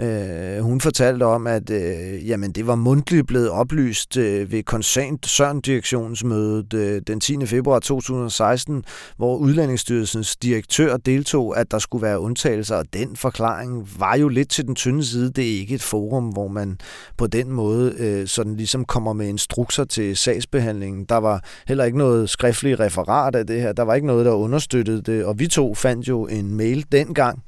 Øh, 0.00 0.60
hun 0.60 0.80
fortalte 0.80 1.24
om, 1.24 1.46
at 1.46 1.70
øh, 1.70 2.28
jamen, 2.28 2.52
det 2.52 2.66
var 2.66 2.74
mundtligt 2.74 3.26
blevet 3.26 3.50
oplyst 3.50 4.16
øh, 4.16 4.52
ved 4.52 4.62
koncerndirektionsmødet 4.62 6.74
øh, 6.74 7.02
den 7.06 7.20
10. 7.20 7.46
februar 7.46 7.78
2016, 7.78 8.84
hvor 9.16 9.36
Udlændingsstyrelsens 9.36 10.36
direktør 10.36 10.96
deltog, 10.96 11.58
at 11.58 11.70
der 11.70 11.78
skulle 11.78 12.02
være 12.02 12.20
undtagelser, 12.20 12.76
og 12.76 12.84
den 12.92 13.16
forklaring 13.16 13.88
var 13.98 14.16
jo 14.16 14.28
lidt 14.28 14.50
til 14.50 14.66
den 14.66 14.74
tynde 14.74 15.04
side. 15.04 15.30
Det 15.30 15.44
er 15.44 15.58
ikke 15.58 15.74
et 15.74 15.82
forum, 15.82 16.28
hvor 16.28 16.48
man 16.48 16.78
på 17.16 17.26
den 17.26 17.52
måde 17.52 17.94
øh, 17.98 18.26
sådan 18.26 18.56
ligesom 18.56 18.84
kommer 18.84 19.12
med 19.12 19.28
instrukser 19.28 19.84
til 19.84 20.16
sagsbehandlingen. 20.16 21.04
Der 21.04 21.16
var 21.16 21.44
heller 21.68 21.84
ikke 21.84 21.98
noget 21.98 22.30
skriftligt 22.30 22.80
referat 22.80 23.34
af 23.34 23.46
det 23.46 23.60
her. 23.60 23.72
Der 23.72 23.82
var 23.82 23.94
ikke 23.94 24.06
noget, 24.06 24.26
der 24.26 24.32
understøttede 24.32 25.02
det, 25.02 25.24
og 25.24 25.38
vi 25.38 25.46
to 25.46 25.74
fandt 25.74 26.08
jo 26.08 26.26
en 26.26 26.54
mail 26.54 26.86
dengang, 26.92 27.42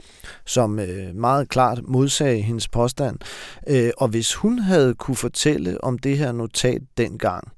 som 0.46 0.78
øh, 0.78 1.14
meget 1.14 1.48
klart 1.48 1.80
modsagde 1.88 2.39
hendes 2.42 2.68
påstand. 2.68 3.18
Øh, 3.68 3.90
og 3.98 4.08
hvis 4.08 4.34
hun 4.34 4.58
havde 4.58 4.94
kunne 4.94 5.16
fortælle 5.16 5.84
om 5.84 5.98
det 5.98 6.18
her 6.18 6.32
notat 6.32 6.82
dengang, 6.98 7.52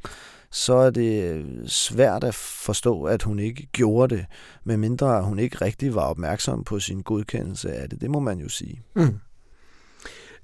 så 0.50 0.74
er 0.74 0.90
det 0.90 1.24
øh, 1.24 1.44
svært 1.66 2.24
at 2.24 2.34
forstå, 2.34 3.02
at 3.02 3.22
hun 3.22 3.38
ikke 3.38 3.66
gjorde 3.72 4.16
det, 4.16 4.26
medmindre 4.64 5.22
hun 5.22 5.38
ikke 5.38 5.64
rigtig 5.64 5.94
var 5.94 6.04
opmærksom 6.04 6.64
på 6.64 6.80
sin 6.80 7.02
godkendelse 7.02 7.72
af 7.72 7.88
det. 7.88 8.00
Det 8.00 8.10
må 8.10 8.20
man 8.20 8.38
jo 8.38 8.48
sige. 8.48 8.82
Mm. 8.96 9.18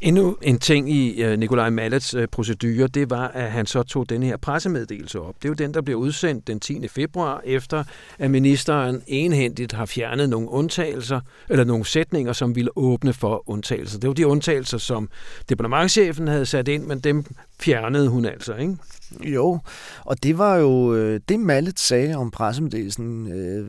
Endnu 0.01 0.37
en 0.43 0.59
ting 0.59 0.91
i 0.91 1.23
øh, 1.23 1.39
Nikolaj 1.39 1.71
Mallets 1.71 2.15
øh, 2.15 2.29
procedure, 2.29 2.87
det 2.87 3.11
var, 3.11 3.29
at 3.29 3.53
han 3.53 3.67
så 3.67 3.83
tog 3.83 4.09
den 4.09 4.23
her 4.23 4.37
pressemeddelelse 4.37 5.21
op. 5.21 5.35
Det 5.35 5.45
er 5.45 5.49
jo 5.49 5.55
den, 5.55 5.75
der 5.75 5.81
bliver 5.81 5.99
udsendt 5.99 6.47
den 6.47 6.61
10. 6.61 6.89
februar, 6.89 7.43
efter 7.45 7.85
at 8.19 8.31
ministeren 8.31 9.03
enhændigt 9.07 9.73
har 9.73 9.87
fjernet 9.87 10.29
nogle 10.29 10.49
undtagelser, 10.49 11.21
eller 11.49 11.65
nogle 11.65 11.85
sætninger, 11.85 12.33
som 12.33 12.57
ville 12.57 12.71
åbne 12.77 13.13
for 13.13 13.51
undtagelser. 13.51 13.99
Det 13.99 14.09
var 14.09 14.15
de 14.15 14.27
undtagelser, 14.27 14.79
som 14.79 15.09
departementchefen 15.49 16.29
havde 16.29 16.47
sat 16.47 16.69
ind, 16.69 16.85
men 16.85 17.01
dem 17.01 17.25
fjernede 17.61 18.09
hun 18.09 18.25
altså, 18.25 18.55
ikke? 18.55 18.77
Jo, 19.25 19.59
og 20.05 20.23
det 20.23 20.39
var 20.39 20.57
jo, 20.57 20.95
øh, 20.95 21.21
det 21.29 21.41
Mallet 21.41 21.81
sagde 21.81 22.15
om 22.15 22.31
pressemeddelelsen, 22.31 23.33
øh, 23.33 23.67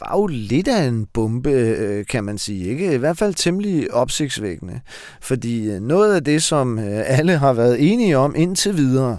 var 0.00 0.16
jo 0.16 0.26
lidt 0.26 0.68
af 0.68 0.84
en 0.84 1.06
bombe, 1.06 1.50
øh, 1.50 2.06
kan 2.06 2.24
man 2.24 2.38
sige. 2.38 2.64
Ikke? 2.64 2.94
I 2.94 2.96
hvert 2.96 3.18
fald 3.18 3.34
temmelig 3.34 3.94
opsigtsvækkende. 3.94 4.80
Fordi 5.20 5.70
øh, 5.70 5.80
noget 5.80 6.14
af 6.14 6.24
det, 6.24 6.42
som 6.42 6.78
øh, 6.78 7.02
alle 7.06 7.38
har 7.38 7.52
været 7.52 7.92
enige 7.92 8.18
om 8.18 8.34
indtil 8.36 8.76
videre, 8.76 9.18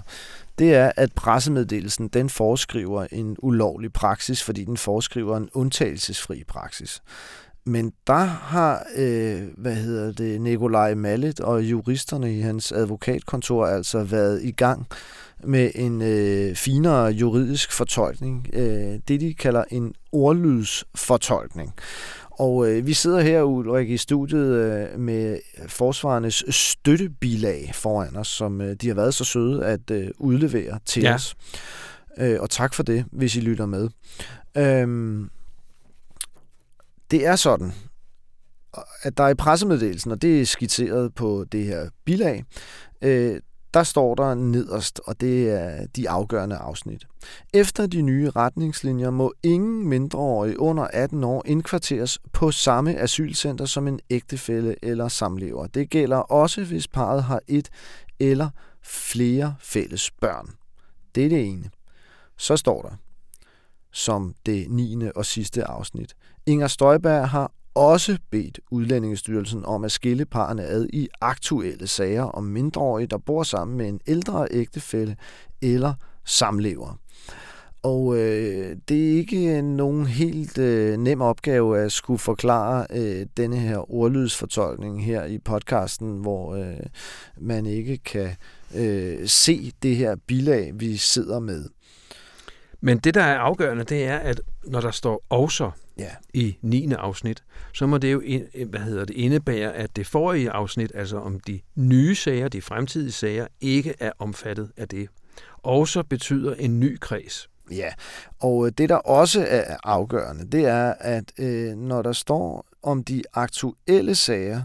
det 0.58 0.74
er, 0.74 0.92
at 0.96 1.12
pressemeddelelsen 1.12 2.08
den 2.08 2.30
foreskriver 2.30 3.06
en 3.12 3.36
ulovlig 3.38 3.92
praksis, 3.92 4.42
fordi 4.42 4.64
den 4.64 4.76
foreskriver 4.76 5.36
en 5.36 5.48
undtagelsesfri 5.52 6.44
praksis. 6.48 7.02
Men 7.66 7.92
der 8.06 8.24
har, 8.24 8.86
øh, 8.96 9.42
hvad 9.56 9.74
hedder 9.74 10.12
det, 10.12 10.40
Nikolaj 10.40 10.94
Mallet 10.94 11.40
og 11.40 11.62
juristerne 11.62 12.36
i 12.38 12.40
hans 12.40 12.72
advokatkontor 12.72 13.66
altså 13.66 14.04
været 14.04 14.42
i 14.42 14.50
gang 14.50 14.86
med 15.44 15.70
en 15.74 16.02
øh, 16.02 16.56
finere 16.56 17.04
juridisk 17.04 17.72
fortolkning. 17.72 18.46
Øh, 18.52 18.98
det, 19.08 19.20
de 19.20 19.34
kalder 19.34 19.64
en 19.70 19.94
ordlydsfortolkning. 20.12 21.74
Og 22.30 22.68
øh, 22.68 22.86
vi 22.86 22.94
sidder 22.94 23.20
her, 23.20 23.42
Ulrik, 23.42 23.90
i 23.90 23.96
studiet 23.96 24.54
øh, 24.54 25.00
med 25.00 25.38
forsvarernes 25.66 26.44
støttebilag 26.48 27.70
foran 27.74 28.16
os, 28.16 28.28
som 28.28 28.60
øh, 28.60 28.74
de 28.74 28.88
har 28.88 28.94
været 28.94 29.14
så 29.14 29.24
søde 29.24 29.64
at 29.64 29.90
øh, 29.90 30.08
udlevere 30.18 30.78
til 30.84 31.02
ja. 31.02 31.14
os. 31.14 31.34
Øh, 32.18 32.40
og 32.40 32.50
tak 32.50 32.74
for 32.74 32.82
det, 32.82 33.04
hvis 33.12 33.36
I 33.36 33.40
lytter 33.40 33.66
med. 33.66 33.88
Øh, 34.56 35.20
det 37.10 37.26
er 37.26 37.36
sådan, 37.36 37.72
at 39.02 39.16
der 39.16 39.28
i 39.28 39.34
pressemeddelelsen, 39.34 40.10
og 40.10 40.22
det 40.22 40.40
er 40.40 40.46
skitseret 40.46 41.14
på 41.14 41.44
det 41.52 41.64
her 41.64 41.88
bilag, 42.04 42.44
øh, 43.02 43.40
der 43.74 43.82
står 43.82 44.14
der 44.14 44.34
nederst, 44.34 45.00
og 45.06 45.20
det 45.20 45.50
er 45.50 45.86
de 45.96 46.10
afgørende 46.10 46.56
afsnit. 46.56 47.06
Efter 47.54 47.86
de 47.86 48.02
nye 48.02 48.30
retningslinjer 48.30 49.10
må 49.10 49.32
ingen 49.42 49.88
mindreårige 49.88 50.60
under 50.60 50.84
18 50.84 51.24
år 51.24 51.42
indkvarteres 51.46 52.18
på 52.32 52.50
samme 52.50 52.98
asylcenter 52.98 53.64
som 53.64 53.88
en 53.88 54.00
ægtefælle 54.10 54.76
eller 54.82 55.08
samlever. 55.08 55.66
Det 55.66 55.90
gælder 55.90 56.16
også, 56.16 56.64
hvis 56.64 56.88
parret 56.88 57.22
har 57.22 57.40
et 57.48 57.68
eller 58.20 58.48
flere 58.82 59.54
fælles 59.60 60.10
børn. 60.10 60.50
Det 61.14 61.24
er 61.24 61.28
det 61.28 61.46
ene. 61.46 61.70
Så 62.38 62.56
står 62.56 62.82
der, 62.82 62.96
som 63.92 64.34
det 64.46 64.70
9. 64.70 64.96
og 65.14 65.26
sidste 65.26 65.64
afsnit. 65.64 66.14
Inger 66.46 66.66
Støjberg 66.66 67.28
har 67.28 67.52
også 67.74 68.18
bedt 68.30 68.60
Udlændingestyrelsen 68.70 69.64
om 69.64 69.84
at 69.84 69.92
skille 69.92 70.24
parerne 70.24 70.64
ad 70.64 70.86
i 70.92 71.08
aktuelle 71.20 71.86
sager 71.86 72.22
om 72.22 72.44
mindreårige, 72.44 73.06
der 73.06 73.18
bor 73.18 73.42
sammen 73.42 73.76
med 73.76 73.88
en 73.88 74.00
ældre 74.06 74.46
ægtefælle 74.50 75.16
eller 75.62 75.94
samlever. 76.24 76.98
Og 77.82 78.16
øh, 78.16 78.76
det 78.88 79.12
er 79.12 79.18
ikke 79.18 79.62
nogen 79.62 80.06
helt 80.06 80.58
øh, 80.58 80.98
nem 80.98 81.20
opgave 81.20 81.78
at 81.78 81.92
skulle 81.92 82.18
forklare 82.18 82.86
øh, 82.90 83.26
denne 83.36 83.56
her 83.56 83.92
ordlydsfortolkning 83.94 85.04
her 85.04 85.24
i 85.24 85.38
podcasten, 85.38 86.18
hvor 86.18 86.54
øh, 86.54 86.76
man 87.36 87.66
ikke 87.66 87.98
kan 87.98 88.30
øh, 88.74 89.28
se 89.28 89.72
det 89.82 89.96
her 89.96 90.16
bilag, 90.26 90.72
vi 90.74 90.96
sidder 90.96 91.38
med. 91.38 91.64
Men 92.80 92.98
det, 92.98 93.14
der 93.14 93.22
er 93.22 93.38
afgørende, 93.38 93.84
det 93.84 94.04
er, 94.04 94.16
at 94.16 94.40
når 94.64 94.80
der 94.80 94.90
står 94.90 95.24
også 95.28 95.70
ja. 96.00 96.10
i 96.34 96.56
9. 96.62 96.92
afsnit, 96.92 97.44
så 97.74 97.86
må 97.86 97.98
det 97.98 98.12
jo 98.12 98.22
øh, 98.54 98.68
hvad 98.68 98.80
hedder 98.80 99.04
det, 99.04 99.16
indebære, 99.16 99.72
at 99.74 99.96
det 99.96 100.06
forrige 100.06 100.50
afsnit, 100.50 100.92
altså 100.94 101.16
om 101.16 101.40
de 101.40 101.60
nye 101.74 102.14
sager, 102.14 102.48
de 102.48 102.62
fremtidige 102.62 103.12
sager, 103.12 103.46
ikke 103.60 103.94
er 104.00 104.12
omfattet 104.18 104.70
af 104.76 104.88
det. 104.88 105.08
Og 105.56 105.88
så 105.88 106.02
betyder 106.02 106.54
en 106.54 106.80
ny 106.80 106.98
kreds. 107.00 107.50
Ja, 107.70 107.92
og 108.40 108.66
øh, 108.66 108.72
det 108.78 108.88
der 108.88 108.96
også 108.96 109.46
er 109.48 109.76
afgørende, 109.84 110.50
det 110.50 110.66
er, 110.66 110.94
at 111.00 111.32
øh, 111.38 111.76
når 111.76 112.02
der 112.02 112.12
står 112.12 112.66
om 112.82 113.04
de 113.04 113.22
aktuelle 113.32 114.14
sager, 114.14 114.62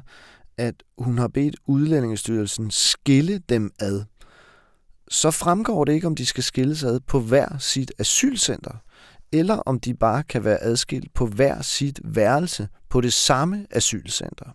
at 0.58 0.76
hun 0.98 1.18
har 1.18 1.28
bedt 1.28 1.56
Udlændingestyrelsen 1.68 2.72
skille 2.72 3.38
dem 3.50 3.72
ad, 3.80 4.04
så 5.08 5.32
fremgår 5.32 5.86
det 5.86 5.94
ikke, 5.94 6.08
om 6.08 6.16
de 6.16 6.26
skal 6.26 6.44
skilles 6.44 6.84
ad 6.84 7.00
på 7.00 7.20
hver 7.20 7.58
sit 7.58 7.92
asylcenter, 8.00 8.84
eller 9.40 9.56
om 9.56 9.80
de 9.80 9.94
bare 9.94 10.24
kan 10.24 10.44
være 10.44 10.64
adskilt 10.64 11.14
på 11.14 11.26
hver 11.26 11.62
sit 11.62 12.00
værelse 12.04 12.68
på 12.90 13.02
det 13.02 13.14
samme 13.14 13.66
asylcenter. 13.72 14.46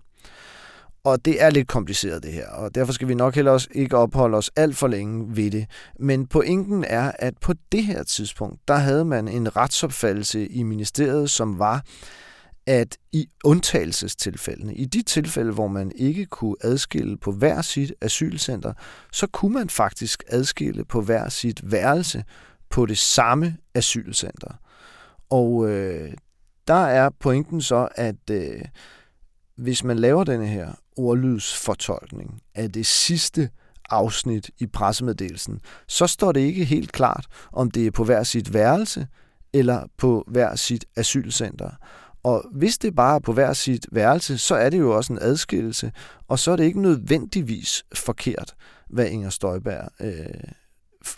Og 1.05 1.25
det 1.25 1.43
er 1.43 1.51
lidt 1.51 1.69
kompliceret 1.69 2.23
det 2.23 2.33
her, 2.33 2.49
og 2.49 2.75
derfor 2.75 2.93
skal 2.93 3.09
vi 3.09 3.15
nok 3.15 3.35
heller 3.35 3.51
også 3.51 3.69
ikke 3.73 3.97
opholde 3.97 4.37
os 4.37 4.51
alt 4.57 4.77
for 4.77 4.87
længe 4.89 5.37
ved 5.37 5.51
det. 5.51 5.67
Men 6.01 6.27
pointen 6.27 6.85
er, 6.85 7.13
at 7.19 7.35
på 7.41 7.55
det 7.73 7.85
her 7.85 8.03
tidspunkt, 8.03 8.69
der 8.69 8.75
havde 8.75 9.05
man 9.05 9.29
en 9.29 9.57
retsopfattelse 9.57 10.47
i 10.47 10.63
ministeriet, 10.63 11.31
som 11.31 11.59
var, 11.59 11.85
at 12.67 12.99
i 13.13 13.27
undtagelsestilfældene, 13.45 14.75
i 14.75 14.85
de 14.85 15.03
tilfælde, 15.03 15.53
hvor 15.53 15.69
man 15.69 15.93
ikke 15.97 16.27
kunne 16.27 16.57
adskille 16.61 17.17
på 17.17 17.33
hver 17.33 17.63
sit 17.63 17.93
asylcenter, 18.01 18.73
så 19.13 19.27
kunne 19.27 19.55
man 19.55 19.69
faktisk 19.69 20.23
adskille 20.29 20.85
på 20.85 21.01
hver 21.01 21.29
sit 21.29 21.73
værelse 21.73 22.25
på 22.71 22.87
det 22.87 22.99
samme 22.99 23.57
asylcenter. 23.75 24.60
Og 25.31 25.71
øh, 25.71 26.13
der 26.69 26.75
er 26.75 27.11
pointen 27.21 27.63
så, 27.63 27.89
at 27.95 28.31
øh, 28.31 28.63
hvis 29.57 29.85
man 29.85 29.99
laver 29.99 30.25
denne 30.25 30.47
her 30.47 30.73
ordlydsfortolkning 30.97 32.43
af 32.55 32.73
det 32.73 32.87
sidste 32.87 33.51
afsnit 33.91 34.51
i 34.59 34.67
pressemeddelelsen, 34.67 35.61
så 35.89 36.07
står 36.07 36.33
det 36.33 36.41
ikke 36.41 36.65
helt 36.65 36.93
klart, 36.93 37.27
om 37.53 37.71
det 37.71 37.87
er 37.87 37.91
på 37.91 38.05
hver 38.05 38.23
sit 38.23 38.55
værelse 38.55 39.07
eller 39.53 39.87
på 39.99 40.25
hver 40.27 40.57
sit 40.57 40.85
asylcenter. 40.97 41.71
Og 42.23 42.45
hvis 42.53 42.79
det 42.79 42.95
bare 42.95 43.15
er 43.15 43.19
på 43.19 43.33
hver 43.33 43.53
sit 43.53 43.87
værelse, 43.93 44.39
så 44.39 44.55
er 44.55 44.71
det 44.71 44.79
jo 44.79 44.97
også 44.97 45.13
en 45.13 45.19
adskillelse, 45.23 45.93
og 46.29 46.39
så 46.39 46.51
er 46.51 46.57
det 46.57 46.65
ikke 46.65 46.83
nødvendigvis 46.83 47.85
forkert, 47.95 48.55
hvad 48.91 49.07
Inger 49.07 49.31
Støjberg 49.31 49.89
øh, 50.01 50.51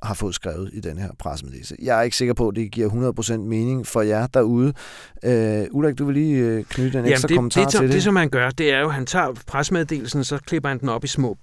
har 0.02 0.14
fået 0.14 0.34
skrevet 0.34 0.70
i 0.72 0.80
den 0.80 0.98
her 0.98 1.08
pressemeddelelse. 1.18 1.76
Jeg 1.82 1.98
er 1.98 2.02
ikke 2.02 2.16
sikker 2.16 2.34
på, 2.34 2.48
at 2.48 2.56
det 2.56 2.70
giver 2.70 3.12
100% 3.20 3.36
mening 3.36 3.86
for 3.86 4.02
jer 4.02 4.26
derude. 4.26 4.72
Øh, 5.24 5.64
Ulrik, 5.70 5.98
du 5.98 6.04
vil 6.04 6.14
lige 6.14 6.36
øh, 6.36 6.64
knytte 6.64 6.98
en 6.98 7.06
ekstra 7.06 7.28
det, 7.28 7.36
kommentar 7.36 7.62
det, 7.62 7.70
til 7.70 7.80
det. 7.80 7.92
Det, 7.92 8.02
som 8.02 8.14
man 8.14 8.28
gør, 8.28 8.50
det 8.50 8.72
er 8.72 8.80
jo, 8.80 8.88
at 8.88 8.94
han 8.94 9.06
tager 9.06 9.34
pressemeddelelsen, 9.46 10.24
så 10.24 10.38
klipper 10.38 10.68
han 10.68 10.80
den 10.80 10.88
op 10.88 11.04
i 11.04 11.08
små 11.08 11.38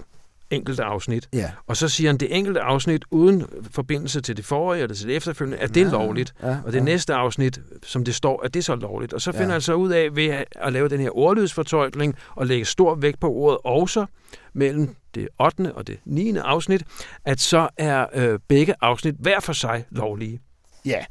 enkelte 0.51 0.83
afsnit. 0.83 1.29
Ja. 1.33 1.51
Og 1.67 1.77
så 1.77 1.89
siger 1.89 2.09
han, 2.09 2.17
det 2.17 2.35
enkelte 2.37 2.61
afsnit 2.61 3.05
uden 3.11 3.45
forbindelse 3.71 4.21
til 4.21 4.37
det 4.37 4.45
forrige 4.45 4.83
eller 4.83 4.95
til 4.95 5.07
det 5.07 5.15
efterfølgende, 5.15 5.57
at 5.57 5.75
det 5.75 5.83
er 5.83 5.91
lovligt. 5.91 6.33
Ja, 6.43 6.57
og 6.65 6.71
det 6.73 6.79
ja. 6.79 6.83
næste 6.83 7.13
afsnit, 7.13 7.59
som 7.83 8.05
det 8.05 8.15
står, 8.15 8.45
at 8.45 8.53
det 8.53 8.59
er 8.59 8.63
så 8.63 8.75
lovligt. 8.75 9.13
Og 9.13 9.21
så 9.21 9.31
finder 9.31 9.47
ja. 9.47 9.51
han 9.51 9.61
så 9.61 9.73
ud 9.73 9.91
af 9.91 10.15
ved 10.15 10.43
at 10.51 10.73
lave 10.73 10.89
den 10.89 10.99
her 10.99 11.17
ordlydsfortolkning 11.17 12.15
og 12.35 12.47
lægge 12.47 12.65
stor 12.65 12.95
vægt 12.95 13.19
på 13.19 13.31
ordet 13.31 13.57
også 13.63 14.05
mellem 14.53 14.95
det 15.15 15.27
8. 15.39 15.75
og 15.75 15.87
det 15.87 15.99
9. 16.05 16.37
afsnit, 16.37 16.83
at 17.25 17.39
så 17.39 17.69
er 17.77 18.05
øh, 18.13 18.39
begge 18.47 18.75
afsnit 18.81 19.15
hver 19.19 19.39
for 19.39 19.53
sig 19.53 19.85
lovlige. 19.89 20.41
Ja, 20.85 21.05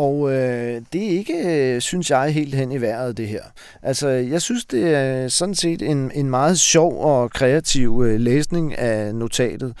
og 0.00 0.32
øh, 0.32 0.82
det 0.92 1.04
er 1.04 1.18
ikke, 1.18 1.34
øh, 1.46 1.80
synes 1.80 2.10
jeg, 2.10 2.32
helt 2.32 2.54
hen 2.54 2.72
i 2.72 2.80
vejret, 2.80 3.16
det 3.16 3.28
her. 3.28 3.42
Altså, 3.82 4.08
jeg 4.08 4.42
synes, 4.42 4.64
det 4.64 4.94
er 4.94 5.28
sådan 5.28 5.54
set 5.54 5.82
en, 5.82 6.10
en 6.14 6.30
meget 6.30 6.58
sjov 6.58 7.04
og 7.04 7.30
kreativ 7.30 8.02
øh, 8.06 8.20
læsning 8.20 8.78
af 8.78 9.14
notatet. 9.14 9.74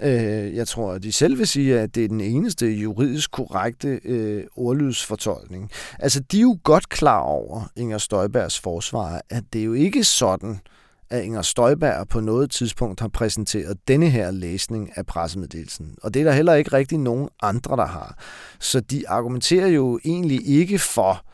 Øh, 0.00 0.56
jeg 0.56 0.68
tror, 0.68 0.92
at 0.92 1.02
de 1.02 1.12
selv 1.12 1.38
vil 1.38 1.46
sige, 1.46 1.80
at 1.80 1.94
det 1.94 2.04
er 2.04 2.08
den 2.08 2.20
eneste 2.20 2.66
juridisk 2.66 3.30
korrekte 3.30 4.00
øh, 4.04 4.44
ordlydsfortolkning. 4.56 5.70
Altså, 5.98 6.20
de 6.20 6.36
er 6.36 6.42
jo 6.42 6.58
godt 6.62 6.88
klar 6.88 7.20
over, 7.20 7.70
Inger 7.76 7.98
Støjbergs 7.98 8.60
forsvar, 8.60 9.22
at 9.30 9.44
det 9.52 9.60
er 9.60 9.64
jo 9.64 9.72
ikke 9.72 10.04
sådan, 10.04 10.50
øh, 10.50 10.73
at 11.10 11.24
Inger 11.24 11.42
Støjberg 11.42 12.08
på 12.08 12.20
noget 12.20 12.50
tidspunkt 12.50 13.00
har 13.00 13.08
præsenteret 13.08 13.88
denne 13.88 14.10
her 14.10 14.30
læsning 14.30 14.90
af 14.96 15.06
pressemeddelelsen. 15.06 15.94
Og 16.02 16.14
det 16.14 16.20
er 16.20 16.24
der 16.24 16.32
heller 16.32 16.54
ikke 16.54 16.72
rigtig 16.72 16.98
nogen 16.98 17.28
andre, 17.42 17.76
der 17.76 17.86
har. 17.86 18.18
Så 18.60 18.80
de 18.80 19.08
argumenterer 19.08 19.66
jo 19.66 20.00
egentlig 20.04 20.48
ikke 20.48 20.78
for, 20.78 21.24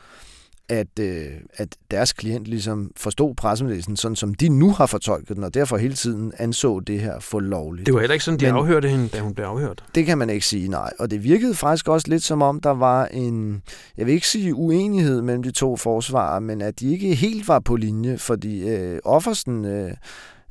at, 0.71 0.99
øh, 1.01 1.27
at 1.55 1.77
deres 1.91 2.13
klient 2.13 2.47
ligesom 2.47 2.91
forstod 2.97 3.35
pressemeddelelsen, 3.35 3.97
sådan 3.97 4.17
som 4.17 4.35
de 4.35 4.49
nu 4.49 4.71
har 4.71 4.87
fortolket 4.87 5.37
den, 5.37 5.45
og 5.45 5.55
derfor 5.55 5.77
hele 5.77 5.95
tiden 5.95 6.33
anså 6.39 6.81
det 6.81 7.01
her 7.01 7.21
for 7.21 7.41
lovligt. 7.41 7.87
Det 7.87 7.95
var 7.95 8.01
heller 8.01 8.15
ikke 8.15 8.25
sådan, 8.25 8.41
de 8.41 8.45
Men, 8.45 8.55
afhørte 8.55 8.89
hende, 8.89 9.09
da 9.09 9.21
hun 9.21 9.35
blev 9.35 9.45
afhørt. 9.45 9.85
Det 9.95 10.07
kan 10.07 10.19
man 10.19 10.31
ikke 10.31 10.47
sige, 10.47 10.69
nej. 10.69 10.91
Og 10.99 11.11
det 11.11 11.25
virkede 11.25 11.55
faktisk 11.55 11.89
også 11.89 12.09
lidt 12.09 12.23
som 12.23 12.43
om, 12.43 12.61
der 12.61 12.71
var 12.71 13.07
en, 13.07 13.63
jeg 13.97 14.07
vil 14.07 14.15
ikke 14.15 14.29
sige 14.29 14.55
uenighed 14.55 15.23
mellem 15.23 15.43
de 15.43 15.51
to 15.51 15.77
forsvarer, 15.77 16.41
men 16.41 16.63
at 16.63 16.81
de 16.81 16.93
ikke 16.93 17.15
helt 17.15 17.49
var 17.49 17.59
på 17.59 17.77
linje, 17.77 18.19
fordi 18.19 18.69
øh, 18.69 18.99
Offersen... 19.05 19.65
Øh, 19.65 19.91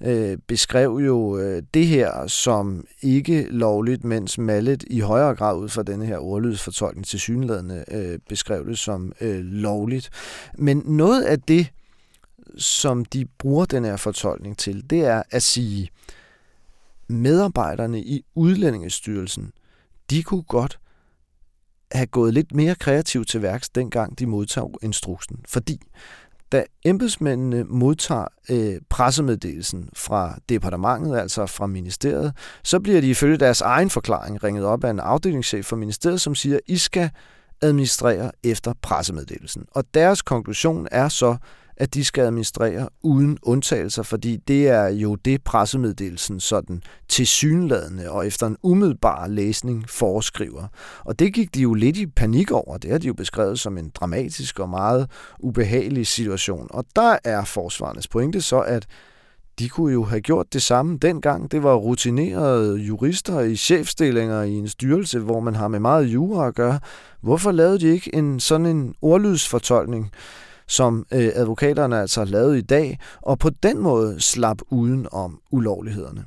øh, 0.02 0.38
beskrev 0.48 1.02
jo 1.06 1.38
øh, 1.38 1.64
det 1.74 1.88
her 1.88 2.28
som 2.28 2.86
ikke 3.02 3.48
lovligt, 3.50 4.04
mens 4.04 4.38
Mallet 4.38 4.84
i 4.88 5.00
højere 5.00 5.36
grad 5.36 5.58
ud 5.58 5.70
fra 5.70 5.84
denne 5.84 6.06
her 6.06 6.18
ordlydsfortolkning 6.18 7.06
til 7.06 7.20
synlædende 7.20 7.86
øh, 7.92 8.20
beskrev 8.30 8.66
det 8.66 8.80
som 8.80 9.14
øh, 9.22 9.40
lovligt. 9.40 10.10
Men 10.58 10.84
noget 10.86 11.24
af 11.24 11.42
det, 11.42 11.68
som 12.58 13.06
de 13.06 13.26
bruger 13.26 13.66
den 13.66 13.86
her 13.86 13.98
fortolkning 13.98 14.58
til, 14.58 14.90
det 14.90 15.00
er 15.00 15.24
at 15.32 15.44
sige, 15.44 15.90
medarbejderne 17.08 18.02
i 18.02 18.26
Udlændingestyrelsen, 18.36 19.52
de 20.10 20.24
kunne 20.24 20.44
godt 20.44 20.80
have 21.92 22.06
gået 22.06 22.34
lidt 22.34 22.56
mere 22.56 22.76
kreativt 22.76 23.28
til 23.28 23.42
værks, 23.42 23.70
dengang 23.70 24.20
de 24.20 24.26
modtog 24.26 24.80
instruksen. 24.82 25.40
Fordi 25.48 25.82
da 26.52 26.64
embedsmændene 26.86 27.64
modtager 27.64 28.26
øh, 28.50 28.76
pressemeddelelsen 28.90 29.90
fra 29.94 30.36
departementet, 30.50 31.18
altså 31.18 31.46
fra 31.46 31.68
ministeriet, 31.68 32.34
så 32.64 32.80
bliver 32.80 33.02
de 33.02 33.10
ifølge 33.10 33.38
deres 33.38 33.62
egen 33.62 33.90
forklaring 33.90 34.44
ringet 34.44 34.66
op 34.66 34.84
af 34.84 34.90
en 34.90 35.00
afdelingschef 35.00 35.66
for 35.66 35.76
ministeriet, 35.76 36.22
som 36.22 36.36
siger, 36.36 36.60
I 36.68 36.78
skal 36.78 37.10
administrere 37.62 38.32
efter 38.44 38.74
pressemeddelelsen. 38.82 39.66
Og 39.72 39.84
deres 39.94 40.22
konklusion 40.22 40.88
er 40.92 41.10
så, 41.10 41.38
at 41.80 41.94
de 41.94 42.06
skal 42.06 42.22
administrere 42.22 42.90
uden 43.04 43.38
undtagelser, 43.44 44.04
fordi 44.04 44.38
det 44.48 44.68
er 44.68 44.88
jo 44.88 45.16
det 45.16 45.44
pressemeddelelsen 45.44 46.40
sådan 46.40 46.82
tilsyneladende 47.10 48.12
og 48.12 48.28
efter 48.28 48.48
en 48.48 48.58
umiddelbar 48.64 49.28
læsning 49.28 49.90
foreskriver. 49.90 50.68
Og 51.00 51.20
det 51.20 51.34
gik 51.34 51.56
de 51.56 51.62
jo 51.62 51.74
lidt 51.74 51.98
i 51.98 52.08
panik 52.08 52.52
over. 52.52 52.78
Det 52.78 52.92
har 52.92 52.98
de 52.98 53.08
jo 53.08 53.14
beskrevet 53.14 53.60
som 53.60 53.78
en 53.78 53.92
dramatisk 53.96 54.60
og 54.60 54.70
meget 54.70 55.10
ubehagelig 55.40 56.08
situation. 56.08 56.68
Og 56.70 56.86
der 56.96 57.18
er 57.24 57.46
forsvarernes 57.46 58.08
pointe 58.08 58.42
så, 58.42 58.60
at 58.60 58.88
de 59.60 59.70
kunne 59.70 59.94
jo 59.94 60.04
have 60.04 60.22
gjort 60.22 60.54
det 60.54 60.62
samme 60.62 60.98
dengang. 60.98 61.52
Det 61.52 61.64
var 61.64 61.76
rutinerede 61.76 62.76
jurister 62.76 63.40
i 63.40 63.56
chefstillinger 63.56 64.42
i 64.44 64.54
en 64.54 64.68
styrelse, 64.68 65.20
hvor 65.20 65.40
man 65.40 65.56
har 65.56 65.68
med 65.68 65.80
meget 65.80 66.06
jura 66.06 66.48
at 66.48 66.56
gøre. 66.56 66.80
Hvorfor 67.22 67.52
lavede 67.52 67.80
de 67.80 67.88
ikke 67.88 68.16
en 68.16 68.40
sådan 68.40 68.66
en 68.66 68.96
ordlydsfortolkning? 69.02 70.12
Som 70.70 71.06
øh, 71.14 71.32
advokaterne 71.36 72.00
altså 72.00 72.26
lavede 72.26 72.58
i 72.58 72.62
dag, 72.62 73.00
og 73.22 73.40
på 73.40 73.50
den 73.64 73.80
måde 73.80 74.22
slap 74.22 74.58
uden 74.70 75.08
om 75.12 75.40
ulovlighederne. 75.52 76.26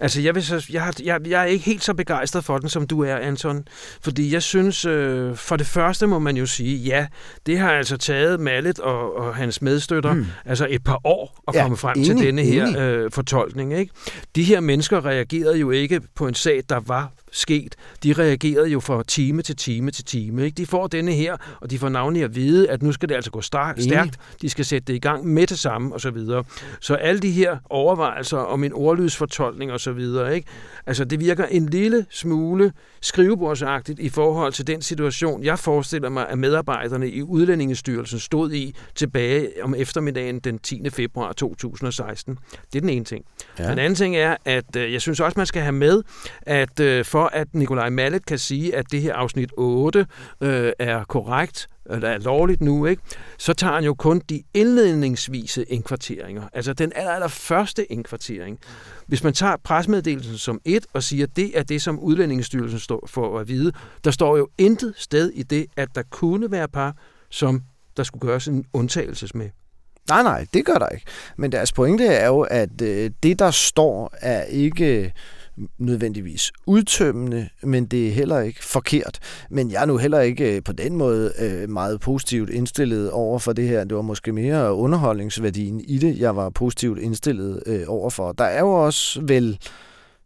Altså, 0.00 0.20
jeg, 0.20 0.34
vil 0.34 0.44
så, 0.44 0.66
jeg, 0.72 0.82
har, 0.82 0.94
jeg, 1.04 1.20
jeg 1.28 1.42
er 1.42 1.46
ikke 1.46 1.64
helt 1.64 1.84
så 1.84 1.94
begejstret 1.94 2.44
for 2.44 2.58
den, 2.58 2.68
som 2.68 2.86
du 2.86 3.00
er, 3.00 3.16
Anton. 3.16 3.68
Fordi 4.00 4.32
jeg 4.32 4.42
synes, 4.42 4.84
øh, 4.84 5.36
for 5.36 5.56
det 5.56 5.66
første 5.66 6.06
må 6.06 6.18
man 6.18 6.36
jo 6.36 6.46
sige, 6.46 6.76
ja, 6.76 7.06
det 7.46 7.58
har 7.58 7.72
altså 7.72 7.96
taget 7.96 8.40
Mallet 8.40 8.80
og, 8.80 9.16
og 9.16 9.34
hans 9.34 9.62
medstøtter 9.62 10.12
mm. 10.12 10.26
altså 10.44 10.66
et 10.70 10.84
par 10.84 11.00
år 11.04 11.42
at 11.48 11.54
ja, 11.54 11.62
komme 11.62 11.76
frem 11.76 11.94
enig, 11.96 12.06
til 12.06 12.26
denne 12.26 12.42
her 12.42 12.78
øh, 12.78 13.10
fortolkning. 13.10 13.78
Ikke? 13.78 13.92
De 14.36 14.42
her 14.42 14.60
mennesker 14.60 15.04
reagerede 15.04 15.58
jo 15.58 15.70
ikke 15.70 16.00
på 16.14 16.28
en 16.28 16.34
sag, 16.34 16.62
der 16.68 16.80
var 16.86 17.12
sket. 17.32 17.74
De 18.02 18.12
reagerede 18.12 18.68
jo 18.68 18.80
fra 18.80 19.02
time 19.02 19.42
til 19.42 19.56
time 19.56 19.90
til 19.90 20.04
time. 20.04 20.44
Ikke? 20.44 20.54
De 20.54 20.66
får 20.66 20.86
denne 20.86 21.12
her, 21.12 21.36
og 21.60 21.70
de 21.70 21.78
får 21.78 21.88
navnlig 21.88 22.24
at 22.24 22.34
vide, 22.34 22.70
at 22.70 22.82
nu 22.82 22.92
skal 22.92 23.08
det 23.08 23.14
altså 23.14 23.30
gå 23.30 23.40
stærkt. 23.40 23.80
De 24.42 24.48
skal 24.48 24.64
sætte 24.64 24.86
det 24.86 24.94
i 24.94 24.98
gang 24.98 25.26
med 25.26 25.46
det 25.46 25.58
samme, 25.58 25.94
og 25.94 26.00
så 26.00 26.10
videre. 26.10 26.44
Så 26.80 26.94
alle 26.94 27.20
de 27.20 27.30
her 27.30 27.56
overvejelser 27.70 28.38
om 28.38 28.64
en 28.64 28.72
ordlydsfortolkning 28.72 29.72
og 29.72 29.80
så 29.86 29.92
videre, 29.92 30.34
ikke? 30.34 30.48
Altså, 30.86 31.04
det 31.04 31.20
virker 31.20 31.46
en 31.46 31.68
lille 31.68 32.06
smule 32.10 32.72
skrivebordsagtigt 33.00 33.98
i 33.98 34.08
forhold 34.08 34.52
til 34.52 34.66
den 34.66 34.82
situation, 34.82 35.44
jeg 35.44 35.58
forestiller 35.58 36.08
mig, 36.08 36.28
at 36.28 36.38
medarbejderne 36.38 37.10
i 37.10 37.22
Udlændingestyrelsen 37.22 38.18
stod 38.18 38.52
i 38.52 38.74
tilbage 38.94 39.50
om 39.62 39.74
eftermiddagen 39.74 40.38
den 40.38 40.58
10. 40.58 40.90
februar 40.90 41.32
2016. 41.32 42.38
Det 42.72 42.78
er 42.78 42.80
den 42.80 42.90
ene 42.90 43.04
ting. 43.04 43.24
Ja. 43.58 43.70
Den 43.70 43.78
anden 43.78 43.94
ting 43.94 44.16
er, 44.16 44.36
at 44.44 44.76
øh, 44.76 44.92
jeg 44.92 45.00
synes 45.00 45.20
også, 45.20 45.34
man 45.36 45.46
skal 45.46 45.62
have 45.62 45.72
med, 45.72 46.02
at 46.42 46.80
øh, 46.80 47.04
for 47.04 47.30
at 47.32 47.54
Nikolaj 47.54 47.90
Mallet 47.90 48.26
kan 48.26 48.38
sige, 48.38 48.76
at 48.76 48.84
det 48.92 49.02
her 49.02 49.14
afsnit 49.14 49.50
8 49.56 50.06
øh, 50.40 50.72
er 50.78 51.04
korrekt, 51.04 51.68
Øh, 51.90 52.00
der 52.00 52.08
er 52.08 52.18
lovligt 52.18 52.60
nu, 52.60 52.86
ikke? 52.86 53.02
så 53.38 53.52
tager 53.52 53.74
han 53.74 53.84
jo 53.84 53.94
kun 53.94 54.22
de 54.28 54.42
indledningsvise 54.54 55.64
indkvarteringer. 55.64 56.42
Altså 56.52 56.72
den 56.72 56.92
aller, 56.94 57.12
aller 57.12 57.28
første 57.28 57.92
indkvartering. 57.92 58.58
Hvis 59.06 59.24
man 59.24 59.32
tager 59.32 59.56
presmeddelelsen 59.64 60.38
som 60.38 60.60
et 60.64 60.86
og 60.92 61.02
siger, 61.02 61.26
at 61.26 61.36
det 61.36 61.58
er 61.58 61.62
det, 61.62 61.82
som 61.82 61.98
Udlændingsstyrelsen 61.98 62.78
står 62.78 63.06
for 63.06 63.38
at 63.38 63.48
vide, 63.48 63.72
der 64.04 64.10
står 64.10 64.36
jo 64.36 64.48
intet 64.58 64.94
sted 64.96 65.30
i 65.30 65.42
det, 65.42 65.66
at 65.76 65.88
der 65.94 66.02
kunne 66.10 66.50
være 66.50 66.68
par, 66.68 66.96
som 67.30 67.62
der 67.96 68.02
skulle 68.02 68.28
gøres 68.28 68.48
en 68.48 68.64
undtagelse 68.72 69.28
med. 69.34 69.50
Nej, 70.08 70.22
nej, 70.22 70.46
det 70.54 70.64
gør 70.64 70.74
der 70.74 70.88
ikke. 70.88 71.06
Men 71.36 71.52
deres 71.52 71.72
pointe 71.72 72.06
er 72.06 72.26
jo, 72.26 72.40
at 72.40 72.82
øh, 72.82 73.10
det, 73.22 73.38
der 73.38 73.50
står, 73.50 74.14
er 74.20 74.42
ikke 74.42 75.12
nødvendigvis 75.78 76.52
udtømmende, 76.66 77.48
men 77.62 77.86
det 77.86 78.08
er 78.08 78.12
heller 78.12 78.40
ikke 78.40 78.64
forkert. 78.64 79.18
Men 79.50 79.70
jeg 79.70 79.82
er 79.82 79.86
nu 79.86 79.96
heller 79.96 80.20
ikke 80.20 80.56
øh, 80.56 80.62
på 80.62 80.72
den 80.72 80.96
måde 80.96 81.32
øh, 81.38 81.70
meget 81.70 82.00
positivt 82.00 82.50
indstillet 82.50 83.10
over 83.10 83.38
for 83.38 83.52
det 83.52 83.68
her. 83.68 83.84
Det 83.84 83.96
var 83.96 84.02
måske 84.02 84.32
mere 84.32 84.74
underholdningsværdien 84.74 85.80
i 85.80 85.98
det, 85.98 86.18
jeg 86.18 86.36
var 86.36 86.50
positivt 86.50 86.98
indstillet 86.98 87.62
øh, 87.66 87.82
over 87.86 88.10
for. 88.10 88.32
Der 88.32 88.44
er 88.44 88.60
jo 88.60 88.72
også 88.72 89.20
vel 89.22 89.58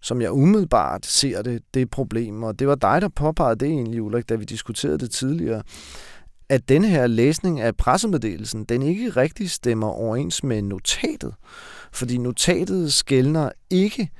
som 0.03 0.21
jeg 0.21 0.33
umiddelbart 0.33 1.07
ser 1.07 1.43
det, 1.43 1.63
det 1.75 1.91
problem, 1.91 2.43
og 2.43 2.59
det 2.59 2.69
var 2.69 2.75
dig, 2.75 3.03
der 3.03 3.09
påpegede 3.09 3.57
det 3.57 3.69
egentlig, 3.69 4.03
Ulrik, 4.03 4.29
da 4.29 4.35
vi 4.35 4.45
diskuterede 4.45 4.99
det 4.99 5.11
tidligere, 5.11 5.63
at 6.49 6.69
denne 6.69 6.89
her 6.89 7.07
læsning 7.07 7.61
af 7.61 7.77
pressemeddelelsen, 7.77 8.65
den 8.65 8.83
ikke 8.83 9.11
rigtig 9.11 9.51
stemmer 9.51 9.87
overens 9.87 10.45
med 10.45 10.63
notatet. 10.63 11.35
Fordi 11.93 12.19
notatet 12.19 12.93
skældner 12.93 13.51
ikke 13.71 14.11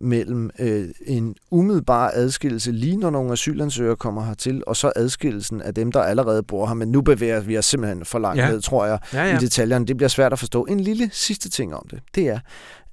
mellem 0.00 0.50
øh, 0.58 0.88
en 1.06 1.34
umiddelbar 1.50 2.10
adskillelse 2.14 2.72
lige 2.72 2.96
når 2.96 3.10
nogle 3.10 3.32
asylansøgere 3.32 3.96
kommer 3.96 4.24
hertil, 4.24 4.62
og 4.66 4.76
så 4.76 4.92
adskillelsen 4.96 5.62
af 5.62 5.74
dem, 5.74 5.92
der 5.92 6.00
allerede 6.00 6.42
bor 6.42 6.66
her. 6.66 6.74
Men 6.74 6.88
nu 6.88 7.02
bevæger 7.02 7.40
vi 7.40 7.58
os 7.58 7.64
simpelthen 7.64 8.04
for 8.04 8.18
langt 8.18 8.40
ja. 8.40 8.50
ned, 8.50 8.60
tror 8.60 8.86
jeg, 8.86 8.98
ja, 9.12 9.24
ja. 9.24 9.36
i 9.36 9.40
detaljerne. 9.40 9.86
Det 9.86 9.96
bliver 9.96 10.08
svært 10.08 10.32
at 10.32 10.38
forstå. 10.38 10.64
En 10.64 10.80
lille 10.80 11.10
sidste 11.12 11.48
ting 11.48 11.74
om 11.74 11.86
det, 11.90 12.00
det 12.14 12.28
er, 12.28 12.40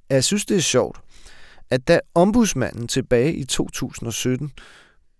at 0.08 0.14
jeg 0.14 0.24
synes, 0.24 0.46
det 0.46 0.56
er 0.56 0.60
sjovt, 0.60 1.00
at 1.70 1.88
da 1.88 2.00
ombudsmanden 2.14 2.88
tilbage 2.88 3.34
i 3.34 3.44
2017 3.44 4.52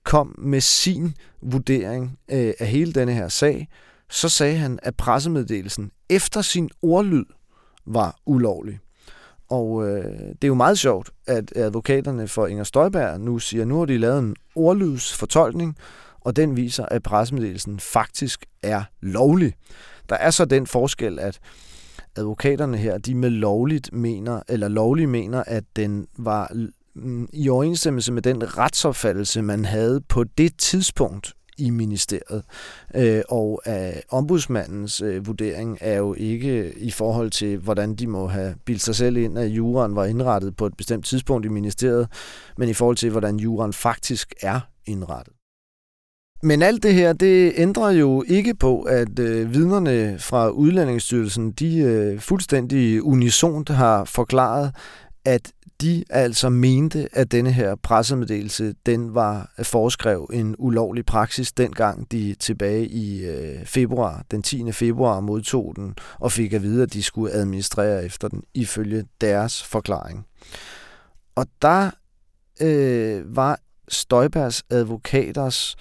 kom 0.04 0.34
med 0.38 0.60
sin 0.60 1.14
vurdering 1.42 2.18
øh, 2.30 2.52
af 2.58 2.66
hele 2.66 2.92
denne 2.92 3.12
her 3.12 3.28
sag, 3.28 3.68
så 4.10 4.28
sagde 4.28 4.56
han, 4.56 4.78
at 4.82 4.96
pressemeddelelsen 4.96 5.90
efter 6.10 6.42
sin 6.42 6.70
ordlyd 6.82 7.24
var 7.86 8.16
ulovlig. 8.26 8.78
Og 9.48 9.88
øh, 9.88 10.04
det 10.04 10.44
er 10.44 10.48
jo 10.48 10.54
meget 10.54 10.78
sjovt, 10.78 11.10
at 11.26 11.52
advokaterne 11.56 12.28
for 12.28 12.46
Inger 12.46 12.64
Støjberg 12.64 13.20
nu 13.20 13.38
siger, 13.38 13.62
at 13.62 13.68
nu 13.68 13.78
har 13.78 13.84
de 13.84 13.98
lavet 13.98 14.18
en 14.18 14.36
ordlydsfortolkning, 14.54 15.76
og 16.20 16.36
den 16.36 16.56
viser, 16.56 16.86
at 16.86 17.02
pressemeddelelsen 17.02 17.80
faktisk 17.80 18.46
er 18.62 18.82
lovlig. 19.00 19.54
Der 20.08 20.16
er 20.16 20.30
så 20.30 20.44
den 20.44 20.66
forskel, 20.66 21.18
at 21.18 21.38
advokaterne 22.16 22.76
her, 22.76 22.98
de 22.98 23.14
med 23.14 23.30
lovligt 23.30 23.92
mener, 23.92 24.42
eller 24.48 24.68
lovlig 24.68 25.08
mener, 25.08 25.44
at 25.46 25.64
den 25.76 26.06
var 26.18 26.50
mm, 26.94 27.28
i 27.32 27.48
overensstemmelse 27.48 28.12
med 28.12 28.22
den 28.22 28.58
retsopfattelse, 28.58 29.42
man 29.42 29.64
havde 29.64 30.00
på 30.00 30.24
det 30.24 30.58
tidspunkt 30.58 31.34
i 31.58 31.70
ministeriet. 31.70 32.42
Øh, 32.94 33.22
og 33.28 33.62
øh, 33.66 33.92
ombudsmandens 34.10 35.00
øh, 35.00 35.26
vurdering 35.26 35.78
er 35.80 35.96
jo 35.96 36.14
ikke 36.14 36.72
i 36.78 36.90
forhold 36.90 37.30
til, 37.30 37.58
hvordan 37.58 37.94
de 37.94 38.06
må 38.06 38.26
have 38.26 38.54
bildt 38.64 38.82
sig 38.82 38.96
selv 38.96 39.16
ind, 39.16 39.38
at 39.38 39.46
juraen 39.46 39.96
var 39.96 40.04
indrettet 40.04 40.56
på 40.56 40.66
et 40.66 40.76
bestemt 40.76 41.04
tidspunkt 41.04 41.46
i 41.46 41.48
ministeriet, 41.48 42.08
men 42.58 42.68
i 42.68 42.74
forhold 42.74 42.96
til, 42.96 43.10
hvordan 43.10 43.36
juraen 43.36 43.72
faktisk 43.72 44.34
er 44.42 44.60
indrettet. 44.86 45.32
Men 46.42 46.62
alt 46.62 46.82
det 46.82 46.94
her, 46.94 47.12
det 47.12 47.52
ændrer 47.56 47.90
jo 47.90 48.24
ikke 48.28 48.54
på, 48.54 48.82
at 48.82 49.18
øh, 49.18 49.54
vidnerne 49.54 50.18
fra 50.18 50.48
Udlændingsstyrelsen, 50.48 51.52
de 51.52 51.78
øh, 51.78 52.20
fuldstændig 52.20 53.02
unisont 53.02 53.68
har 53.68 54.04
forklaret, 54.04 54.74
at 55.24 55.52
de 55.80 56.04
altså 56.10 56.48
mente, 56.48 57.08
at 57.12 57.32
denne 57.32 57.52
her 57.52 57.74
pressemeddelelse, 57.74 58.74
den 58.86 59.14
var 59.14 59.52
foreskrev 59.62 60.30
en 60.32 60.54
ulovlig 60.58 61.06
praksis, 61.06 61.52
dengang 61.52 62.12
de 62.12 62.34
tilbage 62.34 62.86
i 62.86 63.24
øh, 63.24 63.64
februar, 63.64 64.24
den 64.30 64.42
10. 64.42 64.72
februar 64.72 65.20
modtog 65.20 65.72
den, 65.76 65.94
og 66.18 66.32
fik 66.32 66.52
at 66.52 66.62
vide, 66.62 66.82
at 66.82 66.92
de 66.92 67.02
skulle 67.02 67.32
administrere 67.32 68.04
efter 68.04 68.28
den, 68.28 68.42
ifølge 68.54 69.04
deres 69.20 69.62
forklaring. 69.62 70.26
Og 71.34 71.46
der 71.62 71.90
øh, 72.62 73.36
var 73.36 73.60
Støjbergs 73.88 74.62
advokaters 74.70 75.76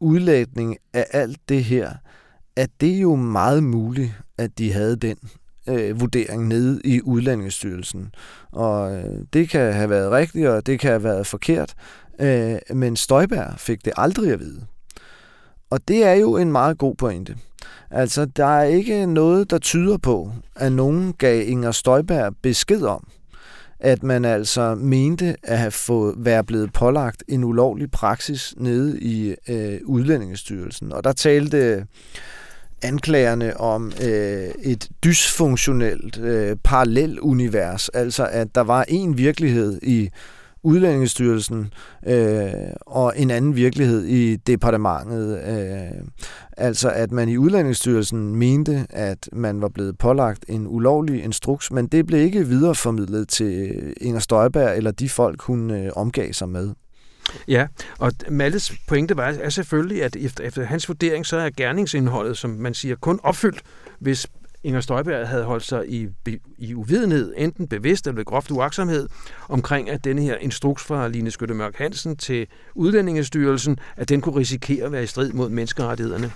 udlægning 0.00 0.76
af 0.92 1.06
alt 1.10 1.38
det 1.48 1.64
her, 1.64 1.92
at 2.56 2.70
det 2.80 2.94
er 2.94 3.00
jo 3.00 3.14
meget 3.14 3.62
muligt, 3.62 4.12
at 4.38 4.58
de 4.58 4.72
havde 4.72 4.96
den 4.96 5.16
øh, 5.68 6.00
vurdering 6.00 6.48
nede 6.48 6.80
i 6.84 7.00
udlændingsstyrelsen. 7.02 8.14
Og 8.52 8.96
øh, 8.96 9.18
det 9.32 9.48
kan 9.48 9.72
have 9.72 9.90
været 9.90 10.10
rigtigt, 10.10 10.48
og 10.48 10.66
det 10.66 10.80
kan 10.80 10.90
have 10.90 11.04
været 11.04 11.26
forkert, 11.26 11.74
øh, 12.20 12.56
men 12.74 12.96
Støjberg 12.96 13.54
fik 13.58 13.84
det 13.84 13.92
aldrig 13.96 14.32
at 14.32 14.40
vide. 14.40 14.60
Og 15.70 15.88
det 15.88 16.04
er 16.04 16.12
jo 16.12 16.36
en 16.36 16.52
meget 16.52 16.78
god 16.78 16.94
pointe. 16.94 17.36
Altså, 17.90 18.24
der 18.24 18.46
er 18.46 18.64
ikke 18.64 19.06
noget, 19.06 19.50
der 19.50 19.58
tyder 19.58 19.96
på, 19.96 20.32
at 20.56 20.72
nogen 20.72 21.12
gav 21.18 21.48
Inger 21.48 21.70
Støjberg 21.70 22.34
besked 22.42 22.82
om, 22.82 23.08
at 23.80 24.02
man 24.02 24.24
altså 24.24 24.74
mente 24.74 25.36
at 25.42 25.58
have 25.58 25.70
fået, 25.70 26.14
være 26.18 26.44
blevet 26.44 26.72
pålagt 26.72 27.24
en 27.28 27.44
ulovlig 27.44 27.90
praksis 27.90 28.54
nede 28.56 29.00
i 29.00 29.34
øh, 29.48 29.80
Udlændingestyrelsen. 29.84 30.92
Og 30.92 31.04
der 31.04 31.12
talte 31.12 31.86
anklagerne 32.82 33.60
om 33.60 33.92
øh, 34.02 34.48
et 34.62 34.88
dysfunktionelt 35.04 36.18
øh, 36.18 36.56
parallelunivers, 36.64 37.88
altså 37.88 38.28
at 38.32 38.54
der 38.54 38.60
var 38.60 38.84
en 38.88 39.18
virkelighed 39.18 39.78
i 39.82 40.10
Udlændingestyrelsen 40.64 41.72
øh, 42.06 42.52
og 42.80 43.12
en 43.16 43.30
anden 43.30 43.56
virkelighed 43.56 44.04
i 44.04 44.36
departementet. 44.36 45.42
Øh, 45.48 46.04
altså 46.56 46.90
at 46.90 47.12
man 47.12 47.28
i 47.28 47.36
Udlændingsstyrelsen 47.36 48.36
mente, 48.36 48.86
at 48.90 49.28
man 49.32 49.60
var 49.60 49.68
blevet 49.68 49.98
pålagt 49.98 50.44
en 50.48 50.66
ulovlig 50.66 51.24
instruks, 51.24 51.70
men 51.72 51.86
det 51.86 52.06
blev 52.06 52.20
ikke 52.20 52.46
videreformidlet 52.46 53.28
til 53.28 53.74
Inger 54.00 54.20
Støjberg 54.20 54.76
eller 54.76 54.90
de 54.90 55.08
folk, 55.08 55.42
hun 55.42 55.70
øh, 55.70 55.90
omgav 55.96 56.32
sig 56.32 56.48
med. 56.48 56.70
Ja, 57.48 57.66
og 57.98 58.12
Malles 58.28 58.72
pointe 58.88 59.16
var, 59.16 59.34
er 59.40 59.48
selvfølgelig, 59.48 60.02
at 60.02 60.16
efter, 60.16 60.44
efter 60.44 60.64
hans 60.64 60.88
vurdering, 60.88 61.26
så 61.26 61.36
er 61.36 61.50
gerningsindholdet, 61.56 62.38
som 62.38 62.50
man 62.50 62.74
siger, 62.74 62.96
kun 62.96 63.20
opfyldt, 63.22 63.62
hvis 63.98 64.26
Inger 64.64 64.80
Støjberg 64.80 65.28
havde 65.28 65.44
holdt 65.44 65.64
sig 65.64 65.88
i, 65.88 66.08
i 66.58 66.74
uvidenhed, 66.74 67.34
enten 67.36 67.68
bevidst 67.68 68.06
eller 68.06 68.24
groft 68.24 68.50
uaksomhed, 68.50 69.08
omkring 69.48 69.90
at 69.90 70.04
denne 70.04 70.22
her 70.22 70.36
instruks 70.36 70.84
fra 70.84 71.08
Line 71.08 71.30
Skytte 71.30 71.54
Mørk 71.54 71.76
Hansen 71.76 72.16
til 72.16 72.46
Udlændingestyrelsen, 72.74 73.78
at 73.96 74.08
den 74.08 74.20
kunne 74.20 74.36
risikere 74.36 74.84
at 74.84 74.92
være 74.92 75.02
i 75.02 75.06
strid 75.06 75.32
mod 75.32 75.48
menneskerettighederne. 75.48 76.32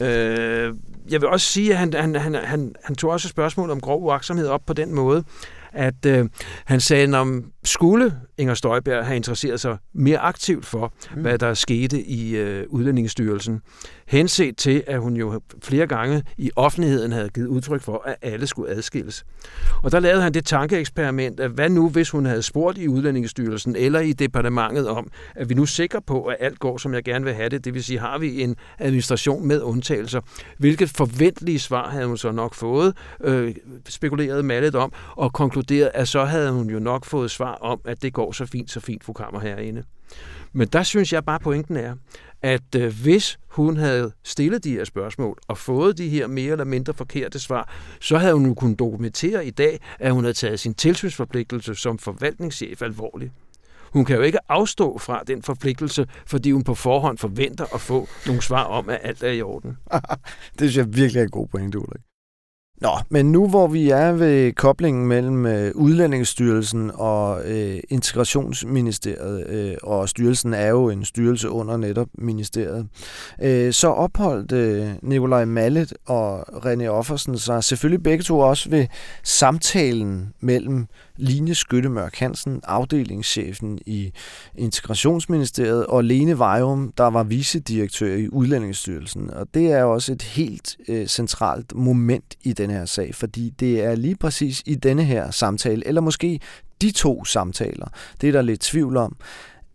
Øh, 0.00 0.74
jeg 1.10 1.20
vil 1.20 1.28
også 1.28 1.46
sige, 1.46 1.72
at 1.72 1.78
han, 1.78 1.94
han, 1.94 2.14
han, 2.14 2.34
han, 2.34 2.74
han 2.84 2.96
tog 2.96 3.10
også 3.10 3.28
spørgsmål 3.28 3.70
om 3.70 3.80
grov 3.80 4.02
uaksomhed 4.02 4.46
op 4.46 4.66
på 4.66 4.72
den 4.72 4.94
måde, 4.94 5.24
at 5.72 6.06
øh, 6.06 6.28
han 6.64 6.80
sagde, 6.80 7.18
om 7.18 7.44
skulle 7.66 8.14
Inger 8.38 8.54
Støjberg 8.54 9.06
have 9.06 9.16
interesseret 9.16 9.60
sig 9.60 9.76
mere 9.94 10.18
aktivt 10.18 10.66
for, 10.66 10.92
mm. 11.14 11.22
hvad 11.22 11.38
der 11.38 11.54
skete 11.54 12.02
i 12.02 12.36
øh, 12.36 12.64
Udlændingsstyrelsen, 12.68 13.60
henset 14.06 14.56
til, 14.56 14.84
at 14.86 15.00
hun 15.00 15.16
jo 15.16 15.40
flere 15.62 15.86
gange 15.86 16.22
i 16.38 16.50
offentligheden 16.56 17.12
havde 17.12 17.28
givet 17.28 17.46
udtryk 17.46 17.82
for, 17.82 18.02
at 18.06 18.16
alle 18.22 18.46
skulle 18.46 18.70
adskilles. 18.70 19.24
Og 19.82 19.92
der 19.92 20.00
lavede 20.00 20.22
han 20.22 20.34
det 20.34 20.44
tankeeksperiment, 20.44 21.40
at 21.40 21.50
hvad 21.50 21.68
nu, 21.68 21.88
hvis 21.88 22.10
hun 22.10 22.26
havde 22.26 22.42
spurgt 22.42 22.78
i 22.78 22.88
Udlændingsstyrelsen 22.88 23.76
eller 23.76 24.00
i 24.00 24.12
departementet 24.12 24.88
om, 24.88 25.10
at 25.34 25.48
vi 25.48 25.54
nu 25.54 25.62
er 25.62 25.66
sikre 25.66 26.02
på, 26.02 26.24
at 26.24 26.36
alt 26.40 26.58
går, 26.58 26.78
som 26.78 26.94
jeg 26.94 27.04
gerne 27.04 27.24
vil 27.24 27.34
have 27.34 27.48
det, 27.48 27.64
det 27.64 27.74
vil 27.74 27.84
sige, 27.84 27.98
har 27.98 28.18
vi 28.18 28.42
en 28.42 28.56
administration 28.78 29.46
med 29.46 29.62
undtagelser. 29.62 30.20
Hvilket 30.58 30.90
forventelige 30.90 31.58
svar 31.58 31.90
havde 31.90 32.06
hun 32.06 32.16
så 32.16 32.32
nok 32.32 32.54
fået, 32.54 32.96
øh, 33.24 33.54
spekuleret 33.88 34.44
mallet 34.44 34.74
om, 34.74 34.92
og 35.16 35.32
konkluderet, 35.32 35.90
at 35.94 36.08
så 36.08 36.24
havde 36.24 36.52
hun 36.52 36.70
jo 36.70 36.78
nok 36.78 37.04
fået 37.04 37.30
svar 37.30 37.55
om, 37.60 37.80
at 37.84 38.02
det 38.02 38.12
går 38.12 38.32
så 38.32 38.46
fint, 38.46 38.70
så 38.70 38.80
fint, 38.80 39.04
fru 39.04 39.12
Kammer 39.12 39.40
herinde. 39.40 39.82
Men 40.52 40.68
der 40.68 40.82
synes 40.82 41.12
jeg 41.12 41.24
bare, 41.24 41.40
pointen 41.40 41.76
er, 41.76 41.94
at 42.42 42.74
øh, 42.76 42.94
hvis 43.02 43.38
hun 43.48 43.76
havde 43.76 44.12
stillet 44.24 44.64
de 44.64 44.70
her 44.70 44.84
spørgsmål 44.84 45.38
og 45.48 45.58
fået 45.58 45.98
de 45.98 46.08
her 46.08 46.26
mere 46.26 46.52
eller 46.52 46.64
mindre 46.64 46.94
forkerte 46.94 47.38
svar, 47.38 47.72
så 48.00 48.18
havde 48.18 48.34
hun 48.34 48.54
kunnet 48.54 48.78
dokumentere 48.78 49.46
i 49.46 49.50
dag, 49.50 49.80
at 49.98 50.12
hun 50.12 50.24
havde 50.24 50.34
taget 50.34 50.60
sin 50.60 50.74
tilsynsforpligtelse 50.74 51.74
som 51.74 51.98
forvaltningschef 51.98 52.82
alvorligt. 52.82 53.32
Hun 53.92 54.04
kan 54.04 54.16
jo 54.16 54.22
ikke 54.22 54.38
afstå 54.48 54.98
fra 54.98 55.22
den 55.26 55.42
forpligtelse, 55.42 56.06
fordi 56.26 56.50
hun 56.52 56.64
på 56.64 56.74
forhånd 56.74 57.18
forventer 57.18 57.74
at 57.74 57.80
få 57.80 58.08
nogle 58.26 58.42
svar 58.42 58.64
om, 58.64 58.88
at 58.88 58.98
alt 59.02 59.22
er 59.22 59.30
i 59.30 59.42
orden. 59.42 59.76
det 60.58 60.70
synes 60.70 60.76
jeg 60.76 60.96
virkelig 60.96 61.20
er 61.20 61.24
en 61.24 61.30
god 61.30 61.48
pointe, 61.48 61.78
Ulrik. 61.78 62.00
Nå, 62.80 62.90
men 63.08 63.32
nu 63.32 63.48
hvor 63.48 63.66
vi 63.66 63.90
er 63.90 64.12
ved 64.12 64.52
koblingen 64.52 65.06
mellem 65.06 65.46
øh, 65.46 65.72
Udlændingsstyrelsen 65.74 66.90
og 66.94 67.40
øh, 67.44 67.80
Integrationsministeriet, 67.88 69.46
øh, 69.46 69.76
og 69.82 70.08
styrelsen 70.08 70.54
er 70.54 70.68
jo 70.68 70.88
en 70.90 71.04
styrelse 71.04 71.50
under 71.50 71.76
netop 71.76 72.08
ministeriet, 72.14 72.88
øh, 73.42 73.72
så 73.72 73.88
opholdt 73.88 74.52
øh, 74.52 74.88
Nikolaj 75.02 75.44
Mallet 75.44 75.94
og 76.06 76.40
René 76.48 76.86
Offersen 76.86 77.38
sig 77.38 77.64
selvfølgelig 77.64 78.02
begge 78.02 78.24
to 78.24 78.38
også 78.38 78.70
ved 78.70 78.86
samtalen 79.22 80.32
mellem 80.40 80.86
Line 81.16 81.54
Skyttemørk 81.54 82.14
Hansen, 82.14 82.60
afdelingschefen 82.64 83.78
i 83.86 84.12
Integrationsministeriet, 84.54 85.86
og 85.86 86.04
Lene 86.04 86.38
Vejrum, 86.38 86.92
der 86.98 87.04
var 87.04 87.22
vicedirektør 87.22 88.14
i 88.14 88.28
Udlændingsstyrelsen. 88.28 89.30
Og 89.30 89.46
det 89.54 89.72
er 89.72 89.84
også 89.84 90.12
et 90.12 90.22
helt 90.22 90.76
øh, 90.88 91.06
centralt 91.06 91.74
moment 91.74 92.34
i 92.42 92.52
den 92.52 92.70
her 92.70 92.84
sag, 92.84 93.14
fordi 93.14 93.50
det 93.50 93.84
er 93.84 93.94
lige 93.94 94.16
præcis 94.16 94.62
i 94.66 94.74
denne 94.74 95.04
her 95.04 95.30
samtale, 95.30 95.86
eller 95.86 96.00
måske 96.00 96.40
de 96.80 96.90
to 96.90 97.24
samtaler, 97.24 97.86
det 98.20 98.28
er 98.28 98.32
der 98.32 98.42
lidt 98.42 98.60
tvivl 98.60 98.96
om, 98.96 99.16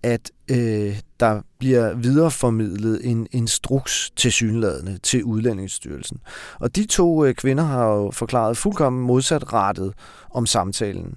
at 0.04 0.32
øh, 0.52 1.00
der 1.20 1.42
bliver 1.60 1.94
videreformidlet 1.94 3.02
en 3.04 3.28
instruks 3.32 4.12
til 4.16 4.32
synladende 4.32 4.98
til 5.04 5.24
Udlændingsstyrelsen. 5.24 6.18
Og 6.60 6.76
de 6.76 6.86
to 6.86 7.26
øh, 7.26 7.36
kvinder 7.36 7.64
har 7.64 7.86
jo 7.86 8.12
forklaret 8.12 8.58
fuldkommen 8.58 9.02
modsat 9.02 9.54
rettet 9.54 9.94
om 10.32 10.46
samtalen. 10.46 11.16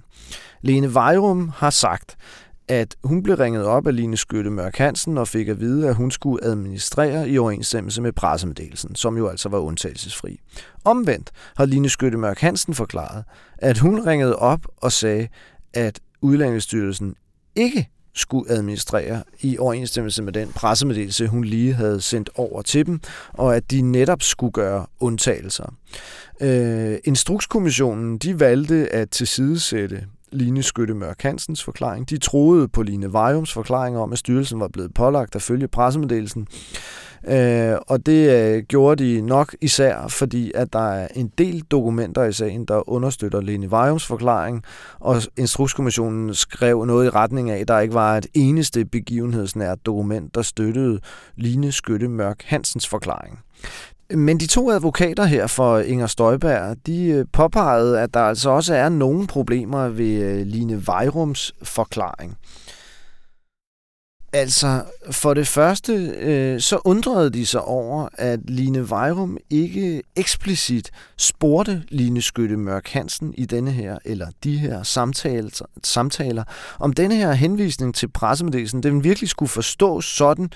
Lene 0.61 0.93
Vejrum 0.93 1.51
har 1.55 1.69
sagt, 1.69 2.17
at 2.67 2.95
hun 3.03 3.23
blev 3.23 3.35
ringet 3.35 3.65
op 3.65 3.87
af 3.87 3.95
Line 3.95 4.17
Skytte 4.17 4.49
Mørk 4.49 4.77
Hansen 4.77 5.17
og 5.17 5.27
fik 5.27 5.47
at 5.47 5.59
vide, 5.59 5.89
at 5.89 5.95
hun 5.95 6.11
skulle 6.11 6.43
administrere 6.43 7.29
i 7.29 7.37
overensstemmelse 7.37 8.01
med 8.01 8.11
pressemeddelelsen, 8.13 8.95
som 8.95 9.17
jo 9.17 9.27
altså 9.27 9.49
var 9.49 9.57
undtagelsesfri. 9.57 10.39
Omvendt 10.83 11.31
har 11.57 11.65
Line 11.65 11.89
Skytte 11.89 12.17
Mørk 12.17 12.39
Hansen 12.39 12.73
forklaret, 12.73 13.23
at 13.57 13.77
hun 13.77 14.07
ringede 14.07 14.35
op 14.35 14.59
og 14.77 14.91
sagde, 14.91 15.27
at 15.73 15.99
Udlændingsstyrelsen 16.21 17.15
ikke 17.55 17.89
skulle 18.15 18.51
administrere 18.51 19.23
i 19.41 19.57
overensstemmelse 19.57 20.23
med 20.23 20.33
den 20.33 20.47
pressemeddelelse, 20.47 21.27
hun 21.27 21.43
lige 21.43 21.73
havde 21.73 22.01
sendt 22.01 22.29
over 22.35 22.61
til 22.61 22.85
dem, 22.85 22.99
og 23.33 23.55
at 23.55 23.71
de 23.71 23.81
netop 23.81 24.21
skulle 24.21 24.51
gøre 24.51 24.85
undtagelser. 24.99 25.73
Øh, 26.41 26.97
Instrukskommissionen 27.03 28.17
de 28.17 28.39
valgte 28.39 28.93
at 28.93 29.09
tilsidesætte 29.09 30.05
Line 30.31 30.63
Skytte 30.63 30.93
Mørk 30.93 31.21
Hansens 31.21 31.63
forklaring. 31.63 32.09
De 32.09 32.17
troede 32.17 32.67
på 32.67 32.81
Line 32.81 33.13
Vejums 33.13 33.53
forklaring 33.53 33.97
om, 33.97 34.13
at 34.13 34.19
styrelsen 34.19 34.59
var 34.59 34.67
blevet 34.67 34.93
pålagt 34.93 35.35
at 35.35 35.41
følge 35.41 35.67
pressemeddelelsen. 35.67 36.47
Øh, 37.27 37.77
og 37.87 38.05
det 38.05 38.29
øh, 38.29 38.63
gjorde 38.63 39.03
de 39.03 39.21
nok 39.21 39.55
især, 39.61 40.07
fordi 40.07 40.51
at 40.55 40.73
der 40.73 40.91
er 40.91 41.07
en 41.15 41.31
del 41.37 41.61
dokumenter 41.61 42.23
i 42.23 42.33
sagen, 42.33 42.65
der 42.65 42.89
understøtter 42.89 43.41
Lene 43.41 43.71
Vejums 43.71 44.05
forklaring, 44.05 44.63
og 44.99 45.21
Instrukskommissionen 45.37 46.33
skrev 46.33 46.85
noget 46.85 47.05
i 47.05 47.09
retning 47.09 47.49
af, 47.49 47.59
at 47.59 47.67
der 47.67 47.79
ikke 47.79 47.93
var 47.93 48.17
et 48.17 48.27
eneste 48.33 48.85
begivenhedsnært 48.85 49.85
dokument, 49.85 50.35
der 50.35 50.41
støttede 50.41 50.99
Line 51.35 51.71
Skytte 51.71 52.07
Mørk 52.07 52.43
Hansens 52.45 52.87
forklaring. 52.87 53.39
Men 54.09 54.39
de 54.39 54.47
to 54.47 54.71
advokater 54.71 55.23
her 55.23 55.47
for 55.47 55.79
Inger 55.79 56.07
Støjberg, 56.07 56.77
de 56.85 57.05
øh, 57.05 57.25
påpegede, 57.33 58.01
at 58.01 58.13
der 58.13 58.19
altså 58.19 58.49
også 58.49 58.73
er 58.73 58.89
nogle 58.89 59.27
problemer 59.27 59.87
ved 59.87 60.23
øh, 60.23 60.45
Line 60.45 60.87
Vejrums 60.87 61.53
forklaring. 61.63 62.37
Altså, 64.37 64.83
for 65.11 65.33
det 65.33 65.47
første, 65.47 65.93
øh, 66.19 66.61
så 66.61 66.79
undrede 66.85 67.29
de 67.29 67.45
sig 67.45 67.61
over, 67.61 68.09
at 68.13 68.39
Line 68.49 68.89
Vejrum 68.89 69.37
ikke 69.49 70.01
eksplicit 70.15 70.91
spurgte 71.17 71.83
Line 71.89 72.21
Skytte 72.21 72.57
Mørk 72.57 72.87
Hansen 72.87 73.33
i 73.37 73.45
denne 73.45 73.71
her, 73.71 73.97
eller 74.05 74.27
de 74.43 74.57
her 74.57 74.83
samtaler, 74.83 75.65
samtaler 75.83 76.43
om 76.79 76.93
denne 76.93 77.15
her 77.15 77.31
henvisning 77.31 77.95
til 77.95 78.07
pressemeddelelsen, 78.07 78.83
den 78.83 79.03
virkelig 79.03 79.29
skulle 79.29 79.49
forstås 79.49 80.05
sådan, 80.05 80.49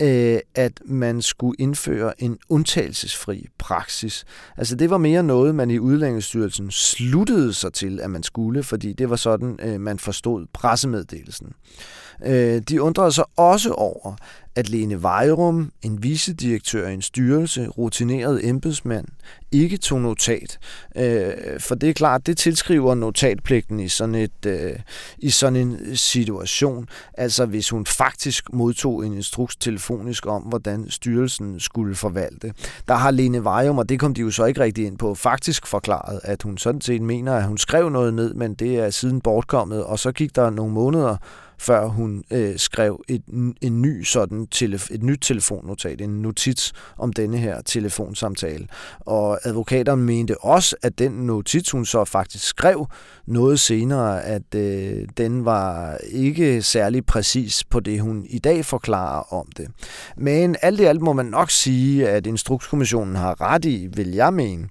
øh, 0.00 0.38
at 0.54 0.72
man 0.84 1.22
skulle 1.22 1.56
indføre 1.58 2.22
en 2.22 2.38
undtagelsesfri 2.48 3.46
praksis. 3.58 4.24
Altså 4.56 4.76
det 4.76 4.90
var 4.90 4.98
mere 4.98 5.22
noget, 5.22 5.54
man 5.54 5.70
i 5.70 5.78
Udlændingsstyrelsen 5.78 6.70
sluttede 6.70 7.54
sig 7.54 7.72
til, 7.72 8.00
at 8.00 8.10
man 8.10 8.22
skulle, 8.22 8.62
fordi 8.62 8.92
det 8.92 9.10
var 9.10 9.16
sådan, 9.16 9.58
øh, 9.62 9.80
man 9.80 9.98
forstod 9.98 10.46
pressemeddelelsen. 10.52 11.46
Øh, 11.46 12.01
Øh, 12.26 12.62
de 12.68 12.82
undrede 12.82 13.12
sig 13.12 13.24
også 13.36 13.72
over, 13.72 14.16
at 14.56 14.68
Lene 14.68 15.02
Vejrum, 15.02 15.72
en 15.82 16.02
vicedirektør 16.02 16.88
i 16.88 16.94
en 16.94 17.02
styrelse, 17.02 17.66
rutineret 17.66 18.48
embedsmand, 18.48 19.06
ikke 19.52 19.76
tog 19.76 20.00
notat. 20.00 20.58
Øh, 20.96 21.60
for 21.60 21.74
det 21.74 21.88
er 21.88 21.92
klart, 21.92 22.26
det 22.26 22.38
tilskriver 22.38 22.94
notatpligten 22.94 23.80
i 23.80 23.88
sådan, 23.88 24.14
et, 24.14 24.46
øh, 24.46 24.72
i 25.18 25.30
sådan 25.30 25.56
en 25.56 25.96
situation. 25.96 26.88
Altså 27.14 27.46
hvis 27.46 27.70
hun 27.70 27.86
faktisk 27.86 28.52
modtog 28.52 29.06
en 29.06 29.12
instruks 29.12 29.56
telefonisk 29.56 30.26
om, 30.26 30.42
hvordan 30.42 30.90
styrelsen 30.90 31.60
skulle 31.60 31.94
forvalte. 31.94 32.52
Der 32.88 32.94
har 32.94 33.10
Lene 33.10 33.44
Vejrum, 33.44 33.78
og 33.78 33.88
det 33.88 34.00
kom 34.00 34.14
de 34.14 34.20
jo 34.20 34.30
så 34.30 34.44
ikke 34.44 34.60
rigtig 34.60 34.86
ind 34.86 34.98
på, 34.98 35.14
faktisk 35.14 35.66
forklaret, 35.66 36.20
at 36.22 36.42
hun 36.42 36.58
sådan 36.58 36.80
set 36.80 37.02
mener, 37.02 37.34
at 37.34 37.44
hun 37.44 37.58
skrev 37.58 37.88
noget 37.88 38.14
ned, 38.14 38.34
men 38.34 38.54
det 38.54 38.78
er 38.78 38.90
siden 38.90 39.20
bortkommet, 39.20 39.84
og 39.84 39.98
så 39.98 40.12
gik 40.12 40.36
der 40.36 40.50
nogle 40.50 40.72
måneder, 40.72 41.16
før 41.62 41.86
hun 41.86 42.24
øh, 42.30 42.58
skrev 42.58 43.04
et, 43.08 43.22
en 43.60 43.82
ny 43.82 44.02
sådan 44.04 44.46
telef- 44.54 44.94
et 44.94 45.02
nyt 45.02 45.18
telefonnotat, 45.22 46.00
en 46.00 46.22
notits 46.22 46.72
om 46.98 47.12
denne 47.12 47.38
her 47.38 47.62
telefonsamtale. 47.62 48.66
Og 49.00 49.38
advokaterne 49.46 50.02
mente 50.02 50.44
også, 50.44 50.76
at 50.82 50.98
den 50.98 51.12
notits, 51.12 51.70
hun 51.70 51.84
så 51.84 52.04
faktisk 52.04 52.46
skrev 52.46 52.86
noget 53.26 53.60
senere, 53.60 54.24
at 54.24 54.54
øh, 54.54 55.08
den 55.16 55.44
var 55.44 55.96
ikke 56.10 56.62
særlig 56.62 57.06
præcis 57.06 57.64
på 57.64 57.80
det, 57.80 58.00
hun 58.00 58.26
i 58.28 58.38
dag 58.38 58.64
forklarer 58.64 59.32
om 59.32 59.46
det. 59.56 59.68
Men 60.16 60.56
alt 60.62 60.80
i 60.80 60.84
alt 60.84 61.00
må 61.00 61.12
man 61.12 61.26
nok 61.26 61.50
sige, 61.50 62.08
at 62.08 62.26
Instrukskommissionen 62.26 63.16
har 63.16 63.40
ret 63.40 63.64
i, 63.64 63.88
vil 63.92 64.10
jeg 64.10 64.34
mene, 64.34 64.68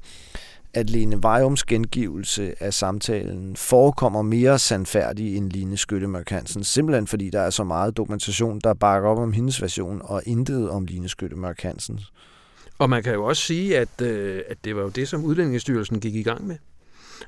at 0.74 0.90
Lene 0.90 1.24
Vejums 1.24 1.64
gengivelse 1.64 2.64
af 2.64 2.74
samtalen 2.74 3.56
forekommer 3.56 4.22
mere 4.22 4.60
sandfærdig 4.60 5.38
end 5.38 5.50
Line 5.50 5.78
Skyttemørk 5.78 6.30
Hansen, 6.30 6.64
simpelthen 6.64 7.08
fordi 7.08 7.30
der 7.30 7.40
er 7.42 7.50
så 7.50 7.64
meget 7.64 7.98
dokumentation, 7.98 8.60
der 8.64 8.74
bakker 8.74 9.10
op 9.10 9.18
om 9.18 9.34
hendes 9.34 9.62
version, 9.62 10.02
og 10.04 10.22
intet 10.26 10.70
om 10.70 10.86
Line 10.86 11.10
Skyttemørk 11.10 11.62
Hansens. 11.62 12.12
Og 12.80 12.90
man 12.90 13.04
kan 13.04 13.14
jo 13.14 13.26
også 13.26 13.44
sige, 13.44 13.78
at, 13.78 14.02
øh, 14.02 14.42
at 14.50 14.58
det 14.64 14.76
var 14.76 14.82
jo 14.82 14.90
det, 14.90 15.08
som 15.08 15.24
Udlændingestyrelsen 15.24 16.00
gik 16.00 16.16
i 16.16 16.24
gang 16.24 16.48
med. 16.48 16.56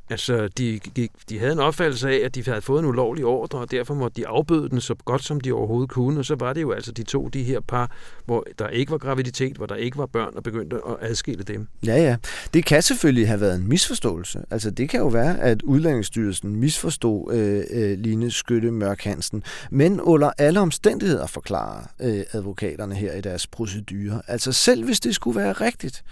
Altså, 0.09 0.47
de, 0.47 0.79
gik, 0.79 1.11
de 1.29 1.39
havde 1.39 1.51
en 1.51 1.59
opfattelse 1.59 2.09
af, 2.09 2.21
at 2.25 2.35
de 2.35 2.43
havde 2.45 2.61
fået 2.61 2.79
en 2.79 2.85
ulovlig 2.85 3.25
ordre, 3.25 3.59
og 3.59 3.71
derfor 3.71 3.93
måtte 3.93 4.21
de 4.21 4.27
afbøde 4.27 4.69
den 4.69 4.81
så 4.81 4.95
godt, 5.05 5.23
som 5.23 5.41
de 5.41 5.51
overhovedet 5.51 5.89
kunne. 5.89 6.19
Og 6.19 6.25
så 6.25 6.35
var 6.35 6.53
det 6.53 6.61
jo 6.61 6.71
altså 6.71 6.91
de 6.91 7.03
to, 7.03 7.27
de 7.27 7.43
her 7.43 7.59
par, 7.59 7.91
hvor 8.25 8.45
der 8.59 8.67
ikke 8.67 8.91
var 8.91 8.97
graviditet, 8.97 9.57
hvor 9.57 9.65
der 9.65 9.75
ikke 9.75 9.97
var 9.97 10.05
børn, 10.05 10.33
og 10.35 10.43
begyndte 10.43 10.75
at 10.75 11.09
adskille 11.09 11.43
dem. 11.43 11.67
Ja, 11.85 11.95
ja. 11.95 12.15
Det 12.53 12.65
kan 12.65 12.81
selvfølgelig 12.81 13.27
have 13.27 13.41
været 13.41 13.55
en 13.55 13.69
misforståelse. 13.69 14.39
Altså, 14.51 14.71
det 14.71 14.89
kan 14.89 14.99
jo 14.99 15.07
være, 15.07 15.39
at 15.39 15.61
Udlændingsstyrelsen 15.61 16.55
misforstod 16.55 17.33
øh, 17.33 17.63
øh, 17.69 17.99
Line 17.99 18.31
Skytte 18.31 18.71
Mørk 18.71 19.03
Hansen. 19.03 19.43
Men 19.71 20.01
under 20.01 20.31
alle 20.37 20.59
omstændigheder 20.59 21.27
forklarer 21.27 21.87
øh, 22.01 22.23
advokaterne 22.31 22.95
her 22.95 23.13
i 23.13 23.21
deres 23.21 23.47
procedure. 23.47 24.21
Altså, 24.27 24.51
selv 24.51 24.85
hvis 24.85 24.99
det 24.99 25.15
skulle 25.15 25.39
være 25.39 25.53
rigtigt, 25.53 26.03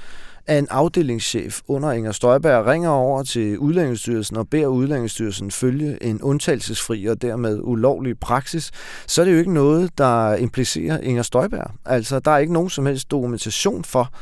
at 0.48 0.60
en 0.60 0.68
afdelingschef 0.70 1.62
under 1.68 1.92
Inger 1.92 2.12
Støjberg 2.12 2.66
ringer 2.66 2.89
over 2.89 3.24
til 3.24 3.60
Udlændingsstyrelsen 3.60 4.38
og 4.38 4.50
beder 4.50 4.68
Udlændingsstyrelsen 4.68 5.52
følge 5.52 6.04
en 6.04 6.22
undtagelsesfri 6.22 7.06
og 7.06 7.22
dermed 7.22 7.60
ulovlig 7.64 8.20
praksis, 8.20 8.72
så 9.08 9.22
er 9.22 9.26
det 9.26 9.34
jo 9.34 9.38
ikke 9.38 9.54
noget, 9.54 9.98
der 9.98 10.36
implicerer 10.36 11.00
Inger 11.00 11.24
Støjberg. 11.24 11.72
Altså, 11.86 12.20
der 12.20 12.32
er 12.32 12.38
ikke 12.38 12.54
nogen 12.54 12.70
som 12.70 12.86
helst 12.86 13.12
dokumentation 13.12 13.84
for, 13.84 14.14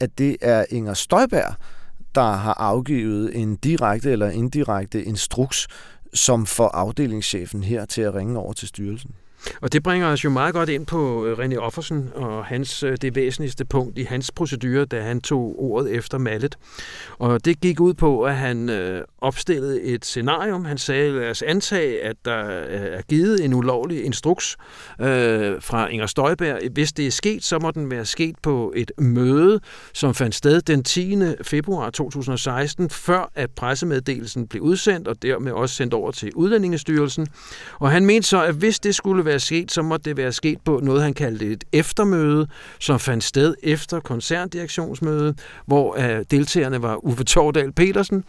at 0.00 0.18
det 0.18 0.36
er 0.40 0.64
Inger 0.70 0.94
Støjberg, 0.94 1.54
der 2.14 2.32
har 2.32 2.54
afgivet 2.54 3.36
en 3.36 3.56
direkte 3.56 4.10
eller 4.10 4.30
indirekte 4.30 5.04
instruks, 5.04 5.68
som 6.14 6.46
får 6.46 6.68
afdelingschefen 6.68 7.62
her 7.62 7.84
til 7.84 8.02
at 8.02 8.14
ringe 8.14 8.38
over 8.38 8.52
til 8.52 8.68
styrelsen. 8.68 9.10
Og 9.60 9.72
det 9.72 9.82
bringer 9.82 10.08
os 10.08 10.24
jo 10.24 10.30
meget 10.30 10.54
godt 10.54 10.68
ind 10.68 10.86
på 10.86 11.26
øh, 11.26 11.38
René 11.38 11.56
Offersen 11.56 12.10
og 12.14 12.44
hans, 12.44 12.82
øh, 12.82 12.96
det 13.02 13.16
væsentligste 13.16 13.64
punkt 13.64 13.98
i 13.98 14.02
hans 14.02 14.30
procedure, 14.30 14.84
da 14.84 15.00
han 15.00 15.20
tog 15.20 15.54
ordet 15.58 15.94
efter 15.94 16.18
Mallet. 16.18 16.58
Og 17.18 17.44
det 17.44 17.60
gik 17.60 17.80
ud 17.80 17.94
på, 17.94 18.22
at 18.22 18.36
han 18.36 18.68
øh, 18.68 19.04
opstillede 19.18 19.82
et 19.82 20.04
scenarium. 20.04 20.64
Han 20.64 20.78
sagde, 20.78 21.12
lad 21.12 21.30
os 21.30 21.42
antage, 21.42 22.02
at 22.02 22.16
der 22.24 22.32
er 22.32 23.02
givet 23.02 23.44
en 23.44 23.54
ulovlig 23.54 24.04
instruks 24.04 24.56
øh, 25.00 25.62
fra 25.62 25.88
Inger 25.88 26.06
Støjberg. 26.06 26.58
Hvis 26.72 26.92
det 26.92 27.06
er 27.06 27.10
sket, 27.10 27.44
så 27.44 27.58
må 27.58 27.70
den 27.70 27.90
være 27.90 28.04
sket 28.04 28.34
på 28.42 28.72
et 28.76 28.92
møde, 28.98 29.60
som 29.92 30.14
fandt 30.14 30.34
sted 30.34 30.60
den 30.60 30.84
10. 30.84 31.16
februar 31.42 31.90
2016, 31.90 32.90
før 32.90 33.30
at 33.34 33.50
pressemeddelelsen 33.50 34.48
blev 34.48 34.62
udsendt, 34.62 35.08
og 35.08 35.22
dermed 35.22 35.52
også 35.52 35.74
sendt 35.74 35.94
over 35.94 36.10
til 36.10 36.32
Udlændingestyrelsen. 36.34 37.28
Og 37.78 37.90
han 37.90 38.06
mente 38.06 38.28
så, 38.28 38.44
at 38.44 38.54
hvis 38.54 38.80
det 38.80 38.94
skulle 38.94 39.24
være 39.30 39.40
sket, 39.40 39.72
så 39.72 39.82
måtte 39.82 40.10
det 40.10 40.16
være 40.16 40.32
sket 40.32 40.58
på 40.64 40.80
noget, 40.82 41.02
han 41.02 41.14
kaldte 41.14 41.46
et 41.46 41.64
eftermøde, 41.72 42.46
som 42.78 42.98
fandt 42.98 43.24
sted 43.24 43.54
efter 43.62 44.00
koncerndirektionsmødet, 44.00 45.38
hvor 45.66 45.96
uh, 45.98 46.04
deltagerne 46.30 46.82
var 46.82 47.04
Uffe 47.04 47.24
Tordal 47.24 47.72
Petersen 47.72 48.24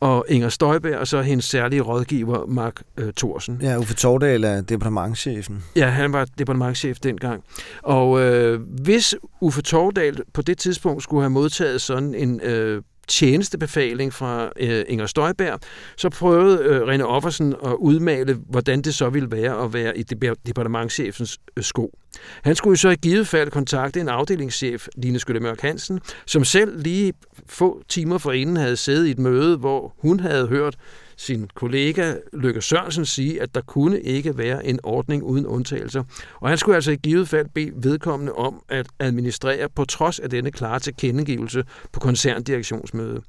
og 0.00 0.24
Inger 0.28 0.48
Støjberg, 0.48 0.98
og 0.98 1.06
så 1.06 1.22
hendes 1.22 1.44
særlige 1.44 1.80
rådgiver, 1.80 2.46
Mark 2.46 2.82
uh, 3.02 3.08
Thorsen. 3.16 3.58
Ja, 3.62 3.78
Uffe 3.78 3.94
Tordal 3.94 4.44
er 4.44 4.60
departementchefen. 4.60 5.64
Ja, 5.76 5.86
han 5.86 6.12
var 6.12 6.26
departementchef 6.38 6.98
dengang. 6.98 7.42
Og 7.82 8.10
uh, 8.10 8.54
hvis 8.82 9.14
Uffe 9.40 9.62
Tordal 9.62 10.20
på 10.34 10.42
det 10.42 10.58
tidspunkt 10.58 11.02
skulle 11.02 11.22
have 11.22 11.30
modtaget 11.30 11.80
sådan 11.80 12.14
en 12.14 12.40
uh, 12.40 12.82
tjenestebefaling 13.08 14.12
fra 14.12 14.52
øh, 14.60 14.84
Inger 14.88 15.06
Støjberg, 15.06 15.60
så 15.96 16.10
prøvede 16.10 16.58
øh, 16.64 16.80
René 16.80 17.02
Offersen 17.02 17.54
at 17.64 17.72
udmale, 17.78 18.34
hvordan 18.48 18.82
det 18.82 18.94
så 18.94 19.10
ville 19.10 19.30
være 19.30 19.64
at 19.64 19.72
være 19.72 19.98
i 19.98 20.02
departementchefens 20.46 21.38
øh, 21.56 21.64
sko. 21.64 21.98
Han 22.42 22.56
skulle 22.56 22.76
så 22.76 22.88
i 22.88 22.96
givet 22.96 23.28
fald 23.28 23.50
kontakte 23.50 24.00
en 24.00 24.08
afdelingschef, 24.08 24.88
Line 24.96 25.18
Skøllemørk 25.18 25.60
Hansen, 25.60 26.00
som 26.26 26.44
selv 26.44 26.82
lige 26.82 27.12
få 27.46 27.82
timer 27.88 28.18
forinden 28.18 28.56
havde 28.56 28.76
siddet 28.76 29.06
i 29.06 29.10
et 29.10 29.18
møde, 29.18 29.56
hvor 29.56 29.94
hun 29.98 30.20
havde 30.20 30.46
hørt 30.46 30.76
sin 31.16 31.50
kollega 31.54 32.14
Løkke 32.32 32.62
Sørensen 32.62 33.06
sige, 33.06 33.42
at 33.42 33.54
der 33.54 33.60
kunne 33.60 34.00
ikke 34.00 34.38
være 34.38 34.66
en 34.66 34.80
ordning 34.82 35.22
uden 35.22 35.46
undtagelser. 35.46 36.02
Og 36.40 36.48
han 36.48 36.58
skulle 36.58 36.74
altså 36.74 36.90
i 36.90 36.96
givet 36.96 37.28
fald 37.28 37.46
bede 37.54 37.72
vedkommende 37.76 38.32
om 38.32 38.62
at 38.68 38.86
administrere 38.98 39.68
på 39.68 39.84
trods 39.84 40.18
af 40.18 40.30
denne 40.30 40.50
klare 40.50 40.80
tilkendegivelse 40.80 41.64
på 41.92 42.00
koncerndirektionsmøde. 42.00 43.22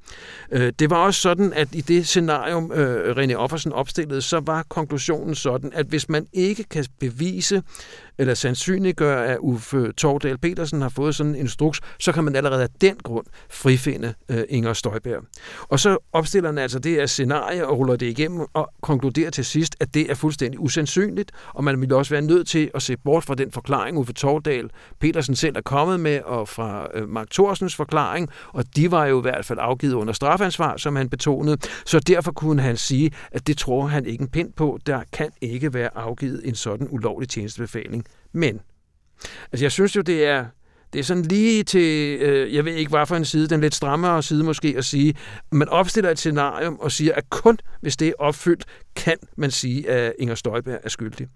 Øh, 0.52 0.74
det 0.80 0.90
var 0.90 0.98
også 0.98 1.22
sådan, 1.22 1.54
at 1.54 1.68
i 1.76 1.82
det 1.82 2.08
scenarium, 2.08 2.72
øh, 2.72 3.16
René 3.18 3.34
Offersen 3.34 3.72
opstillede, 3.72 4.22
så 4.22 4.40
var 4.40 4.66
konklusionen 4.70 5.36
sådan, 5.36 5.72
at 5.74 5.86
hvis 5.86 6.10
man 6.10 6.28
ikke 6.34 6.64
kan 6.64 6.86
bevise 7.00 7.64
eller 8.18 8.34
sandsynliggør, 8.34 9.22
at 9.22 9.38
Uffe 9.40 9.92
Tordal 9.92 10.38
Petersen 10.38 10.82
har 10.82 10.90
fået 10.90 11.16
sådan 11.16 11.36
en 11.36 11.36
instruks, 11.36 11.82
så 12.00 12.12
kan 12.12 12.24
man 12.24 12.36
allerede 12.36 12.64
af 12.64 12.70
den 12.82 12.96
grund 13.04 13.26
frifinde 13.50 14.14
øh, 14.30 14.44
Inger 14.50 14.74
Støjberg. 14.74 15.24
Og 15.62 15.80
så 15.80 15.98
opstiller 16.14 16.50
han 16.50 16.58
altså 16.58 16.80
det 16.80 16.92
her 16.92 17.06
scenarie 17.06 17.68
og 17.68 17.78
ruller 17.78 17.96
det 17.96 18.06
igennem 18.06 18.46
og 18.54 18.70
konkluderer 18.82 19.30
til 19.30 19.46
sidst, 19.46 19.76
at 19.80 19.94
det 19.94 20.12
er 20.12 20.16
fuldstændig 20.16 20.60
usandsynligt, 20.60 21.32
og 21.54 21.64
man 21.64 21.82
vil 21.82 21.94
også 21.94 22.14
være 22.14 22.22
nødt 22.22 22.48
til 22.48 22.72
at 22.74 22.82
se 22.82 22.98
bort 22.98 23.24
fra 23.24 23.36
den 23.36 23.52
forklaring, 23.52 23.98
Uffe 23.98 24.14
Tordal 24.14 24.70
Petersen 25.00 25.36
selv 25.36 25.58
er 25.58 25.62
kommet 25.62 26.00
med, 26.00 26.22
og 26.22 26.48
fra 26.48 26.88
øh, 26.94 27.10
Mark 27.10 27.30
Thorsens 27.32 27.76
forklaring, 27.76 28.30
og 28.54 28.64
de 28.76 28.92
var 28.92 29.06
jo 29.06 29.20
i 29.20 29.22
hvert 29.22 29.46
fald 29.46 29.60
afgivet 29.62 29.94
under 29.94 30.14
strafansvar, 30.14 30.78
som 30.78 30.96
han 30.96 31.10
betonede, 31.10 31.58
så 31.86 32.00
derfor 32.00 32.32
kunne 32.32 32.62
han 32.62 32.78
sige, 32.78 33.12
at 33.32 33.48
det 33.48 33.58
tror 33.58 33.88
han 33.88 34.06
ikke 34.06 34.22
en 34.22 34.28
pind 34.28 34.54
på. 34.54 34.80
Der 34.86 35.02
kan 35.14 35.30
ikke 35.42 35.74
være 35.74 35.90
afgivet 35.98 36.42
en 36.46 36.56
sådan 36.56 36.88
ulovlig 36.92 37.30
tjenestebefaling. 37.30 38.07
Men, 38.32 38.62
altså 39.52 39.66
jeg 39.66 39.72
synes 39.72 39.96
jo, 39.96 40.02
det 40.02 40.26
er, 40.26 40.46
det 40.94 41.00
er 41.00 41.04
sådan 41.04 41.24
lige 41.24 41.64
til, 41.64 42.18
øh, 42.20 42.56
jeg 42.56 42.66
ved 42.66 42.74
ikke 42.74 42.90
hvad 42.90 43.06
for 43.06 43.16
en 43.16 43.26
side, 43.26 43.48
den 43.48 43.62
lidt 43.62 43.76
strammere 43.76 44.24
side 44.24 44.44
måske, 44.44 44.74
at 44.78 44.86
sige, 44.86 45.16
man 45.52 45.70
opstiller 45.70 46.12
et 46.12 46.18
scenarium 46.18 46.80
og 46.80 46.92
siger, 46.92 47.14
at 47.16 47.30
kun 47.30 47.58
hvis 47.82 47.98
det 47.98 48.08
er 48.08 48.14
opfyldt, 48.20 48.66
kan 48.96 49.18
man 49.38 49.52
sige, 49.52 49.90
at 49.90 50.14
Inger 50.20 50.36
Støjberg 50.36 50.80
er 50.84 50.90
skyldig. 50.90 51.28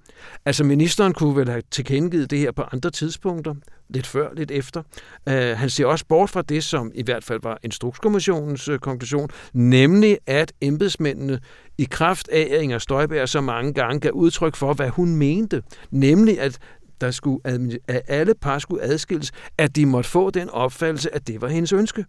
Altså 0.45 0.63
ministeren 0.63 1.13
kunne 1.13 1.35
vel 1.35 1.49
have 1.49 1.61
tilkendegivet 1.71 2.31
det 2.31 2.39
her 2.39 2.51
på 2.51 2.61
andre 2.61 2.89
tidspunkter, 2.89 3.55
lidt 3.89 4.07
før, 4.07 4.33
lidt 4.33 4.51
efter. 4.51 4.83
Øh, 5.29 5.57
han 5.57 5.69
ser 5.69 5.85
også 5.85 6.05
bort 6.05 6.29
fra 6.29 6.41
det, 6.41 6.63
som 6.63 6.91
i 6.95 7.03
hvert 7.03 7.23
fald 7.23 7.39
var 7.43 7.59
Instrukskommissionens 7.63 8.67
øh, 8.67 8.79
konklusion, 8.79 9.29
nemlig 9.53 10.17
at 10.27 10.53
embedsmændene 10.61 11.39
i 11.77 11.87
kraft 11.91 12.29
af, 12.29 12.47
at 12.51 12.61
Inger 12.61 12.77
Støjberg 12.77 13.29
så 13.29 13.41
mange 13.41 13.73
gange 13.73 13.99
gav 13.99 14.11
udtryk 14.11 14.55
for, 14.55 14.73
hvad 14.73 14.89
hun 14.89 15.15
mente, 15.15 15.63
nemlig 15.91 16.39
at 16.39 16.59
der 17.01 17.11
skulle, 17.11 17.39
at 17.87 18.01
alle 18.07 18.35
par 18.35 18.59
skulle 18.59 18.83
adskilles, 18.83 19.31
at 19.57 19.75
de 19.75 19.85
måtte 19.85 20.09
få 20.09 20.29
den 20.29 20.49
opfattelse, 20.49 21.15
at 21.15 21.27
det 21.27 21.41
var 21.41 21.47
hendes 21.47 21.73
ønske. 21.73 22.05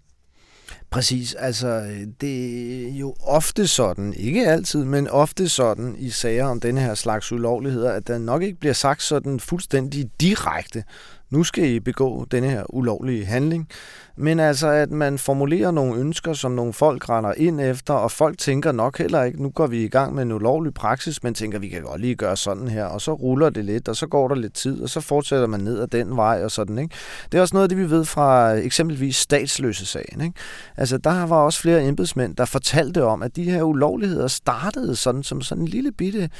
Præcis, 0.92 1.34
altså 1.34 1.68
øh, 1.68 2.06
det 2.20 2.84
er 2.88 2.98
jo 2.98 3.14
ofte 3.20 3.66
sådan, 3.66 4.12
ikke 4.16 4.46
altid, 4.48 4.84
men 4.84 5.08
ofte 5.08 5.48
sådan 5.48 5.94
i 5.98 6.10
sager 6.10 6.46
om 6.46 6.60
denne 6.60 6.80
her 6.80 6.94
slags 6.94 7.32
ulovligheder, 7.32 7.92
at 7.92 8.06
der 8.06 8.18
nok 8.18 8.42
ikke 8.42 8.60
bliver 8.60 8.72
sagt 8.72 9.02
sådan 9.02 9.40
fuldstændig 9.40 10.10
direkte, 10.20 10.84
nu 11.32 11.44
skal 11.44 11.64
I 11.64 11.80
begå 11.80 12.26
denne 12.30 12.50
her 12.50 12.74
ulovlige 12.74 13.24
handling. 13.24 13.68
Men 14.16 14.40
altså, 14.40 14.68
at 14.68 14.90
man 14.90 15.18
formulerer 15.18 15.70
nogle 15.70 16.00
ønsker, 16.00 16.32
som 16.32 16.52
nogle 16.52 16.72
folk 16.72 17.08
render 17.08 17.32
ind 17.36 17.60
efter, 17.60 17.94
og 17.94 18.10
folk 18.10 18.38
tænker 18.38 18.72
nok 18.72 18.98
heller 18.98 19.22
ikke, 19.22 19.42
nu 19.42 19.50
går 19.50 19.66
vi 19.66 19.84
i 19.84 19.88
gang 19.88 20.14
med 20.14 20.22
en 20.22 20.32
ulovlig 20.32 20.74
praksis, 20.74 21.22
men 21.22 21.34
tænker, 21.34 21.58
vi 21.58 21.68
kan 21.68 21.82
godt 21.82 22.00
lige 22.00 22.14
gøre 22.14 22.36
sådan 22.36 22.68
her, 22.68 22.84
og 22.84 23.00
så 23.00 23.12
ruller 23.12 23.50
det 23.50 23.64
lidt, 23.64 23.88
og 23.88 23.96
så 23.96 24.06
går 24.06 24.28
der 24.28 24.34
lidt 24.34 24.54
tid, 24.54 24.82
og 24.82 24.88
så 24.88 25.00
fortsætter 25.00 25.46
man 25.46 25.60
ned 25.60 25.80
ad 25.80 25.86
den 25.86 26.16
vej 26.16 26.44
og 26.44 26.50
sådan, 26.50 26.78
ikke? 26.78 26.94
Det 27.32 27.38
er 27.38 27.42
også 27.42 27.56
noget 27.56 27.64
af 27.64 27.68
det, 27.68 27.78
vi 27.78 27.90
ved 27.90 28.04
fra 28.04 28.50
eksempelvis 28.50 29.16
statsløse 29.16 29.86
sagen, 29.86 30.20
ikke? 30.20 30.34
Altså, 30.82 30.98
der 30.98 31.26
var 31.26 31.36
også 31.36 31.60
flere 31.60 31.84
embedsmænd, 31.84 32.36
der 32.36 32.44
fortalte 32.44 33.04
om, 33.04 33.22
at 33.22 33.36
de 33.36 33.50
her 33.50 33.62
ulovligheder 33.62 34.28
startede 34.28 34.96
sådan 34.96 35.22
som 35.22 35.42
sådan 35.42 35.62
en 35.62 35.68
lille 35.68 35.92
bitte 35.92 36.30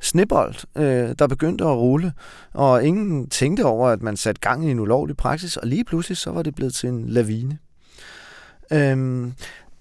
snebold, 0.00 0.54
øh, 0.76 1.14
der 1.18 1.26
begyndte 1.26 1.64
at 1.64 1.76
rulle, 1.76 2.12
og 2.52 2.84
ingen 2.84 3.28
tænkte 3.28 3.64
over, 3.64 3.88
at 3.88 4.02
man 4.02 4.16
satte 4.16 4.40
gang 4.40 4.68
i 4.68 4.70
en 4.70 4.80
ulovlig 4.80 5.16
praksis, 5.16 5.56
og 5.56 5.66
lige 5.66 5.84
pludselig 5.84 6.16
så 6.16 6.30
var 6.30 6.42
det 6.42 6.54
blevet 6.54 6.74
til 6.74 6.88
en 6.88 7.08
lavine. 7.08 7.58
Øhm, 8.72 9.32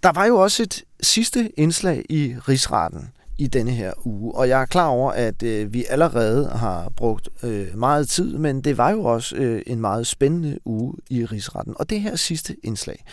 der 0.03 0.11
var 0.11 0.25
jo 0.25 0.35
også 0.35 0.63
et 0.63 0.83
sidste 1.01 1.59
indslag 1.59 2.05
i 2.09 2.35
rigsretten 2.47 3.09
i 3.37 3.47
denne 3.47 3.71
her 3.71 3.93
uge, 4.07 4.35
og 4.35 4.49
jeg 4.49 4.61
er 4.61 4.65
klar 4.65 4.87
over, 4.87 5.11
at 5.11 5.43
øh, 5.43 5.73
vi 5.73 5.85
allerede 5.89 6.49
har 6.49 6.89
brugt 6.89 7.29
øh, 7.43 7.77
meget 7.77 8.09
tid, 8.09 8.37
men 8.37 8.61
det 8.61 8.77
var 8.77 8.89
jo 8.89 9.03
også 9.03 9.35
øh, 9.35 9.61
en 9.67 9.81
meget 9.81 10.07
spændende 10.07 10.59
uge 10.65 10.93
i 11.09 11.25
rigsretten. 11.25 11.75
Og 11.79 11.89
det 11.89 12.01
her 12.01 12.15
sidste 12.15 12.55
indslag, 12.63 13.03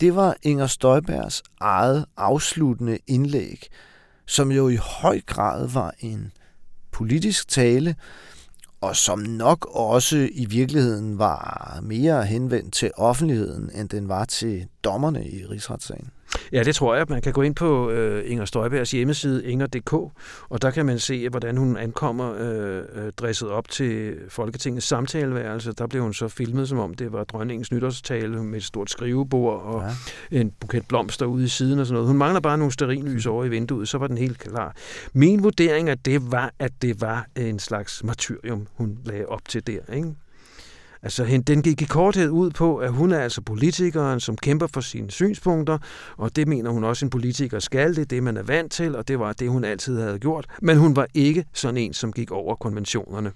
det 0.00 0.16
var 0.16 0.36
Inger 0.42 0.66
Støjbergs 0.66 1.42
eget 1.60 2.04
afsluttende 2.16 2.98
indlæg, 3.06 3.66
som 4.26 4.52
jo 4.52 4.68
i 4.68 4.76
høj 4.76 5.20
grad 5.26 5.68
var 5.68 5.94
en 6.00 6.32
politisk 6.92 7.48
tale, 7.48 7.96
og 8.80 8.96
som 8.96 9.18
nok 9.18 9.66
også 9.70 10.28
i 10.32 10.44
virkeligheden 10.44 11.18
var 11.18 11.78
mere 11.82 12.24
henvendt 12.24 12.74
til 12.74 12.90
offentligheden, 12.96 13.70
end 13.74 13.88
den 13.88 14.08
var 14.08 14.24
til 14.24 14.66
dommerne 14.84 15.28
i 15.28 15.46
rigsretssagen. 15.46 16.10
Ja, 16.52 16.62
det 16.62 16.74
tror 16.74 16.94
jeg. 16.94 17.06
Man 17.08 17.22
kan 17.22 17.32
gå 17.32 17.42
ind 17.42 17.54
på 17.54 17.90
øh, 17.90 18.30
Inger 18.30 18.44
Støjbergs 18.44 18.90
hjemmeside, 18.90 19.44
inger.dk, 19.44 19.92
og 20.48 20.62
der 20.62 20.70
kan 20.70 20.86
man 20.86 20.98
se, 20.98 21.28
hvordan 21.28 21.56
hun 21.56 21.76
ankommer 21.76 22.34
øh, 22.38 23.04
øh, 23.04 23.12
dresset 23.16 23.48
op 23.48 23.68
til 23.68 24.14
Folketingets 24.28 24.86
samtaleværelse. 24.86 25.72
Der 25.72 25.86
blev 25.86 26.02
hun 26.02 26.14
så 26.14 26.28
filmet, 26.28 26.68
som 26.68 26.78
om 26.78 26.94
det 26.94 27.12
var 27.12 27.24
dronningens 27.24 27.72
nytårstale 27.72 28.44
med 28.44 28.58
et 28.58 28.64
stort 28.64 28.90
skrivebord 28.90 29.62
og 29.62 29.84
ja. 30.32 30.40
en 30.40 30.52
buket 30.60 30.88
blomster 30.88 31.26
ude 31.26 31.44
i 31.44 31.48
siden 31.48 31.78
og 31.78 31.86
sådan 31.86 31.94
noget. 31.94 32.08
Hun 32.08 32.18
mangler 32.18 32.40
bare 32.40 32.58
nogle 32.58 32.72
sterinlys 32.72 33.26
over 33.26 33.44
i 33.44 33.48
vinduet, 33.48 33.88
så 33.88 33.98
var 33.98 34.06
den 34.06 34.18
helt 34.18 34.38
klar. 34.38 34.76
Min 35.12 35.42
vurdering 35.42 35.88
af 35.88 35.98
det 35.98 36.32
var, 36.32 36.52
at 36.58 36.72
det 36.82 37.00
var 37.00 37.26
en 37.36 37.58
slags 37.58 38.04
martyrium, 38.04 38.66
hun 38.74 38.98
lagde 39.04 39.26
op 39.26 39.48
til 39.48 39.66
der. 39.66 39.94
Ikke? 39.94 40.14
Altså, 41.02 41.42
den 41.46 41.62
gik 41.62 41.82
i 41.82 41.84
korthed 41.84 42.30
ud 42.30 42.50
på, 42.50 42.76
at 42.76 42.92
hun 42.92 43.12
er 43.12 43.18
altså 43.18 43.40
politikeren, 43.40 44.20
som 44.20 44.36
kæmper 44.36 44.66
for 44.66 44.80
sine 44.80 45.10
synspunkter, 45.10 45.78
og 46.16 46.36
det 46.36 46.48
mener 46.48 46.70
hun 46.70 46.84
også, 46.84 47.06
en 47.06 47.10
politiker 47.10 47.58
skal. 47.58 47.96
Det 47.96 48.02
er 48.02 48.04
det, 48.04 48.22
man 48.22 48.36
er 48.36 48.42
vant 48.42 48.72
til, 48.72 48.96
og 48.96 49.08
det 49.08 49.18
var 49.18 49.32
det, 49.32 49.50
hun 49.50 49.64
altid 49.64 50.00
havde 50.00 50.18
gjort. 50.18 50.46
Men 50.62 50.76
hun 50.76 50.96
var 50.96 51.06
ikke 51.14 51.44
sådan 51.52 51.76
en, 51.76 51.92
som 51.92 52.12
gik 52.12 52.30
over 52.30 52.54
konventionerne. 52.54 53.32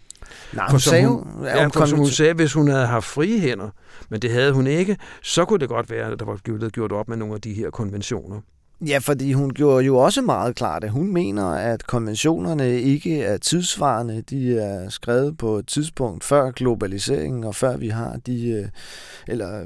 Nej, 0.53 0.71
hun 0.71 0.81
sagde 0.81 1.07
hun, 1.07 1.27
ja, 1.45 1.67
for 1.67 1.87
som 1.87 1.99
hun 1.99 2.09
sagde, 2.09 2.35
hvis 2.35 2.53
hun 2.53 2.69
havde 2.69 2.87
haft 2.87 3.05
frie 3.07 3.41
hænder, 3.41 3.71
men 4.09 4.23
det 4.23 4.31
havde 4.31 4.53
hun 4.53 4.67
ikke, 4.67 4.97
så 5.23 5.45
kunne 5.45 5.59
det 5.59 5.69
godt 5.69 5.91
være, 5.91 6.13
at 6.13 6.19
der 6.19 6.25
var 6.25 6.39
blevet 6.45 6.73
gjort 6.73 6.93
op 6.93 7.09
med 7.09 7.17
nogle 7.17 7.35
af 7.35 7.41
de 7.41 7.53
her 7.53 7.71
konventioner. 7.71 8.41
Ja, 8.81 8.99
fordi 8.99 9.33
hun 9.33 9.51
gjorde 9.51 9.85
jo 9.85 9.97
også 9.97 10.23
meget 10.23 10.57
klart, 10.57 10.85
at 10.85 10.91
hun 10.91 11.13
mener, 11.13 11.47
at 11.47 11.87
konventionerne 11.87 12.81
ikke 12.81 13.23
er 13.23 13.37
tidsvarende. 13.37 14.23
De 14.31 14.59
er 14.59 14.89
skrevet 14.89 15.39
på 15.39 15.57
et 15.57 15.67
tidspunkt 15.67 16.25
før 16.25 16.51
globaliseringen, 16.51 17.45
og 17.45 17.55
før 17.55 17.77
vi 17.77 17.89
har 17.89 18.17
de, 18.27 18.49
øh, 18.49 18.69
eller 19.29 19.65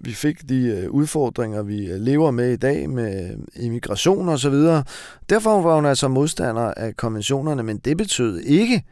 vi 0.00 0.12
fik 0.12 0.48
de 0.48 0.66
øh, 0.66 0.90
udfordringer, 0.90 1.62
vi 1.62 1.86
øh, 1.86 2.00
lever 2.00 2.30
med 2.30 2.52
i 2.52 2.56
dag 2.56 2.90
med 2.90 3.36
immigration 3.56 4.28
og 4.28 4.38
så 4.38 4.50
videre. 4.50 4.84
Derfor 5.30 5.62
var 5.62 5.74
hun 5.74 5.86
altså 5.86 6.08
modstander 6.08 6.74
af 6.76 6.96
konventionerne, 6.96 7.62
men 7.62 7.78
det 7.78 7.96
betød 7.96 8.40
ikke, 8.40 8.84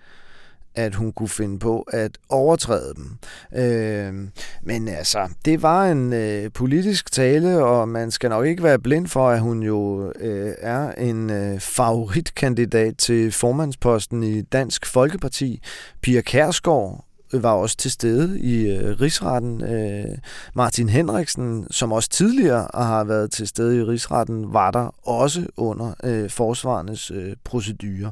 at 0.77 0.95
hun 0.95 1.13
kunne 1.13 1.29
finde 1.29 1.59
på 1.59 1.81
at 1.93 2.19
overtræde 2.29 2.95
dem. 2.95 3.17
Øh, 3.61 4.15
men 4.63 4.89
altså, 4.89 5.29
det 5.45 5.63
var 5.63 5.87
en 5.87 6.13
øh, 6.13 6.51
politisk 6.53 7.13
tale, 7.13 7.65
og 7.65 7.89
man 7.89 8.11
skal 8.11 8.31
nok 8.31 8.47
ikke 8.47 8.63
være 8.63 8.79
blind 8.79 9.07
for, 9.07 9.29
at 9.29 9.41
hun 9.41 9.63
jo 9.63 10.13
øh, 10.21 10.55
er 10.59 10.93
en 10.93 11.31
øh, 11.31 11.61
favoritkandidat 11.61 12.97
til 12.97 13.33
formandsposten 13.33 14.23
i 14.23 14.43
Dansk 14.43 14.87
Folkeparti. 14.87 15.63
Pia 16.03 16.21
Kærsgaard 16.21 17.07
var 17.33 17.53
også 17.53 17.77
til 17.77 17.91
stede 17.91 18.41
i 18.41 18.71
øh, 18.71 19.01
rigsretten. 19.01 19.65
Øh, 19.65 20.19
Martin 20.55 20.89
Henriksen, 20.89 21.67
som 21.71 21.93
også 21.93 22.09
tidligere 22.09 22.69
har 22.75 23.05
været 23.05 23.31
til 23.31 23.49
stede 23.49 23.79
i 23.79 23.83
rigsretten, 23.83 24.53
var 24.53 24.71
der 24.71 25.09
også 25.09 25.47
under 25.57 25.95
øh, 26.05 26.31
forsvarendes 26.31 27.11
øh, 27.11 27.37
procedurer. 27.45 28.11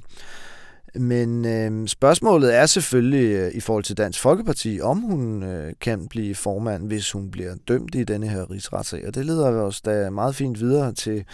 Men 0.94 1.44
øh, 1.44 1.88
spørgsmålet 1.88 2.56
er 2.56 2.66
selvfølgelig 2.66 3.34
øh, 3.34 3.50
i 3.54 3.60
forhold 3.60 3.84
til 3.84 3.96
Dansk 3.96 4.20
Folkeparti, 4.20 4.80
om 4.82 4.98
hun 4.98 5.42
øh, 5.42 5.72
kan 5.80 6.08
blive 6.08 6.34
formand, 6.34 6.86
hvis 6.86 7.12
hun 7.12 7.30
bliver 7.30 7.54
dømt 7.68 7.94
i 7.94 8.04
denne 8.04 8.28
her 8.28 8.50
rigsretssag. 8.50 9.06
Og 9.06 9.14
det 9.14 9.26
leder 9.26 9.50
os 9.50 9.80
da 9.80 10.10
meget 10.10 10.34
fint 10.34 10.60
videre 10.60 10.92
til 10.92 11.24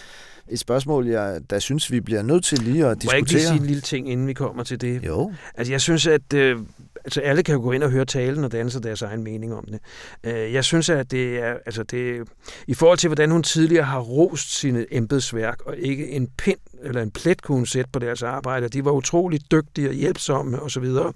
et 0.49 0.59
spørgsmål, 0.59 1.07
jeg 1.07 1.41
der 1.51 1.59
synes, 1.59 1.93
vi 1.93 2.01
bliver 2.01 2.23
nødt 2.23 2.45
til 2.45 2.59
lige 2.59 2.87
at 2.87 3.03
diskutere. 3.03 3.07
Må 3.07 3.13
jeg 3.13 3.19
ikke 3.19 3.33
lige 3.33 3.47
sige 3.47 3.61
en 3.61 3.67
lille 3.67 3.81
ting, 3.81 4.11
inden 4.11 4.27
vi 4.27 4.33
kommer 4.33 4.65
til 4.65 4.81
det? 4.81 5.05
Jo. 5.07 5.33
Altså, 5.55 5.73
jeg 5.73 5.81
synes, 5.81 6.07
at 6.07 6.35
øh, 6.35 6.59
altså 7.05 7.21
alle 7.21 7.43
kan 7.43 7.55
jo 7.55 7.61
gå 7.61 7.73
ind 7.73 7.83
og 7.83 7.91
høre 7.91 8.05
talen 8.05 8.45
og 8.45 8.53
danse 8.53 8.81
deres 8.81 9.03
egen 9.03 9.25
mening 9.25 9.55
om 9.55 9.65
det. 9.65 9.81
Øh, 10.25 10.53
jeg 10.53 10.65
synes, 10.65 10.89
at 10.89 11.11
det 11.11 11.39
er, 11.39 11.57
altså 11.67 11.83
det, 11.83 12.29
i 12.67 12.75
forhold 12.75 12.99
til, 12.99 13.09
hvordan 13.09 13.31
hun 13.31 13.43
tidligere 13.43 13.85
har 13.85 14.01
rost 14.01 14.59
sine 14.59 14.87
embedsværk, 14.91 15.61
og 15.67 15.77
ikke 15.77 16.09
en 16.11 16.29
pind 16.39 16.59
eller 16.83 17.03
en 17.03 17.11
plet 17.11 17.43
kunne 17.43 17.57
hun 17.57 17.67
sætte 17.67 17.91
på 17.93 17.99
deres 17.99 18.23
arbejde. 18.23 18.69
De 18.69 18.85
var 18.85 18.91
utrolig 18.91 19.41
dygtige 19.51 19.89
og 19.89 19.95
hjælpsomme 19.95 20.63
osv. 20.63 20.85
Så, 20.85 21.13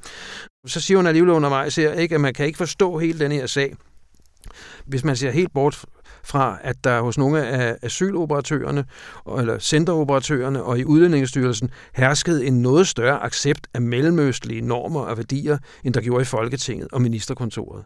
så 0.67 0.81
siger 0.81 0.99
hun 0.99 1.07
alligevel 1.07 1.31
undervejs 1.31 1.77
her, 1.77 1.93
ikke, 1.93 2.15
at 2.15 2.21
man 2.21 2.35
kan 2.35 2.47
ikke 2.47 2.59
forstå 2.59 2.99
hele 2.99 3.19
den 3.19 3.33
her 3.33 3.47
sag, 3.47 3.77
hvis 4.85 5.05
man 5.05 5.17
ser 5.17 5.31
helt 5.31 5.53
bort 5.53 5.85
fra, 6.25 6.59
at 6.63 6.77
der 6.85 7.01
hos 7.01 7.19
nogle 7.19 7.47
af 7.47 7.77
asyloperatørerne, 7.83 8.85
eller 9.39 9.59
centeroperatørerne 9.59 10.63
og 10.63 10.79
i 10.79 10.85
Udlændingsstyrelsen 10.85 11.71
herskede 11.95 12.47
en 12.47 12.63
noget 12.63 12.89
større 12.89 13.23
accept 13.23 13.67
af 13.75 13.83
mellemøstlige 13.83 14.61
normer 14.61 15.01
og 15.01 15.17
værdier, 15.17 15.59
end 15.85 15.95
der 15.95 16.01
gjorde 16.01 16.23
i 16.23 16.25
Folketinget 16.25 16.89
og 16.93 17.03
Ministerkontoret. 17.03 17.85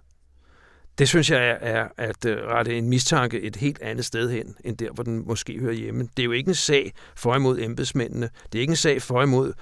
Det 0.98 1.08
synes 1.08 1.30
jeg 1.30 1.58
er, 1.60 1.88
at 1.96 2.24
øh, 2.24 2.36
rette 2.36 2.78
en 2.78 2.88
mistanke 2.88 3.40
et 3.40 3.56
helt 3.56 3.82
andet 3.82 4.04
sted 4.04 4.30
hen, 4.30 4.54
end 4.64 4.76
der, 4.76 4.92
hvor 4.92 5.04
den 5.04 5.26
måske 5.26 5.58
hører 5.58 5.72
hjemme. 5.72 6.08
Det 6.16 6.22
er 6.22 6.24
jo 6.24 6.32
ikke 6.32 6.48
en 6.48 6.54
sag 6.54 6.92
for 7.16 7.34
imod 7.34 7.58
embedsmændene. 7.58 8.30
Det 8.52 8.58
er 8.58 8.60
ikke 8.60 8.70
en 8.70 8.76
sag 8.76 9.02
for 9.02 9.22
imod 9.22 9.52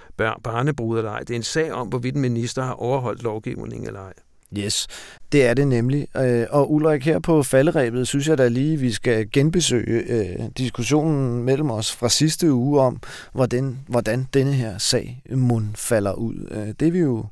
barnebrud 0.44 0.98
eller 0.98 1.10
ej. 1.10 1.18
Det 1.18 1.30
er 1.30 1.36
en 1.36 1.42
sag 1.42 1.72
om, 1.72 1.88
hvorvidt 1.88 2.14
en 2.14 2.20
minister 2.20 2.62
har 2.62 2.72
overholdt 2.72 3.22
lovgivningen 3.22 3.86
eller 3.86 4.00
ej. 4.00 4.12
Yes, 4.58 4.86
det 5.32 5.46
er 5.46 5.54
det 5.54 5.68
nemlig. 5.68 6.08
Øh, 6.16 6.46
og 6.50 6.72
Ulrik, 6.72 7.04
her 7.04 7.18
på 7.18 7.42
falderæbet, 7.42 8.08
synes 8.08 8.28
jeg 8.28 8.38
da 8.38 8.48
lige, 8.48 8.76
vi 8.76 8.92
skal 8.92 9.30
genbesøge 9.32 10.02
øh, 10.02 10.48
diskussionen 10.58 11.42
mellem 11.42 11.70
os 11.70 11.92
fra 11.92 12.08
sidste 12.08 12.52
uge 12.52 12.80
om, 12.80 13.00
hvordan, 13.32 13.78
hvordan 13.88 14.28
denne 14.34 14.52
her 14.52 14.78
sag 14.78 15.22
mund 15.34 15.66
falder 15.74 16.12
ud. 16.12 16.48
Øh, 16.50 16.74
det 16.80 16.92
vi 16.92 16.98
jo, 16.98 17.26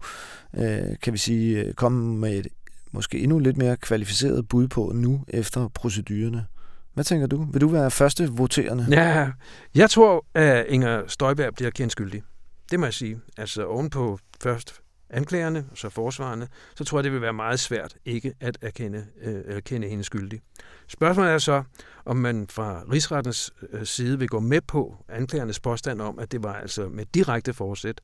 øh, 0.57 0.97
kan 1.03 1.13
vi 1.13 1.19
sige, 1.19 1.73
komme 1.73 2.17
med 2.17 2.33
et 2.39 2.47
måske 2.93 3.19
endnu 3.19 3.39
lidt 3.39 3.57
mere 3.57 3.77
kvalificeret 3.77 4.49
bud 4.49 4.69
på 4.69 4.93
nu 4.95 5.25
efter 5.29 5.69
procedurerne. 5.69 6.47
Hvad 6.95 7.05
tænker 7.05 7.27
du? 7.27 7.47
Vil 7.53 7.61
du 7.61 7.69
være 7.69 7.91
første 7.91 8.29
voterende? 8.29 8.87
Ja, 8.91 9.31
jeg 9.75 9.91
tror, 9.91 10.25
at 10.35 10.67
Inger 10.69 11.03
Støjberg 11.07 11.55
bliver 11.55 11.71
kendt 11.71 11.93
skyldig. 11.93 12.23
Det 12.71 12.81
må 12.81 12.87
jeg 12.87 12.95
sige. 12.95 13.19
Altså 13.39 13.67
ovenpå 13.67 14.19
først 14.43 14.84
anklagerne 15.11 15.67
og 15.71 15.79
så 15.79 15.89
forsvarende, 15.89 16.49
så 16.75 16.85
tror 16.85 16.99
jeg, 16.99 17.05
det 17.05 17.13
vil 17.13 17.21
være 17.21 17.33
meget 17.33 17.61
svært 17.61 17.97
ikke 18.05 18.35
at 18.41 18.59
erkende, 18.63 19.07
øh, 19.23 19.43
erkende 19.47 19.89
hende 19.89 20.05
skyldig. 20.05 20.41
Spørgsmålet 20.89 21.33
er 21.33 21.39
så, 21.39 21.63
om 22.05 22.17
man 22.17 22.47
fra 22.51 22.83
rigsrettens 22.93 23.53
øh, 23.73 23.87
side 23.87 24.19
vil 24.19 24.29
gå 24.29 24.41
med 24.41 24.61
på 24.61 24.97
anklagernes 25.09 25.61
påstand 25.61 26.01
om, 26.01 26.19
at 26.19 26.33
det 26.33 26.43
var 26.43 26.55
altså 26.55 26.89
med 26.89 27.07
direkte 27.15 27.53
forsæt. 27.53 28.01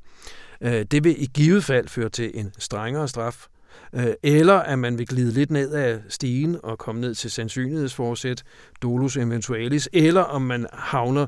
Øh, 0.61 0.83
det 0.83 1.05
vil 1.05 1.23
i 1.23 1.27
givet 1.35 1.65
fald 1.65 1.89
føre 1.89 2.09
til 2.09 2.31
en 2.35 2.53
strengere 2.59 3.09
straf, 3.09 3.47
øh, 3.93 4.13
eller 4.23 4.55
at 4.55 4.79
man 4.79 4.99
vil 4.99 5.07
glide 5.07 5.33
lidt 5.33 5.51
ned 5.51 5.73
af 5.73 6.01
stigen 6.09 6.57
og 6.63 6.79
komme 6.79 7.01
ned 7.01 7.15
til 7.15 7.31
sandsynlighedsforsæt, 7.31 8.43
dolus 8.83 9.17
eventualis, 9.17 9.89
eller 9.93 10.23
om 10.23 10.43
man 10.43 10.67
havner, 10.73 11.27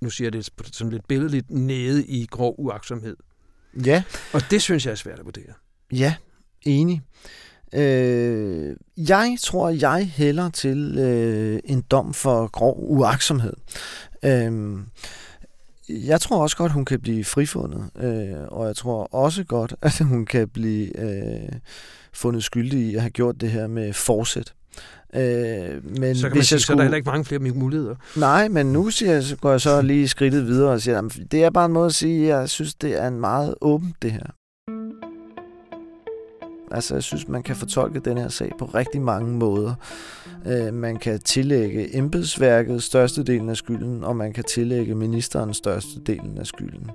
nu 0.00 0.10
siger 0.10 0.26
jeg 0.26 0.32
det 0.32 0.50
sådan 0.72 0.90
lidt 0.92 1.08
billedligt, 1.08 1.50
nede 1.50 2.06
i 2.06 2.26
grov 2.30 2.54
uaksomhed. 2.58 3.16
Ja. 3.84 4.02
Og 4.32 4.40
det 4.50 4.62
synes 4.62 4.86
jeg 4.86 4.92
er 4.92 4.96
svært 4.96 5.18
at 5.18 5.24
vurdere. 5.24 5.52
Ja, 5.92 6.14
enig. 6.62 7.02
Øh, 7.74 8.76
jeg 8.96 9.36
tror, 9.40 9.68
jeg 9.68 10.10
hælder 10.14 10.50
til 10.50 10.98
øh, 10.98 11.60
en 11.64 11.80
dom 11.80 12.14
for 12.14 12.46
grov 12.46 12.76
uaksomhed. 12.78 13.52
Øh, 14.22 14.78
jeg 15.88 16.20
tror 16.20 16.42
også 16.42 16.56
godt, 16.56 16.72
hun 16.72 16.84
kan 16.84 17.00
blive 17.00 17.24
frifundet, 17.24 17.90
øh, 17.96 18.42
og 18.48 18.66
jeg 18.66 18.76
tror 18.76 19.14
også 19.14 19.44
godt, 19.44 19.74
at 19.82 19.98
hun 19.98 20.26
kan 20.26 20.48
blive 20.48 21.00
øh, 21.00 21.52
fundet 22.12 22.44
skyldig 22.44 22.80
i 22.80 22.94
at 22.94 23.00
have 23.00 23.10
gjort 23.10 23.40
det 23.40 23.50
her 23.50 23.66
med 23.66 23.92
forsæt. 23.92 24.54
Øh, 25.14 25.20
men 25.22 25.24
så 25.24 25.78
kan 25.94 26.02
hvis 26.02 26.20
man 26.20 26.20
sige, 26.20 26.32
jeg 26.32 26.44
skulle... 26.44 26.60
så 26.60 26.72
er 26.72 26.76
der 26.76 26.82
heller 26.82 26.96
ikke 26.96 27.10
mange 27.10 27.24
flere 27.24 27.40
muligheder. 27.40 27.94
Nej, 28.16 28.48
men 28.48 28.66
nu 28.66 28.90
siger 28.90 29.12
jeg, 29.12 29.22
så 29.22 29.36
går 29.36 29.50
jeg 29.50 29.60
så 29.60 29.82
lige 29.82 30.08
skridtet 30.08 30.46
videre 30.46 30.70
og 30.70 30.80
siger, 30.80 30.98
at 30.98 31.18
det 31.30 31.44
er 31.44 31.50
bare 31.50 31.66
en 31.66 31.72
måde 31.72 31.86
at 31.86 31.94
sige, 31.94 32.32
at 32.32 32.40
jeg 32.40 32.48
synes, 32.48 32.74
det 32.74 33.02
er 33.02 33.08
en 33.08 33.20
meget 33.20 33.54
åbent 33.60 34.02
det 34.02 34.12
her. 34.12 34.26
Altså, 36.72 36.94
jeg 36.94 37.02
synes, 37.02 37.28
man 37.28 37.42
kan 37.42 37.56
fortolke 37.56 38.00
den 38.00 38.18
her 38.18 38.28
sag 38.28 38.52
på 38.58 38.64
rigtig 38.64 39.02
mange 39.02 39.32
måder. 39.32 39.74
Øh, 40.46 40.74
man 40.74 40.96
kan 40.96 41.20
tillægge 41.20 41.96
embedsværket 41.96 42.82
størstedelen 42.82 43.48
af 43.48 43.56
skylden, 43.56 44.04
og 44.04 44.16
man 44.16 44.32
kan 44.32 44.44
tillægge 44.44 44.94
ministeren 44.94 45.54
størstedelen 45.54 46.38
af 46.38 46.46
skylden. 46.46 46.90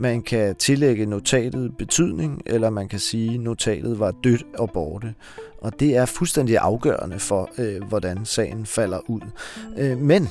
Man 0.00 0.22
kan 0.22 0.56
tillægge 0.56 1.06
notatet 1.06 1.76
betydning, 1.78 2.42
eller 2.46 2.70
man 2.70 2.88
kan 2.88 2.98
sige, 2.98 3.34
at 3.34 3.40
notatet 3.40 3.98
var 3.98 4.14
dødt 4.24 4.46
og 4.58 4.70
borte. 4.70 5.14
Og 5.62 5.80
det 5.80 5.96
er 5.96 6.06
fuldstændig 6.06 6.58
afgørende 6.58 7.18
for, 7.18 7.50
øh, 7.58 7.82
hvordan 7.82 8.24
sagen 8.24 8.66
falder 8.66 9.10
ud. 9.10 9.20
Øh, 9.78 9.98
men 9.98 10.28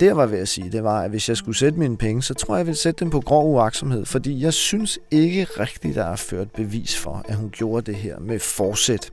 det 0.00 0.06
jeg 0.06 0.16
var 0.16 0.26
ved 0.26 0.38
at 0.38 0.48
sige, 0.48 0.72
det 0.72 0.84
var, 0.84 1.02
at 1.02 1.10
hvis 1.10 1.28
jeg 1.28 1.36
skulle 1.36 1.58
sætte 1.58 1.78
mine 1.78 1.96
penge, 1.96 2.22
så 2.22 2.34
tror 2.34 2.54
jeg, 2.54 2.58
jeg 2.58 2.66
ville 2.66 2.78
sætte 2.78 3.00
dem 3.00 3.10
på 3.10 3.20
grov 3.20 3.54
uaksomhed, 3.54 4.04
fordi 4.06 4.42
jeg 4.42 4.52
synes 4.52 4.98
ikke 5.10 5.44
rigtigt, 5.44 5.94
der 5.94 6.04
er 6.04 6.16
ført 6.16 6.50
bevis 6.50 6.96
for, 6.96 7.24
at 7.28 7.34
hun 7.34 7.50
gjorde 7.50 7.92
det 7.92 7.94
her 7.94 8.18
med 8.18 8.38
forsæt. 8.38 9.12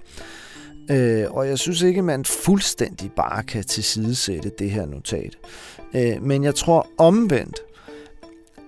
Øh, 0.92 1.26
og 1.30 1.48
jeg 1.48 1.60
synes 1.60 1.82
ikke, 1.82 2.02
man 2.02 2.26
fuldstændig 2.26 3.12
bare 3.12 3.44
kan 3.44 3.64
tilsidesætte 3.64 4.52
det 4.60 4.72
her 4.72 4.86
notat. 4.86 5.38
Øh, 5.96 6.24
men 6.24 6.44
jeg 6.44 6.56
tror 6.56 6.88
omvendt, 6.98 7.60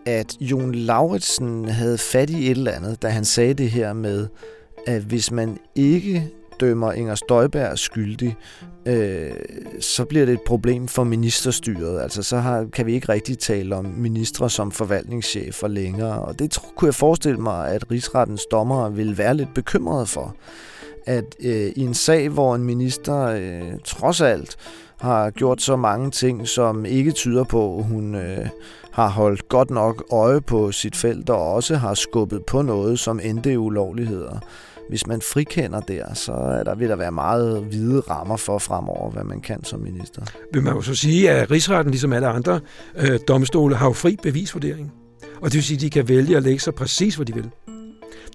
at 0.06 0.36
Jon 0.42 0.76
Lauritsen 0.76 1.66
havde 1.66 1.98
fat 1.98 2.30
i 2.30 2.46
et 2.46 2.58
eller 2.58 2.72
andet, 2.72 3.02
da 3.02 3.08
han 3.08 3.26
sagde 3.26 3.54
det 3.54 3.72
her 3.72 3.94
med, 3.94 4.28
at 4.88 5.02
hvis 5.02 5.32
man 5.32 5.58
ikke 5.76 6.30
dømmer 6.64 6.92
Inger 6.92 7.16
Støjberg 7.16 7.80
skyldig, 7.80 8.36
øh, 8.86 9.32
så 9.80 10.06
bliver 10.06 10.26
det 10.26 10.34
et 10.34 10.42
problem 10.48 10.88
for 10.88 11.04
ministerstyret. 11.04 12.02
Altså 12.02 12.24
så 12.24 12.38
har, 12.38 12.66
kan 12.74 12.86
vi 12.86 12.94
ikke 12.94 13.10
rigtig 13.10 13.40
tale 13.40 13.76
om 13.76 13.86
ministre 13.86 14.50
som 14.50 14.72
forvaltningschefer 14.72 15.68
længere, 15.68 16.20
og 16.20 16.40
det 16.40 16.58
kunne 16.76 16.88
jeg 16.88 16.96
forestille 16.96 17.40
mig, 17.40 17.68
at 17.68 17.92
rigsrettens 17.92 18.46
dommer 18.52 18.90
vil 18.90 19.18
være 19.18 19.38
lidt 19.38 19.54
bekymrede 19.56 20.06
for. 20.06 20.36
At 21.06 21.36
øh, 21.40 21.72
i 21.76 21.82
en 21.82 21.94
sag, 21.94 22.30
hvor 22.30 22.56
en 22.56 22.64
minister 22.64 23.26
øh, 23.26 23.80
trods 23.86 24.22
alt 24.22 24.58
har 24.98 25.30
gjort 25.30 25.62
så 25.62 25.76
mange 25.76 26.12
ting, 26.12 26.48
som 26.48 26.86
ikke 26.86 27.12
tyder 27.12 27.44
på, 27.44 27.78
at 27.78 27.84
hun 27.84 28.16
øh, 28.16 28.48
har 28.92 29.10
holdt 29.10 29.50
godt 29.50 29.70
nok 29.70 30.04
øje 30.12 30.42
på 30.42 30.72
sit 30.72 30.96
felt, 30.96 31.30
og 31.30 31.54
også 31.54 31.76
har 31.76 31.94
skubbet 31.94 32.46
på 32.46 32.62
noget, 32.62 33.00
som 33.00 33.20
endte 33.24 33.52
i 33.52 33.58
ulovligheder, 33.58 34.40
hvis 34.90 35.08
man 35.08 35.22
frikender 35.22 35.80
der, 35.80 36.14
så 36.14 36.32
er 36.32 36.64
der, 36.64 36.76
vil 36.76 36.90
der 36.90 36.96
være 36.96 37.12
meget 37.12 37.64
hvide 37.64 38.00
rammer 38.00 38.38
for 38.38 38.58
fremover, 38.58 39.12
hvad 39.12 39.24
man 39.24 39.42
kan 39.42 39.64
som 39.64 39.80
minister. 39.80 40.22
Vil 40.54 40.64
man 40.64 40.74
jo 40.74 40.82
så 40.82 40.96
sige, 40.96 41.32
at 41.32 41.52
rigsretten, 41.52 41.92
ligesom 41.92 42.14
alle 42.14 42.28
andre 42.28 42.60
øh, 42.96 43.20
domstole, 43.28 43.76
har 43.76 43.88
jo 43.88 43.94
fri 43.94 44.18
bevisvurdering. 44.24 44.94
Og 45.42 45.44
det 45.44 45.54
vil 45.54 45.64
sige, 45.64 45.78
at 45.78 45.82
de 45.82 45.90
kan 45.90 46.08
vælge 46.08 46.38
at 46.38 46.44
lægge 46.44 46.60
sig 46.60 46.76
præcis, 46.76 47.16
hvor 47.16 47.26
de 47.26 47.34
vil. 47.34 47.50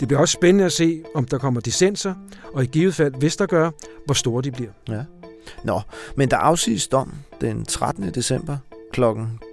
Det 0.00 0.08
bliver 0.08 0.20
også 0.20 0.32
spændende 0.32 0.64
at 0.64 0.72
se, 0.72 1.02
om 1.14 1.24
der 1.24 1.38
kommer 1.38 1.60
dissenser, 1.60 2.14
og 2.54 2.62
i 2.62 2.66
givet 2.66 2.94
fald, 2.94 3.14
hvis 3.14 3.36
der 3.36 3.46
gør, 3.46 3.70
hvor 4.04 4.14
store 4.14 4.42
de 4.42 4.50
bliver. 4.50 4.70
Ja. 4.88 5.02
Nå, 5.64 5.80
men 6.16 6.30
der 6.30 6.36
afsiges 6.36 6.88
dom 6.88 7.14
den 7.40 7.64
13. 7.64 8.10
december 8.14 8.56
kl. 8.92 9.02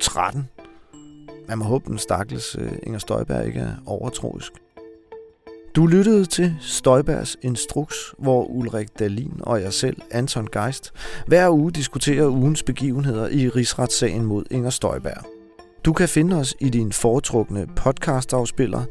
13. 0.02 0.50
Man 1.48 1.58
må 1.58 1.66
håbe, 1.66 1.86
den 1.90 1.98
stakkels 1.98 2.56
øh, 2.60 2.72
Inger 2.84 3.00
Støjberg 3.00 3.46
ikke 3.46 3.60
er 3.60 3.76
overtroisk. 3.86 4.52
Du 5.76 5.88
lyttede 5.88 6.26
til 6.26 6.56
Støjbergs 6.60 7.38
Instruks, 7.42 7.96
hvor 8.18 8.46
Ulrik 8.46 9.00
Dalin 9.00 9.34
og 9.40 9.62
jeg 9.62 9.74
selv, 9.74 9.98
Anton 10.12 10.48
Geist, 10.52 10.94
hver 11.28 11.50
uge 11.50 11.72
diskuterer 11.72 12.28
ugens 12.28 12.64
begivenheder 12.64 13.28
i 13.28 13.50
rigsretssagen 13.50 14.26
mod 14.26 14.44
Inger 14.52 14.70
Støjberg. 14.70 15.26
Du 15.86 15.94
kan 15.94 16.10
finde 16.10 16.36
os 16.36 16.56
i 16.60 16.70
din 16.70 16.92
foretrukne 16.92 17.68
podcastafspiller. 17.76 18.84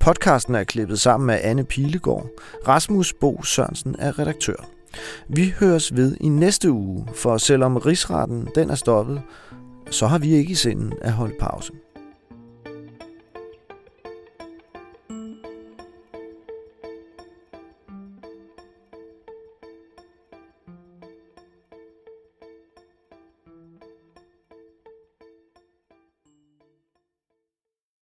Podcasten 0.00 0.54
er 0.54 0.64
klippet 0.64 1.00
sammen 1.00 1.30
af 1.30 1.40
Anne 1.42 1.64
Pilegaard. 1.64 2.26
Rasmus 2.68 3.12
Bo 3.12 3.42
Sørensen 3.42 3.96
er 3.98 4.18
redaktør. 4.18 4.68
Vi 5.28 5.54
høres 5.60 5.96
ved 5.96 6.16
i 6.20 6.28
næste 6.28 6.70
uge, 6.72 7.06
for 7.14 7.36
selvom 7.36 7.76
rigsretten 7.76 8.48
den 8.54 8.70
er 8.70 8.74
stoppet, 8.74 9.22
så 9.90 10.06
har 10.06 10.18
vi 10.18 10.32
ikke 10.32 10.50
i 10.50 10.54
sinden 10.54 10.92
at 11.02 11.12
holde 11.12 11.34
pause. 11.40 11.72